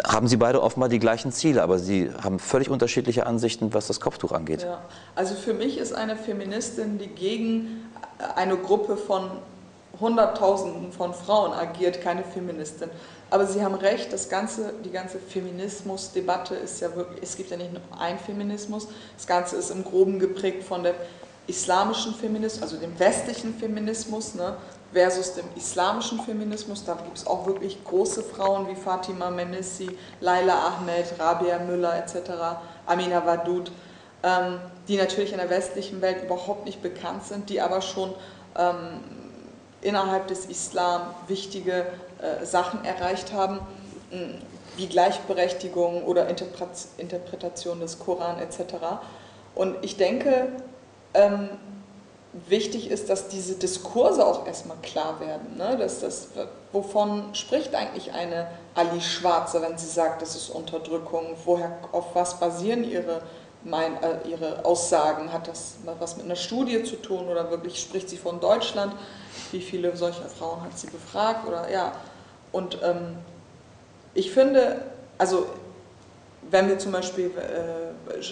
haben 0.07 0.27
Sie 0.27 0.37
beide 0.37 0.61
offenbar 0.61 0.89
die 0.89 0.99
gleichen 0.99 1.31
Ziele, 1.31 1.63
aber 1.63 1.79
Sie 1.79 2.09
haben 2.23 2.39
völlig 2.39 2.69
unterschiedliche 2.69 3.25
Ansichten, 3.25 3.73
was 3.73 3.87
das 3.87 3.99
Kopftuch 3.99 4.31
angeht. 4.31 4.63
Ja. 4.63 4.81
Also 5.15 5.35
für 5.35 5.53
mich 5.53 5.77
ist 5.77 5.93
eine 5.93 6.15
Feministin, 6.15 6.97
die 6.97 7.07
gegen 7.07 7.89
eine 8.35 8.57
Gruppe 8.57 8.97
von 8.97 9.31
Hunderttausenden 9.99 10.91
von 10.91 11.13
Frauen 11.13 11.53
agiert, 11.53 12.01
keine 12.01 12.23
Feministin. 12.23 12.89
Aber 13.31 13.47
Sie 13.47 13.63
haben 13.63 13.75
recht, 13.75 14.11
das 14.11 14.27
ganze, 14.27 14.73
die 14.83 14.91
ganze 14.91 15.17
Feminismusdebatte 15.17 16.53
ist 16.53 16.81
ja 16.81 16.93
wirklich, 16.93 17.23
es 17.23 17.37
gibt 17.37 17.49
ja 17.49 17.55
nicht 17.55 17.71
nur 17.71 17.81
einen 17.97 18.19
Feminismus, 18.19 18.89
das 19.15 19.25
Ganze 19.25 19.55
ist 19.55 19.71
im 19.71 19.85
Groben 19.85 20.19
geprägt 20.19 20.63
von 20.63 20.83
dem 20.83 20.93
islamischen 21.47 22.13
Feminismus, 22.13 22.61
also 22.61 22.75
dem 22.75 22.99
westlichen 22.99 23.55
Feminismus, 23.55 24.35
ne, 24.35 24.57
versus 24.91 25.33
dem 25.35 25.45
islamischen 25.55 26.19
Feminismus. 26.19 26.83
Da 26.83 26.95
gibt 26.95 27.17
es 27.17 27.25
auch 27.25 27.47
wirklich 27.47 27.81
große 27.85 28.21
Frauen 28.21 28.67
wie 28.67 28.75
Fatima 28.75 29.29
Menissi, 29.31 29.97
Laila 30.19 30.67
Ahmed, 30.67 31.05
Rabia 31.17 31.59
Müller 31.59 31.97
etc., 31.99 32.31
Amina 32.85 33.25
Wadud, 33.25 33.71
ähm, 34.23 34.59
die 34.89 34.97
natürlich 34.97 35.31
in 35.31 35.37
der 35.37 35.49
westlichen 35.49 36.01
Welt 36.01 36.25
überhaupt 36.25 36.65
nicht 36.65 36.81
bekannt 36.81 37.23
sind, 37.23 37.49
die 37.49 37.61
aber 37.61 37.81
schon 37.81 38.13
ähm, 38.57 39.20
innerhalb 39.81 40.27
des 40.27 40.45
Islam 40.45 41.01
wichtige 41.27 41.85
äh, 42.19 42.45
Sachen 42.45 42.85
erreicht 42.85 43.33
haben, 43.33 43.59
wie 44.75 44.87
Gleichberechtigung 44.87 46.03
oder 46.03 46.27
Interpretation 46.27 47.79
des 47.79 47.99
Koran 47.99 48.39
etc. 48.39 48.75
Und 49.55 49.77
ich 49.81 49.97
denke, 49.97 50.49
ähm, 51.13 51.49
wichtig 52.47 52.89
ist, 52.89 53.09
dass 53.09 53.27
diese 53.27 53.55
Diskurse 53.55 54.25
auch 54.25 54.47
erstmal 54.47 54.77
klar 54.81 55.19
werden. 55.19 55.57
Ne? 55.57 55.77
Dass 55.77 55.99
das, 55.99 56.29
wovon 56.71 57.35
spricht 57.35 57.75
eigentlich 57.75 58.13
eine 58.13 58.47
Ali 58.73 59.01
Schwarze, 59.01 59.61
wenn 59.61 59.77
sie 59.77 59.87
sagt, 59.87 60.21
das 60.21 60.35
ist 60.35 60.49
Unterdrückung? 60.49 61.35
Woher, 61.45 61.77
auf 61.91 62.15
was 62.15 62.39
basieren 62.39 62.89
ihre, 62.89 63.21
mein, 63.63 64.01
äh, 64.01 64.27
ihre 64.27 64.65
Aussagen? 64.65 65.31
Hat 65.31 65.47
das 65.47 65.75
was 65.99 66.17
mit 66.17 66.25
einer 66.25 66.35
Studie 66.35 66.83
zu 66.83 66.95
tun 66.95 67.27
oder 67.27 67.49
wirklich 67.51 67.79
spricht 67.79 68.09
sie 68.09 68.17
von 68.17 68.39
Deutschland? 68.39 68.93
Wie 69.51 69.61
viele 69.61 69.95
solcher 69.95 70.27
Frauen 70.29 70.61
hat 70.61 70.77
sie 70.77 70.87
befragt? 70.87 71.47
Oder, 71.47 71.69
ja. 71.71 71.93
Und 72.51 72.77
ähm, 72.83 73.17
ich 74.13 74.31
finde, 74.31 74.83
also 75.17 75.45
wenn 76.49 76.67
wir 76.67 76.79
zum 76.79 76.91
Beispiel, 76.91 77.27
äh, 77.27 77.90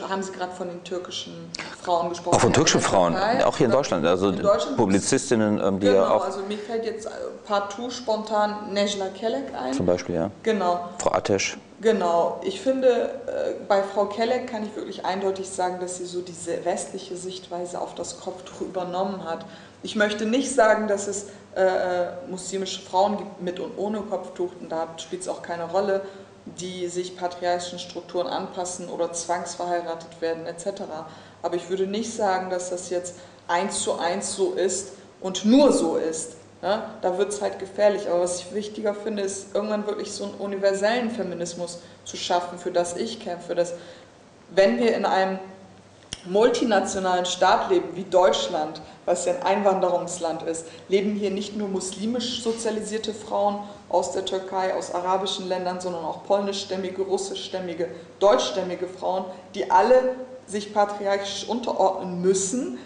haben 0.09 0.24
Sie 0.24 0.32
gerade 0.32 0.53
von 0.53 0.67
den 0.67 0.84
türkischen 0.84 1.34
Frauen 1.82 2.09
gesprochen? 2.09 2.36
Auch 2.36 2.41
von 2.41 2.53
türkischen 2.53 2.82
Frauen, 2.82 3.15
auch 3.43 3.57
hier 3.57 3.67
in 3.67 3.72
Deutschland, 3.72 4.05
also 4.05 4.30
in 4.30 4.41
Deutschland 4.41 4.78
Publizistinnen, 4.78 5.61
ähm, 5.63 5.80
die 5.80 5.88
genau, 5.88 5.99
ja 5.99 6.09
auch... 6.09 6.26
also 6.26 6.41
mir 6.47 6.57
fällt 6.57 6.86
jetzt 6.86 7.09
partout 7.45 7.91
spontan 7.91 8.74
Nejla 8.74 9.07
Kelek 9.09 9.53
ein. 9.59 9.74
Zum 9.74 9.86
Beispiel, 9.86 10.15
ja. 10.15 10.32
Genau. 10.43 10.89
Frau 10.97 11.11
Atesch. 11.11 11.57
Genau. 11.82 12.41
Ich 12.43 12.59
finde, 12.59 12.88
äh, 12.88 13.53
bei 13.67 13.82
Frau 13.84 14.05
Kelek 14.05 14.47
kann 14.47 14.63
ich 14.63 14.76
wirklich 14.76 15.05
eindeutig 15.05 15.49
sagen, 15.49 15.80
dass 15.80 15.97
sie 15.97 16.05
so 16.05 16.22
diese 16.22 16.65
westliche 16.65 17.15
Sichtweise 17.15 17.80
auf 17.80 17.95
das 17.95 18.20
Kopftuch 18.20 18.61
übernommen 18.61 19.24
hat. 19.24 19.45
Ich 19.82 19.95
möchte 19.95 20.26
nicht 20.26 20.53
sagen, 20.53 20.88
dass 20.88 21.07
es 21.07 21.28
äh, 21.55 21.61
äh 21.61 22.07
muslimische 22.30 22.82
Frauen 22.82 23.17
gibt 23.17 23.41
mit 23.41 23.59
und 23.59 23.78
ohne 23.78 24.01
Kopftuch, 24.01 24.51
und 24.59 24.70
da 24.70 24.88
spielt 24.97 25.22
es 25.22 25.30
auch 25.30 25.41
keine 25.41 25.63
Rolle 25.63 26.01
die 26.60 26.88
sich 26.88 27.18
patriarchischen 27.18 27.80
Strukturen 27.80 28.28
anpassen 28.28 28.89
oder 28.89 29.12
zwangsverheiratet 29.14 30.22
werden 30.22 30.45
etc. 30.45 30.84
Aber 31.41 31.55
ich 31.55 31.70
würde 31.70 31.88
nicht 31.88 32.14
sagen, 32.14 32.49
dass 32.49 32.70
das 32.70 32.89
jetzt 32.89 33.16
eins 33.47 33.82
zu 33.82 33.97
eins 33.97 34.36
so 34.36 34.53
ist 34.53 34.93
und 35.22 35.45
nur 35.45 35.72
so 35.72 35.97
ist. 35.97 36.34
Ne? 36.62 36.84
Da 37.01 37.18
wird 37.18 37.30
es 37.30 37.41
halt 37.41 37.60
gefährlich. 37.60 38.10
Aber 38.10 38.22
was 38.22 38.39
ich 38.39 38.53
wichtiger 38.53 38.93
finde, 38.93 39.24
ist 39.24 39.55
irgendwann 39.55 39.88
wirklich 39.88 40.12
so 40.12 40.26
einen 40.26 40.34
universellen 40.36 41.10
Feminismus 41.10 41.80
zu 42.05 42.18
schaffen, 42.18 42.60
für 42.60 42.72
das 42.72 42.97
ich 42.97 43.20
kämpfe. 43.20 43.55
Dass, 43.55 43.74
wenn 44.49 44.80
wir 44.80 44.95
in 44.95 45.05
einem 45.05 45.39
multinationalen 46.26 47.26
Staat 47.26 47.70
leben, 47.70 47.95
wie 47.95 48.03
Deutschland, 48.03 48.82
was 49.05 49.26
ja 49.26 49.34
ein 49.34 49.43
Einwanderungsland 49.43 50.43
ist, 50.43 50.65
leben 50.88 51.15
hier 51.15 51.32
nicht 51.32 51.55
nur 51.55 51.67
muslimisch 51.67 52.43
sozialisierte 52.43 53.13
Frauen 53.13 53.59
aus 53.88 54.11
der 54.11 54.26
Türkei, 54.26 54.74
aus 54.76 54.93
arabischen 54.93 55.47
Ländern, 55.47 55.80
sondern 55.80 56.03
auch 56.03 56.24
polnischstämmige, 56.26 57.01
russischstämmige, 57.01 57.89
deutschstämmige 58.20 58.88
Frauen, 58.88 59.26
die 59.55 59.72
alle 59.72 60.15
sich 60.45 60.74
patriarchisch 60.74 61.47
unterordnen 61.47 62.22
müssen 62.22 62.78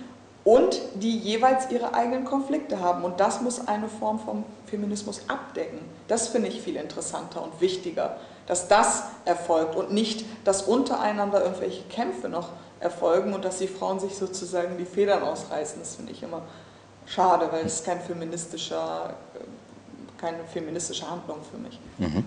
und 0.44 0.80
die 0.96 1.18
jeweils 1.18 1.72
ihre 1.72 1.94
eigenen 1.94 2.26
Konflikte 2.26 2.80
haben. 2.82 3.04
Und 3.04 3.20
das 3.20 3.42
muss 3.42 3.68
eine 3.68 3.88
Form 3.88 4.20
von 4.20 4.44
Feminismus 4.66 5.22
abdecken. 5.28 5.80
Das 6.08 6.28
finde 6.28 6.50
ich 6.50 6.62
viel 6.62 6.76
interessanter 6.76 7.42
und 7.42 7.62
wichtiger, 7.62 8.18
dass 8.46 8.68
das 8.68 9.04
erfolgt 9.24 9.76
und 9.76 9.94
nicht, 9.94 10.26
dass 10.44 10.64
untereinander 10.64 11.44
irgendwelche 11.44 11.84
Kämpfe 11.84 12.28
noch 12.28 12.50
erfolgen 12.84 13.34
und 13.34 13.46
dass 13.46 13.58
die 13.58 13.68
Frauen 13.68 14.00
sich 14.00 14.16
sozusagen 14.16 14.78
die 14.78 14.86
Federn 14.86 15.24
ausreißen. 15.24 15.80
Das 15.80 15.96
finde 15.96 16.12
ich 16.12 16.22
immer 16.22 16.42
schade, 17.06 17.48
weil 17.52 17.66
es 17.66 17.84
kein 17.84 18.02
feministischer, 18.02 19.14
keine 20.18 20.44
feministische 20.52 21.10
Handlung 21.10 21.38
für 21.50 21.58
mich. 21.58 21.80
Mhm. 21.98 22.24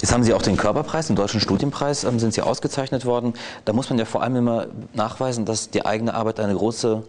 Jetzt 0.00 0.12
haben 0.12 0.22
Sie 0.22 0.32
auch 0.32 0.42
den 0.42 0.56
Körperpreis, 0.56 1.08
den 1.08 1.16
Deutschen 1.16 1.40
Studienpreis, 1.40 2.04
ähm, 2.04 2.20
sind 2.20 2.32
Sie 2.32 2.42
ausgezeichnet 2.42 3.04
worden. 3.04 3.34
Da 3.64 3.72
muss 3.72 3.90
man 3.90 3.98
ja 3.98 4.04
vor 4.04 4.22
allem 4.22 4.36
immer 4.36 4.66
nachweisen, 4.94 5.44
dass 5.44 5.70
die 5.70 5.84
eigene 5.84 6.14
Arbeit 6.14 6.38
eine 6.38 6.54
große 6.54 7.02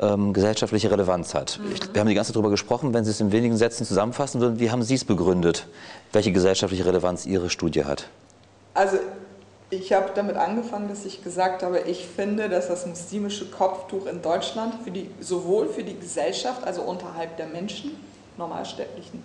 ähm, 0.00 0.32
gesellschaftliche 0.32 0.90
Relevanz 0.90 1.34
hat. 1.34 1.60
Mhm. 1.62 1.72
Ich, 1.72 1.94
wir 1.94 2.00
haben 2.00 2.08
die 2.08 2.14
ganze 2.14 2.28
Zeit 2.28 2.36
darüber 2.36 2.50
gesprochen. 2.50 2.94
Wenn 2.94 3.04
Sie 3.04 3.10
es 3.10 3.20
in 3.20 3.30
wenigen 3.32 3.56
Sätzen 3.58 3.84
zusammenfassen 3.84 4.40
würden, 4.40 4.58
wie 4.58 4.70
haben 4.70 4.82
Sie 4.82 4.94
es 4.94 5.04
begründet, 5.04 5.66
welche 6.12 6.32
gesellschaftliche 6.32 6.86
Relevanz 6.86 7.26
Ihre 7.26 7.50
Studie 7.50 7.84
hat? 7.84 8.08
Also 8.72 8.96
Ich 9.72 9.92
habe 9.92 10.10
damit 10.16 10.36
angefangen, 10.36 10.88
dass 10.88 11.04
ich 11.04 11.22
gesagt 11.22 11.62
habe, 11.62 11.80
ich 11.80 12.04
finde, 12.04 12.48
dass 12.48 12.66
das 12.66 12.86
muslimische 12.86 13.50
Kopftuch 13.50 14.06
in 14.06 14.20
Deutschland 14.20 14.74
für 14.82 14.90
die, 14.90 15.08
sowohl 15.20 15.68
für 15.68 15.84
die 15.84 15.96
Gesellschaft, 15.98 16.64
also 16.64 16.82
unterhalb 16.82 17.36
der 17.36 17.46
Menschen, 17.46 17.92
normalstädtlichen, 18.36 19.22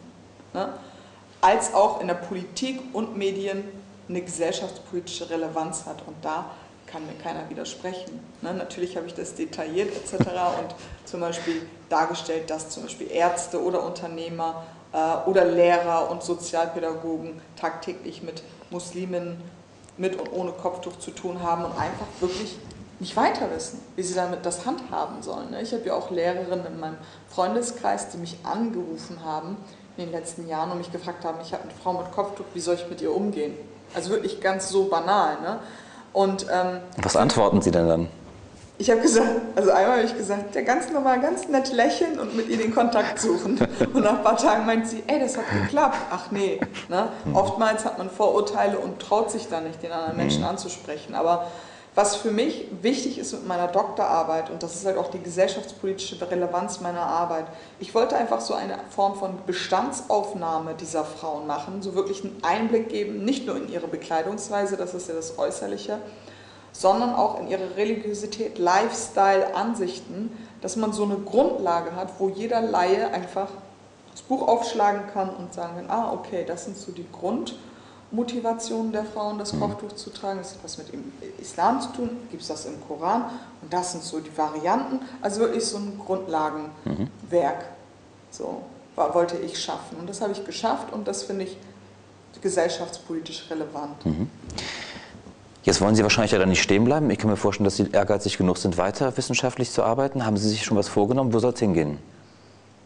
ne, 0.53 0.69
als 1.41 1.73
auch 1.73 1.99
in 1.99 2.07
der 2.07 2.15
Politik 2.15 2.79
und 2.93 3.17
Medien 3.17 3.63
eine 4.07 4.21
gesellschaftspolitische 4.21 5.29
Relevanz 5.31 5.85
hat. 5.87 6.03
Und 6.05 6.15
da 6.21 6.45
kann 6.85 7.05
mir 7.07 7.13
keiner 7.23 7.49
widersprechen. 7.49 8.19
Ne? 8.41 8.53
Natürlich 8.53 8.95
habe 8.95 9.07
ich 9.07 9.13
das 9.13 9.35
detailliert 9.35 9.89
etc. 9.95 10.27
und 10.59 10.75
zum 11.05 11.21
Beispiel 11.21 11.67
dargestellt, 11.89 12.49
dass 12.49 12.69
zum 12.69 12.83
Beispiel 12.83 13.11
Ärzte 13.11 13.63
oder 13.63 13.83
Unternehmer 13.83 14.63
äh, 14.93 15.29
oder 15.29 15.45
Lehrer 15.45 16.09
und 16.11 16.23
Sozialpädagogen 16.23 17.41
tagtäglich 17.55 18.21
mit 18.21 18.43
Muslimen 18.69 19.41
mit 19.97 20.19
und 20.19 20.31
ohne 20.31 20.51
Kopftuch 20.51 20.99
zu 20.99 21.11
tun 21.11 21.41
haben 21.41 21.63
und 21.65 21.71
einfach 21.71 22.05
wirklich 22.19 22.57
nicht 22.99 23.15
weiter 23.15 23.49
wissen, 23.53 23.79
wie 23.95 24.03
sie 24.03 24.15
damit 24.15 24.45
das 24.45 24.65
handhaben 24.65 25.21
sollen. 25.21 25.51
Ne? 25.51 25.61
Ich 25.61 25.73
habe 25.73 25.83
ja 25.85 25.93
auch 25.93 26.11
Lehrerinnen 26.11 26.65
in 26.65 26.79
meinem 26.79 26.97
Freundeskreis, 27.29 28.09
die 28.09 28.17
mich 28.17 28.37
angerufen 28.43 29.19
haben 29.23 29.57
in 29.97 30.05
den 30.05 30.11
letzten 30.11 30.47
Jahren 30.47 30.71
und 30.71 30.77
mich 30.77 30.91
gefragt 30.91 31.25
haben, 31.25 31.37
ich 31.41 31.53
habe 31.53 31.63
eine 31.63 31.71
Frau 31.71 31.93
mit 31.93 32.11
Kopftuch, 32.11 32.45
wie 32.53 32.59
soll 32.59 32.75
ich 32.75 32.89
mit 32.89 33.01
ihr 33.01 33.13
umgehen? 33.13 33.53
Also 33.93 34.09
wirklich 34.09 34.41
ganz 34.41 34.69
so 34.69 34.85
banal. 34.85 35.37
Ne? 35.41 35.59
Und, 36.13 36.47
ähm, 36.51 36.79
Was 37.01 37.15
antworten 37.15 37.61
Sie 37.61 37.71
denn 37.71 37.87
dann? 37.87 38.07
Ich 38.78 38.91
habe 38.91 38.99
gesagt, 38.99 39.30
also 39.55 39.71
einmal 39.71 39.97
habe 39.97 40.05
ich 40.05 40.17
gesagt, 40.17 40.53
ja 40.53 40.61
ganz 40.61 40.91
normal, 40.91 41.21
ganz 41.21 41.47
nett 41.47 41.71
lächeln 41.71 42.19
und 42.19 42.36
mit 42.36 42.49
ihr 42.49 42.57
den 42.57 42.76
Kontakt 42.76 43.19
suchen. 43.19 43.57
Und 43.93 44.03
nach 44.03 44.17
ein 44.17 44.23
paar 44.23 44.36
Tagen 44.36 44.65
meint 44.65 44.88
sie, 44.88 45.01
ey, 45.07 45.19
das 45.19 45.38
hat 45.38 45.45
geklappt. 45.63 45.97
Ach 46.11 46.30
nee. 46.32 46.59
Ne? 46.89 47.07
Oftmals 47.34 47.86
hat 47.86 47.97
man 47.97 48.09
Vorurteile 48.09 48.78
und 48.78 48.99
traut 48.99 49.32
sich 49.32 49.47
dann 49.47 49.63
nicht, 49.63 49.82
den 49.82 49.93
anderen 49.93 50.17
Menschen 50.17 50.41
mhm. 50.41 50.49
anzusprechen. 50.49 51.15
Aber 51.15 51.47
was 51.95 52.17
für 52.17 52.32
mich 52.32 52.67
wichtig 52.82 53.17
ist 53.17 53.32
mit 53.32 53.47
meiner 53.47 53.67
Doktorarbeit, 53.67 54.49
und 54.49 54.61
das 54.61 54.76
ist 54.76 54.86
halt 54.86 54.97
auch 54.97 55.09
die 55.09 55.23
gesellschaftspolitische 55.23 56.19
Relevanz 56.30 56.82
meiner 56.82 57.03
Arbeit, 57.03 57.45
ich 57.80 57.95
wollte 57.95 58.17
einfach 58.17 58.41
so 58.41 58.53
eine 58.53 58.78
Form 58.89 59.15
von 59.15 59.38
Bestandsaufnahme 59.47 60.73
dieser 60.73 61.05
Frauen 61.05 61.47
machen, 61.47 61.82
so 61.82 61.95
wirklich 61.95 62.26
einen 62.26 62.38
Einblick 62.43 62.89
geben, 62.89 63.23
nicht 63.23 63.47
nur 63.47 63.55
in 63.55 63.71
ihre 63.71 63.88
Bekleidungsweise, 63.88 64.76
das 64.76 64.93
ist 64.93 65.07
ja 65.07 65.15
das 65.15 65.39
Äußerliche, 65.39 65.99
sondern 66.78 67.15
auch 67.15 67.39
in 67.39 67.47
ihre 67.47 67.78
Religiosität, 67.78 68.57
Lifestyle, 68.57 69.55
Ansichten, 69.55 70.30
dass 70.61 70.76
man 70.76 70.91
so 70.91 71.03
eine 71.03 71.15
Grundlage 71.15 71.95
hat, 71.95 72.19
wo 72.19 72.28
jeder 72.28 72.59
Laie 72.59 73.11
einfach 73.13 73.47
das 74.11 74.21
Buch 74.21 74.45
aufschlagen 74.47 75.03
kann 75.13 75.30
und 75.30 75.53
sagen 75.53 75.76
kann, 75.76 75.89
ah, 75.89 76.11
okay, 76.11 76.43
das 76.45 76.65
sind 76.65 76.78
so 76.78 76.91
die 76.91 77.05
Grundmotivationen 77.13 78.91
der 78.91 79.05
Frauen, 79.05 79.39
das 79.39 79.53
mhm. 79.53 79.61
Kopftuch 79.61 79.93
zu 79.93 80.09
tragen. 80.09 80.39
Das 80.39 80.51
hat 80.51 80.63
was 80.63 80.78
mit 80.78 80.91
dem 80.91 81.13
Islam 81.39 81.80
zu 81.80 81.89
tun, 81.93 82.09
gibt 82.30 82.41
es 82.41 82.49
das 82.49 82.65
im 82.65 82.86
Koran 82.86 83.30
und 83.61 83.71
das 83.71 83.93
sind 83.93 84.03
so 84.03 84.19
die 84.19 84.38
Varianten. 84.38 84.99
Also 85.21 85.41
wirklich 85.41 85.65
so 85.65 85.78
ein 85.78 85.97
Grundlagenwerk, 86.05 86.73
mhm. 86.84 88.32
so 88.32 88.63
wollte 88.95 89.38
ich 89.38 89.57
schaffen. 89.61 89.97
Und 89.97 90.09
das 90.09 90.19
habe 90.19 90.34
ich 90.34 90.43
geschafft 90.43 90.91
und 90.91 91.07
das 91.07 91.23
finde 91.23 91.45
ich 91.45 91.57
gesellschaftspolitisch 92.41 93.49
relevant. 93.49 94.05
Mhm. 94.05 94.30
Jetzt 95.66 95.82
wollen 95.82 95.95
Sie 95.95 96.03
wahrscheinlich 96.03 96.32
ja 96.32 96.38
dann 96.38 96.49
nicht 96.49 96.61
stehen 96.61 96.86
bleiben. 96.86 97.09
Ich 97.09 97.18
kann 97.18 97.28
mir 97.28 97.38
vorstellen, 97.38 97.66
dass 97.66 97.76
Sie 97.76 97.89
ehrgeizig 97.91 98.38
genug 98.38 98.59
sind, 98.59 98.78
weiter 98.78 99.18
wissenschaftlich 99.18 99.72
zu 99.72 99.82
arbeiten. 99.82 100.24
Haben 100.24 100.38
Sie 100.38 100.47
sich 100.47 100.63
schon 100.63 100.78
was 100.78 100.88
vorgenommen? 100.88 101.34
Wo 101.34 101.39
soll 101.39 101.53
es 101.53 101.59
hingehen? 101.59 101.97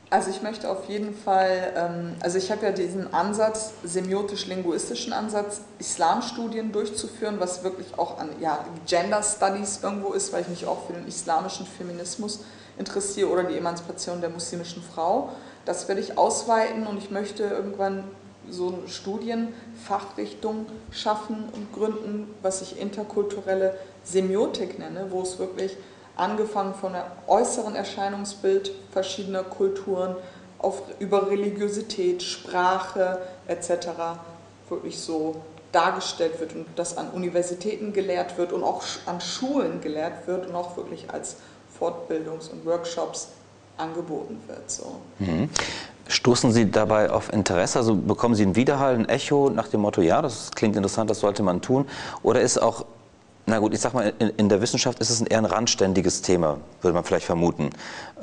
Also 0.10 0.30
ich 0.30 0.42
möchte 0.42 0.70
auf 0.70 0.88
jeden 0.88 1.14
Fall, 1.14 1.74
ähm, 1.76 2.16
also 2.22 2.38
ich 2.38 2.50
habe 2.52 2.66
ja 2.66 2.72
diesen 2.72 3.14
Ansatz, 3.14 3.74
semiotisch-linguistischen 3.84 5.12
Ansatz, 5.12 5.60
Islamstudien 5.78 6.72
durchzuführen, 6.72 7.36
was 7.40 7.66
wirklich 7.66 8.00
auch 8.00 8.18
an 8.18 8.30
ja, 8.40 8.64
Gender 8.88 9.22
Studies 9.24 9.82
irgendwo 9.84 10.14
ist, 10.14 10.32
weil 10.32 10.44
ich 10.44 10.48
mich 10.48 10.66
auch 10.66 10.88
für 10.88 10.94
den 10.94 11.06
islamischen 11.06 11.66
Feminismus 11.66 12.40
interessiere 12.78 13.30
oder 13.30 13.44
die 13.44 13.58
Emanzipation 13.58 14.22
der 14.22 14.30
muslimischen 14.30 14.82
Frau. 14.82 15.34
Das 15.66 15.90
werde 15.90 16.00
ich 16.00 16.18
ausweiten 16.18 16.88
und 16.88 16.98
ich 16.98 17.12
möchte 17.12 17.44
irgendwann 17.44 18.06
so 18.52 18.68
eine 18.68 18.88
Studienfachrichtung 18.88 20.66
schaffen 20.92 21.46
und 21.54 21.74
gründen, 21.74 22.28
was 22.42 22.62
ich 22.62 22.80
interkulturelle 22.80 23.78
Semiotik 24.04 24.80
nenne, 24.80 25.08
wo 25.10 25.22
es 25.22 25.40
wirklich 25.40 25.76
angefangen 26.16 26.74
von 26.74 26.94
der 26.94 27.12
äußeren 27.28 27.76
Erscheinungsbild 27.76 28.72
verschiedener 28.92 29.44
Kulturen 29.44 30.16
auf, 30.58 30.82
über 31.00 31.30
Religiosität, 31.30 32.22
Sprache 32.22 33.20
etc. 33.48 33.88
wirklich 34.70 35.00
so 35.00 35.38
dargestellt 35.72 36.40
wird 36.40 36.54
und 36.56 36.66
das 36.76 36.98
an 36.98 37.10
Universitäten 37.12 37.94
gelehrt 37.94 38.38
wird 38.38 38.52
und 38.54 38.64
auch 38.64 38.84
an 39.06 39.22
Schulen 39.22 39.82
gelehrt 39.82 40.28
wird 40.28 40.48
und 40.48 40.56
auch 40.56 40.76
wirklich 40.76 41.12
als 41.12 41.38
Fortbildungs- 41.80 42.52
und 42.52 42.66
Workshops 42.66 43.30
angeboten 43.78 44.42
wird. 44.48 44.70
So. 44.70 45.00
Mhm. 45.20 45.50
Stoßen 46.10 46.52
Sie 46.52 46.72
dabei 46.72 47.12
auf 47.12 47.32
Interesse? 47.32 47.78
Also 47.78 47.96
bekommen 47.96 48.34
Sie 48.34 48.42
einen 48.42 48.56
Widerhall, 48.56 48.96
ein 48.96 49.08
Echo 49.08 49.52
nach 49.52 49.68
dem 49.68 49.82
Motto, 49.82 50.02
ja, 50.02 50.24
das 50.24 50.50
klingt 50.56 50.76
interessant, 50.76 51.08
das 51.08 51.20
sollte 51.20 51.44
man 51.44 51.62
tun? 51.62 51.86
Oder 52.24 52.42
ist 52.42 52.60
auch, 52.60 52.86
na 53.46 53.60
gut, 53.60 53.76
ich 53.76 53.80
sag 53.80 53.94
mal, 53.94 54.12
in, 54.18 54.30
in 54.30 54.50
der 54.50 54.60
Wissenschaft 54.60 54.98
ist 55.00 55.12
es 55.12 55.22
ein 55.22 55.28
eher 55.28 55.38
ein 55.38 55.46
randständiges 55.46 56.24
Thema, 56.24 56.58
würde 56.82 56.96
man 56.96 57.04
vielleicht 57.04 57.28
vermuten. 57.28 57.70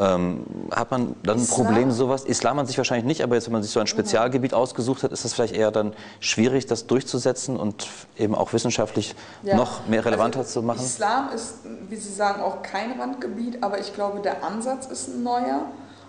Ähm, 0.00 0.44
hat 0.72 0.90
man 0.90 1.14
dann 1.22 1.38
ein 1.38 1.46
Problem, 1.46 1.92
sowas? 1.92 2.24
Islam 2.24 2.58
an 2.58 2.66
sich 2.66 2.76
wahrscheinlich 2.76 3.06
nicht, 3.06 3.22
aber 3.22 3.36
jetzt, 3.36 3.46
wenn 3.46 3.52
man 3.52 3.62
sich 3.62 3.70
so 3.70 3.78
ein 3.78 3.86
Spezialgebiet 3.86 4.52
ausgesucht 4.52 5.04
hat, 5.04 5.12
ist 5.12 5.24
das 5.24 5.32
vielleicht 5.32 5.54
eher 5.54 5.70
dann 5.70 5.92
schwierig, 6.18 6.66
das 6.66 6.88
durchzusetzen 6.88 7.56
und 7.56 7.86
eben 8.18 8.34
auch 8.34 8.52
wissenschaftlich 8.52 9.14
ja. 9.44 9.54
noch 9.54 9.86
mehr 9.86 10.04
relevanter 10.04 10.40
also, 10.40 10.60
zu 10.60 10.62
machen? 10.66 10.80
Islam 10.80 11.28
ist, 11.32 11.58
wie 11.88 11.96
Sie 11.96 12.12
sagen, 12.12 12.42
auch 12.42 12.62
kein 12.62 12.98
Randgebiet, 12.98 13.62
aber 13.62 13.78
ich 13.78 13.94
glaube, 13.94 14.18
der 14.22 14.42
Ansatz 14.42 14.86
ist 14.86 15.06
ein 15.06 15.22
neuer 15.22 15.66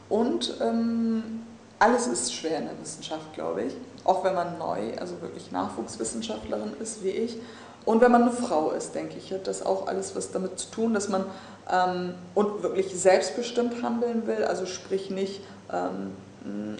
und 0.09 0.55
ähm, 0.59 1.41
alles 1.79 2.07
ist 2.07 2.33
schwer 2.33 2.59
in 2.59 2.65
der 2.65 2.79
Wissenschaft, 2.81 3.33
glaube 3.33 3.63
ich. 3.63 3.73
Auch 4.03 4.23
wenn 4.23 4.33
man 4.33 4.57
neu, 4.57 4.97
also 4.99 5.21
wirklich 5.21 5.51
Nachwuchswissenschaftlerin 5.51 6.73
ist 6.79 7.03
wie 7.03 7.09
ich. 7.09 7.37
Und 7.85 8.01
wenn 8.01 8.11
man 8.11 8.23
eine 8.23 8.31
Frau 8.31 8.71
ist, 8.71 8.95
denke 8.95 9.17
ich, 9.17 9.31
hat 9.31 9.47
das 9.47 9.65
auch 9.65 9.87
alles 9.87 10.15
was 10.15 10.31
damit 10.31 10.59
zu 10.59 10.71
tun, 10.71 10.93
dass 10.93 11.07
man 11.07 11.25
ähm, 11.71 12.15
und 12.35 12.63
wirklich 12.63 12.99
selbstbestimmt 12.99 13.81
handeln 13.81 14.27
will. 14.27 14.43
Also 14.43 14.65
sprich 14.65 15.09
nicht 15.09 15.41
ähm, 15.71 16.11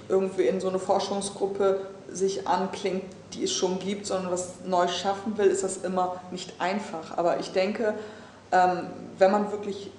irgendwie 0.10 0.48
in 0.48 0.60
so 0.60 0.70
eine 0.70 0.80
Forschungsgruppe 0.80 1.82
sich 2.12 2.48
anklingt, 2.48 3.04
die 3.34 3.44
es 3.44 3.52
schon 3.52 3.80
gibt, 3.80 4.06
sondern 4.06 4.32
was 4.32 4.56
neu 4.66 4.88
schaffen 4.88 5.38
will, 5.38 5.48
ist 5.48 5.64
das 5.64 5.78
immer 5.78 6.22
nicht 6.32 6.60
einfach. 6.60 7.18
Aber 7.18 7.40
ich 7.40 7.52
denke, 7.52 7.94
ähm, 8.52 8.88
wenn 9.18 9.32
man 9.32 9.52
wirklich 9.52 9.92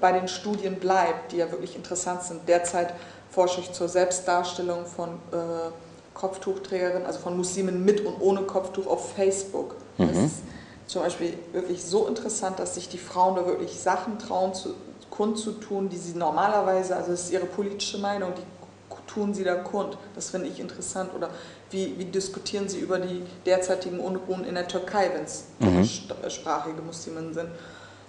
bei 0.00 0.12
den 0.12 0.28
Studien 0.28 0.76
bleibt, 0.76 1.32
die 1.32 1.36
ja 1.36 1.50
wirklich 1.50 1.76
interessant 1.76 2.22
sind, 2.22 2.48
derzeit 2.48 2.94
forsche 3.34 3.60
ich 3.60 3.72
zur 3.72 3.88
Selbstdarstellung 3.88 4.86
von 4.86 5.10
äh, 5.32 5.70
Kopftuchträgerinnen, 6.14 7.06
also 7.06 7.18
von 7.18 7.36
Muslimen 7.36 7.84
mit 7.84 8.04
und 8.04 8.20
ohne 8.20 8.42
Kopftuch 8.42 8.86
auf 8.86 9.14
Facebook. 9.14 9.74
Mhm. 9.98 10.08
Das 10.08 10.16
ist 10.18 10.36
zum 10.86 11.02
Beispiel 11.02 11.34
wirklich 11.52 11.82
so 11.82 12.06
interessant, 12.06 12.58
dass 12.58 12.74
sich 12.74 12.88
die 12.88 12.98
Frauen 12.98 13.36
da 13.36 13.46
wirklich 13.46 13.78
Sachen 13.78 14.18
trauen, 14.18 14.54
zu, 14.54 14.74
kundzutun, 15.10 15.88
die 15.88 15.96
sie 15.96 16.16
normalerweise, 16.16 16.96
also 16.96 17.12
das 17.12 17.24
ist 17.24 17.32
ihre 17.32 17.46
politische 17.46 17.98
Meinung, 17.98 18.32
die 18.36 18.42
tun 19.06 19.34
sie 19.34 19.44
da 19.44 19.54
kund. 19.56 19.96
Das 20.14 20.30
finde 20.30 20.48
ich 20.48 20.58
interessant. 20.58 21.10
Oder 21.14 21.30
wie, 21.70 21.98
wie 21.98 22.04
diskutieren 22.04 22.68
sie 22.68 22.78
über 22.78 22.98
die 22.98 23.22
derzeitigen 23.46 24.00
Unruhen 24.00 24.44
in 24.44 24.54
der 24.54 24.66
Türkei, 24.66 25.10
wenn 25.14 25.24
es 25.24 25.44
mhm. 25.60 25.84
sprachige 26.30 26.82
Muslimen 26.82 27.32
sind. 27.32 27.48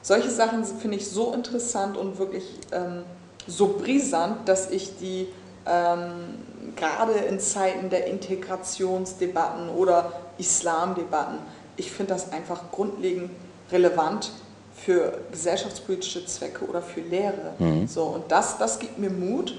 Solche 0.01 0.29
Sachen 0.29 0.63
finde 0.63 0.97
ich 0.97 1.09
so 1.09 1.33
interessant 1.33 1.97
und 1.97 2.19
wirklich 2.19 2.43
ähm, 2.71 3.03
so 3.47 3.77
brisant, 3.77 4.47
dass 4.47 4.69
ich 4.69 4.97
die 4.97 5.27
ähm, 5.65 6.39
gerade 6.75 7.13
in 7.13 7.39
Zeiten 7.39 7.89
der 7.89 8.07
Integrationsdebatten 8.07 9.69
oder 9.69 10.11
Islamdebatten, 10.37 11.39
ich 11.77 11.91
finde 11.91 12.13
das 12.13 12.31
einfach 12.31 12.71
grundlegend 12.71 13.31
relevant 13.71 14.31
für 14.75 15.19
gesellschaftspolitische 15.31 16.25
Zwecke 16.25 16.65
oder 16.65 16.81
für 16.81 17.01
Lehre. 17.01 17.53
Mhm. 17.59 17.87
So, 17.87 18.03
und 18.03 18.31
das, 18.31 18.57
das 18.57 18.79
gibt 18.79 18.97
mir 18.97 19.09
Mut. 19.09 19.57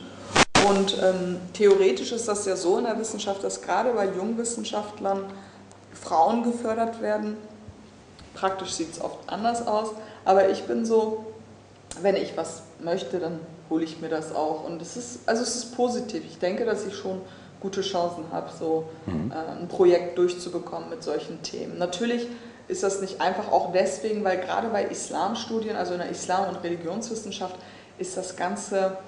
Und 0.68 0.98
ähm, 1.02 1.38
theoretisch 1.52 2.12
ist 2.12 2.28
das 2.28 2.44
ja 2.46 2.56
so 2.56 2.78
in 2.78 2.84
der 2.84 2.98
Wissenschaft, 2.98 3.42
dass 3.44 3.62
gerade 3.62 3.92
bei 3.92 4.06
Jungwissenschaftlern 4.06 5.24
Frauen 5.92 6.42
gefördert 6.42 7.00
werden. 7.00 7.36
Praktisch 8.34 8.72
sieht 8.72 8.92
es 8.92 9.00
oft 9.00 9.18
anders 9.28 9.66
aus. 9.66 9.90
Aber 10.24 10.48
ich 10.48 10.64
bin 10.64 10.84
so, 10.84 11.26
wenn 12.02 12.16
ich 12.16 12.36
was 12.36 12.62
möchte, 12.80 13.18
dann 13.18 13.40
hole 13.70 13.84
ich 13.84 14.00
mir 14.00 14.08
das 14.08 14.34
auch. 14.34 14.64
Und 14.64 14.80
es 14.82 14.96
ist, 14.96 15.20
also 15.26 15.42
es 15.42 15.56
ist 15.56 15.76
positiv. 15.76 16.24
Ich 16.24 16.38
denke, 16.38 16.64
dass 16.64 16.86
ich 16.86 16.94
schon 16.94 17.20
gute 17.60 17.80
Chancen 17.80 18.24
habe, 18.32 18.50
so 18.56 18.88
mhm. 19.06 19.32
äh, 19.32 19.60
ein 19.60 19.68
Projekt 19.68 20.18
durchzubekommen 20.18 20.90
mit 20.90 21.02
solchen 21.02 21.42
Themen. 21.42 21.78
Natürlich 21.78 22.28
ist 22.68 22.82
das 22.82 23.00
nicht 23.00 23.20
einfach 23.20 23.50
auch 23.50 23.72
deswegen, 23.72 24.24
weil 24.24 24.38
gerade 24.38 24.68
bei 24.68 24.84
Islamstudien, 24.84 25.76
also 25.76 25.92
in 25.94 26.00
der 26.00 26.10
Islam- 26.10 26.48
und 26.48 26.62
Religionswissenschaft, 26.62 27.56
ist 27.98 28.16
das 28.16 28.36
Ganze, 28.36 28.98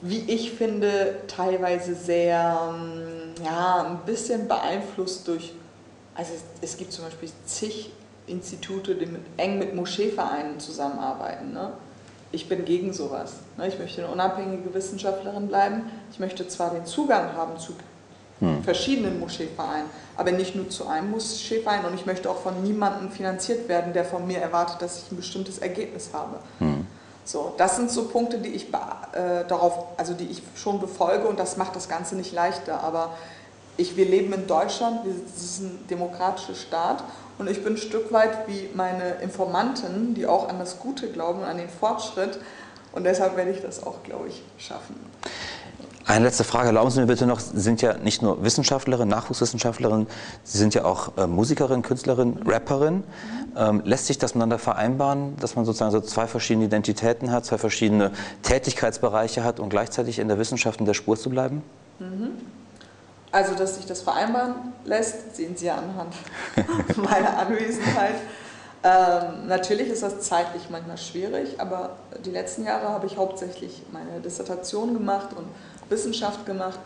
wie 0.00 0.20
ich 0.28 0.52
finde, 0.52 1.16
teilweise 1.26 1.94
sehr, 1.94 2.74
ähm, 2.74 3.34
ja, 3.44 3.84
ein 3.84 3.98
bisschen 4.06 4.48
beeinflusst 4.48 5.26
durch, 5.28 5.52
also 6.14 6.32
es, 6.32 6.70
es 6.70 6.76
gibt 6.76 6.92
zum 6.92 7.04
Beispiel 7.04 7.30
zig 7.44 7.90
Institute, 8.26 8.94
die 8.94 9.06
mit, 9.06 9.22
eng 9.36 9.58
mit 9.58 9.74
Moscheevereinen 9.74 10.58
zusammenarbeiten. 10.60 11.52
Ne? 11.52 11.72
Ich 12.34 12.48
bin 12.48 12.64
gegen 12.64 12.92
sowas. 12.92 13.34
Ne? 13.56 13.68
Ich 13.68 13.78
möchte 13.78 14.02
eine 14.02 14.12
unabhängige 14.12 14.74
Wissenschaftlerin 14.74 15.46
bleiben. 15.46 15.84
Ich 16.10 16.18
möchte 16.18 16.46
zwar 16.48 16.70
den 16.70 16.84
Zugang 16.84 17.32
haben 17.34 17.58
zu 17.58 17.74
hm. 18.40 18.62
verschiedenen 18.64 19.20
Moscheevereinen, 19.20 19.86
aber 20.16 20.32
nicht 20.32 20.56
nur 20.56 20.68
zu 20.68 20.88
einem 20.88 21.10
Moscheeverein 21.10 21.84
und 21.84 21.94
ich 21.94 22.04
möchte 22.06 22.28
auch 22.28 22.38
von 22.38 22.62
niemandem 22.62 23.10
finanziert 23.10 23.68
werden, 23.68 23.92
der 23.92 24.04
von 24.04 24.26
mir 24.26 24.38
erwartet, 24.38 24.82
dass 24.82 25.04
ich 25.04 25.12
ein 25.12 25.16
bestimmtes 25.16 25.58
Ergebnis 25.58 26.10
habe. 26.12 26.40
Hm. 26.58 26.86
So, 27.24 27.54
das 27.56 27.76
sind 27.76 27.90
so 27.90 28.08
Punkte, 28.08 28.38
die 28.38 28.50
ich 28.50 28.68
äh, 28.68 29.44
darauf, 29.48 29.86
also 29.96 30.12
die 30.12 30.26
ich 30.26 30.42
schon 30.56 30.78
befolge 30.78 31.26
und 31.26 31.38
das 31.38 31.56
macht 31.56 31.74
das 31.74 31.88
Ganze 31.88 32.16
nicht 32.16 32.34
leichter. 32.34 32.82
Aber 32.82 33.14
ich, 33.76 33.96
wir 33.96 34.04
leben 34.04 34.32
in 34.32 34.46
Deutschland, 34.46 35.04
wir, 35.04 35.14
das 35.32 35.42
ist 35.42 35.60
ein 35.60 35.78
demokratischer 35.90 36.54
Staat 36.54 37.04
und 37.38 37.48
ich 37.48 37.62
bin 37.62 37.74
ein 37.74 37.78
Stück 37.78 38.12
weit 38.12 38.46
wie 38.46 38.68
meine 38.74 39.16
Informanten, 39.22 40.14
die 40.14 40.26
auch 40.26 40.48
an 40.48 40.58
das 40.58 40.78
Gute 40.78 41.08
glauben, 41.10 41.42
an 41.42 41.58
den 41.58 41.68
Fortschritt 41.68 42.38
und 42.92 43.04
deshalb 43.04 43.36
werde 43.36 43.50
ich 43.50 43.60
das 43.60 43.82
auch, 43.82 44.02
glaube 44.02 44.28
ich, 44.28 44.42
schaffen. 44.58 44.94
Eine 46.06 46.26
letzte 46.26 46.44
Frage, 46.44 46.66
erlauben 46.66 46.90
Sie 46.90 47.00
mir 47.00 47.06
bitte 47.06 47.26
noch, 47.26 47.40
Sie 47.40 47.60
sind 47.60 47.80
ja 47.80 47.96
nicht 47.96 48.20
nur 48.20 48.44
Wissenschaftlerin, 48.44 49.08
Nachwuchswissenschaftlerin, 49.08 50.06
Sie 50.42 50.58
sind 50.58 50.74
ja 50.74 50.84
auch 50.84 51.16
äh, 51.16 51.26
Musikerin, 51.26 51.80
Künstlerin, 51.80 52.40
Rapperin. 52.44 52.96
Mhm. 52.96 53.02
Ähm, 53.56 53.82
lässt 53.84 54.06
sich 54.06 54.18
das 54.18 54.34
miteinander 54.34 54.58
vereinbaren, 54.58 55.34
dass 55.40 55.56
man 55.56 55.64
sozusagen 55.64 55.92
so 55.92 56.00
zwei 56.00 56.26
verschiedene 56.26 56.66
Identitäten 56.66 57.30
hat, 57.32 57.46
zwei 57.46 57.56
verschiedene 57.56 58.10
Tätigkeitsbereiche 58.42 59.44
hat 59.44 59.60
und 59.60 59.70
gleichzeitig 59.70 60.18
in 60.18 60.28
der 60.28 60.38
Wissenschaft 60.38 60.80
in 60.80 60.86
der 60.86 60.94
Spur 60.94 61.16
zu 61.16 61.30
bleiben? 61.30 61.62
Mhm. 62.00 62.32
Also, 63.34 63.56
dass 63.56 63.74
sich 63.74 63.84
das 63.84 64.00
vereinbaren 64.00 64.54
lässt, 64.84 65.34
sehen 65.34 65.56
Sie 65.56 65.66
ja 65.66 65.74
anhand 65.74 66.14
meiner 66.96 67.36
Anwesenheit. 67.36 68.14
Ähm, 68.84 69.48
natürlich 69.48 69.88
ist 69.88 70.04
das 70.04 70.20
zeitlich 70.20 70.70
manchmal 70.70 70.98
schwierig, 70.98 71.58
aber 71.58 71.96
die 72.24 72.30
letzten 72.30 72.64
Jahre 72.64 72.90
habe 72.90 73.06
ich 73.06 73.16
hauptsächlich 73.16 73.82
meine 73.90 74.20
Dissertation 74.20 74.94
gemacht 74.94 75.30
und 75.36 75.46
Wissenschaft 75.88 76.46
gemacht. 76.46 76.78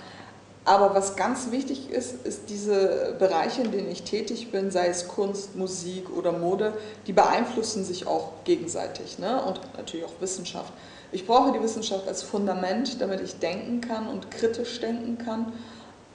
Aber 0.64 0.94
was 0.94 1.16
ganz 1.16 1.50
wichtig 1.50 1.90
ist, 1.90 2.24
ist 2.26 2.48
diese 2.48 3.14
Bereiche, 3.18 3.60
in 3.60 3.70
denen 3.70 3.90
ich 3.90 4.04
tätig 4.04 4.50
bin, 4.50 4.70
sei 4.70 4.86
es 4.86 5.06
Kunst, 5.06 5.54
Musik 5.54 6.08
oder 6.16 6.32
Mode, 6.32 6.72
die 7.06 7.12
beeinflussen 7.12 7.84
sich 7.84 8.06
auch 8.06 8.30
gegenseitig 8.44 9.18
ne? 9.18 9.42
und 9.42 9.60
natürlich 9.76 10.06
auch 10.06 10.18
Wissenschaft. 10.20 10.72
Ich 11.12 11.26
brauche 11.26 11.52
die 11.52 11.62
Wissenschaft 11.62 12.08
als 12.08 12.22
Fundament, 12.22 13.02
damit 13.02 13.20
ich 13.20 13.38
denken 13.38 13.82
kann 13.82 14.08
und 14.08 14.30
kritisch 14.30 14.80
denken 14.80 15.18
kann. 15.18 15.52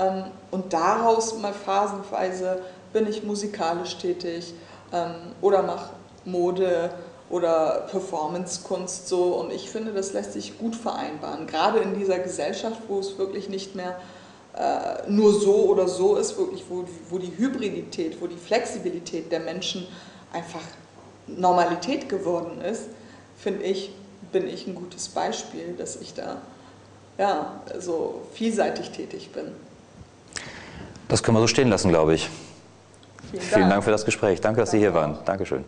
Ähm, 0.04 0.26
und 0.52 0.74
daraus 0.74 1.38
mal 1.40 1.54
phasenweise 1.54 2.62
bin 2.92 3.08
ich 3.08 3.24
musikalisch 3.24 3.98
tätig 3.98 4.54
ähm, 4.92 5.16
oder 5.42 5.64
mache 5.64 5.90
Mode 6.26 6.92
oder 7.30 7.88
Performancekunst 7.90 9.08
so. 9.08 9.36
Und 9.36 9.52
ich 9.52 9.70
finde, 9.70 9.94
das 9.94 10.14
lässt 10.14 10.34
sich 10.34 10.58
gut 10.60 10.76
vereinbaren. 10.76 11.48
Gerade 11.48 11.80
in 11.80 11.96
dieser 11.96 12.20
Gesellschaft, 12.20 12.82
wo 12.88 13.00
es 13.00 13.18
wirklich 13.18 13.50
nicht 13.50 13.76
mehr 13.76 14.00
äh, 14.56 15.10
nur 15.10 15.34
so 15.34 15.66
oder 15.66 15.88
so 15.88 16.16
ist, 16.16 16.38
wirklich, 16.38 16.64
wo, 16.70 16.86
wo 17.10 17.18
die 17.18 17.36
Hybridität, 17.36 18.22
wo 18.22 18.28
die 18.28 18.38
Flexibilität 18.38 19.32
der 19.32 19.40
Menschen 19.40 19.88
einfach 20.32 20.62
Normalität 21.26 22.10
geworden 22.10 22.62
ist, 22.62 22.84
finde 23.38 23.64
ich, 23.64 23.92
bin 24.32 24.48
ich 24.48 24.68
ein 24.68 24.76
gutes 24.76 25.10
Beispiel, 25.10 25.74
dass 25.78 25.96
ich 25.96 26.14
da 26.14 26.42
ja, 27.18 27.62
so 27.80 28.22
vielseitig 28.34 28.92
tätig 28.92 29.32
bin. 29.32 29.54
Das 31.14 31.22
können 31.22 31.38
wir 31.38 31.42
so 31.42 31.48
stehen 31.48 31.70
lassen, 31.70 31.90
glaube 31.90 32.16
ich. 32.16 32.28
Vielen 33.30 33.40
Dank, 33.40 33.54
Vielen 33.54 33.70
Dank 33.70 33.84
für 33.84 33.92
das 33.92 34.04
Gespräch. 34.04 34.42
Danke, 34.42 34.62
dass 34.62 34.72
Sie 34.72 34.80
hier 34.80 34.96
waren. 34.96 35.20
Dankeschön. 35.26 35.64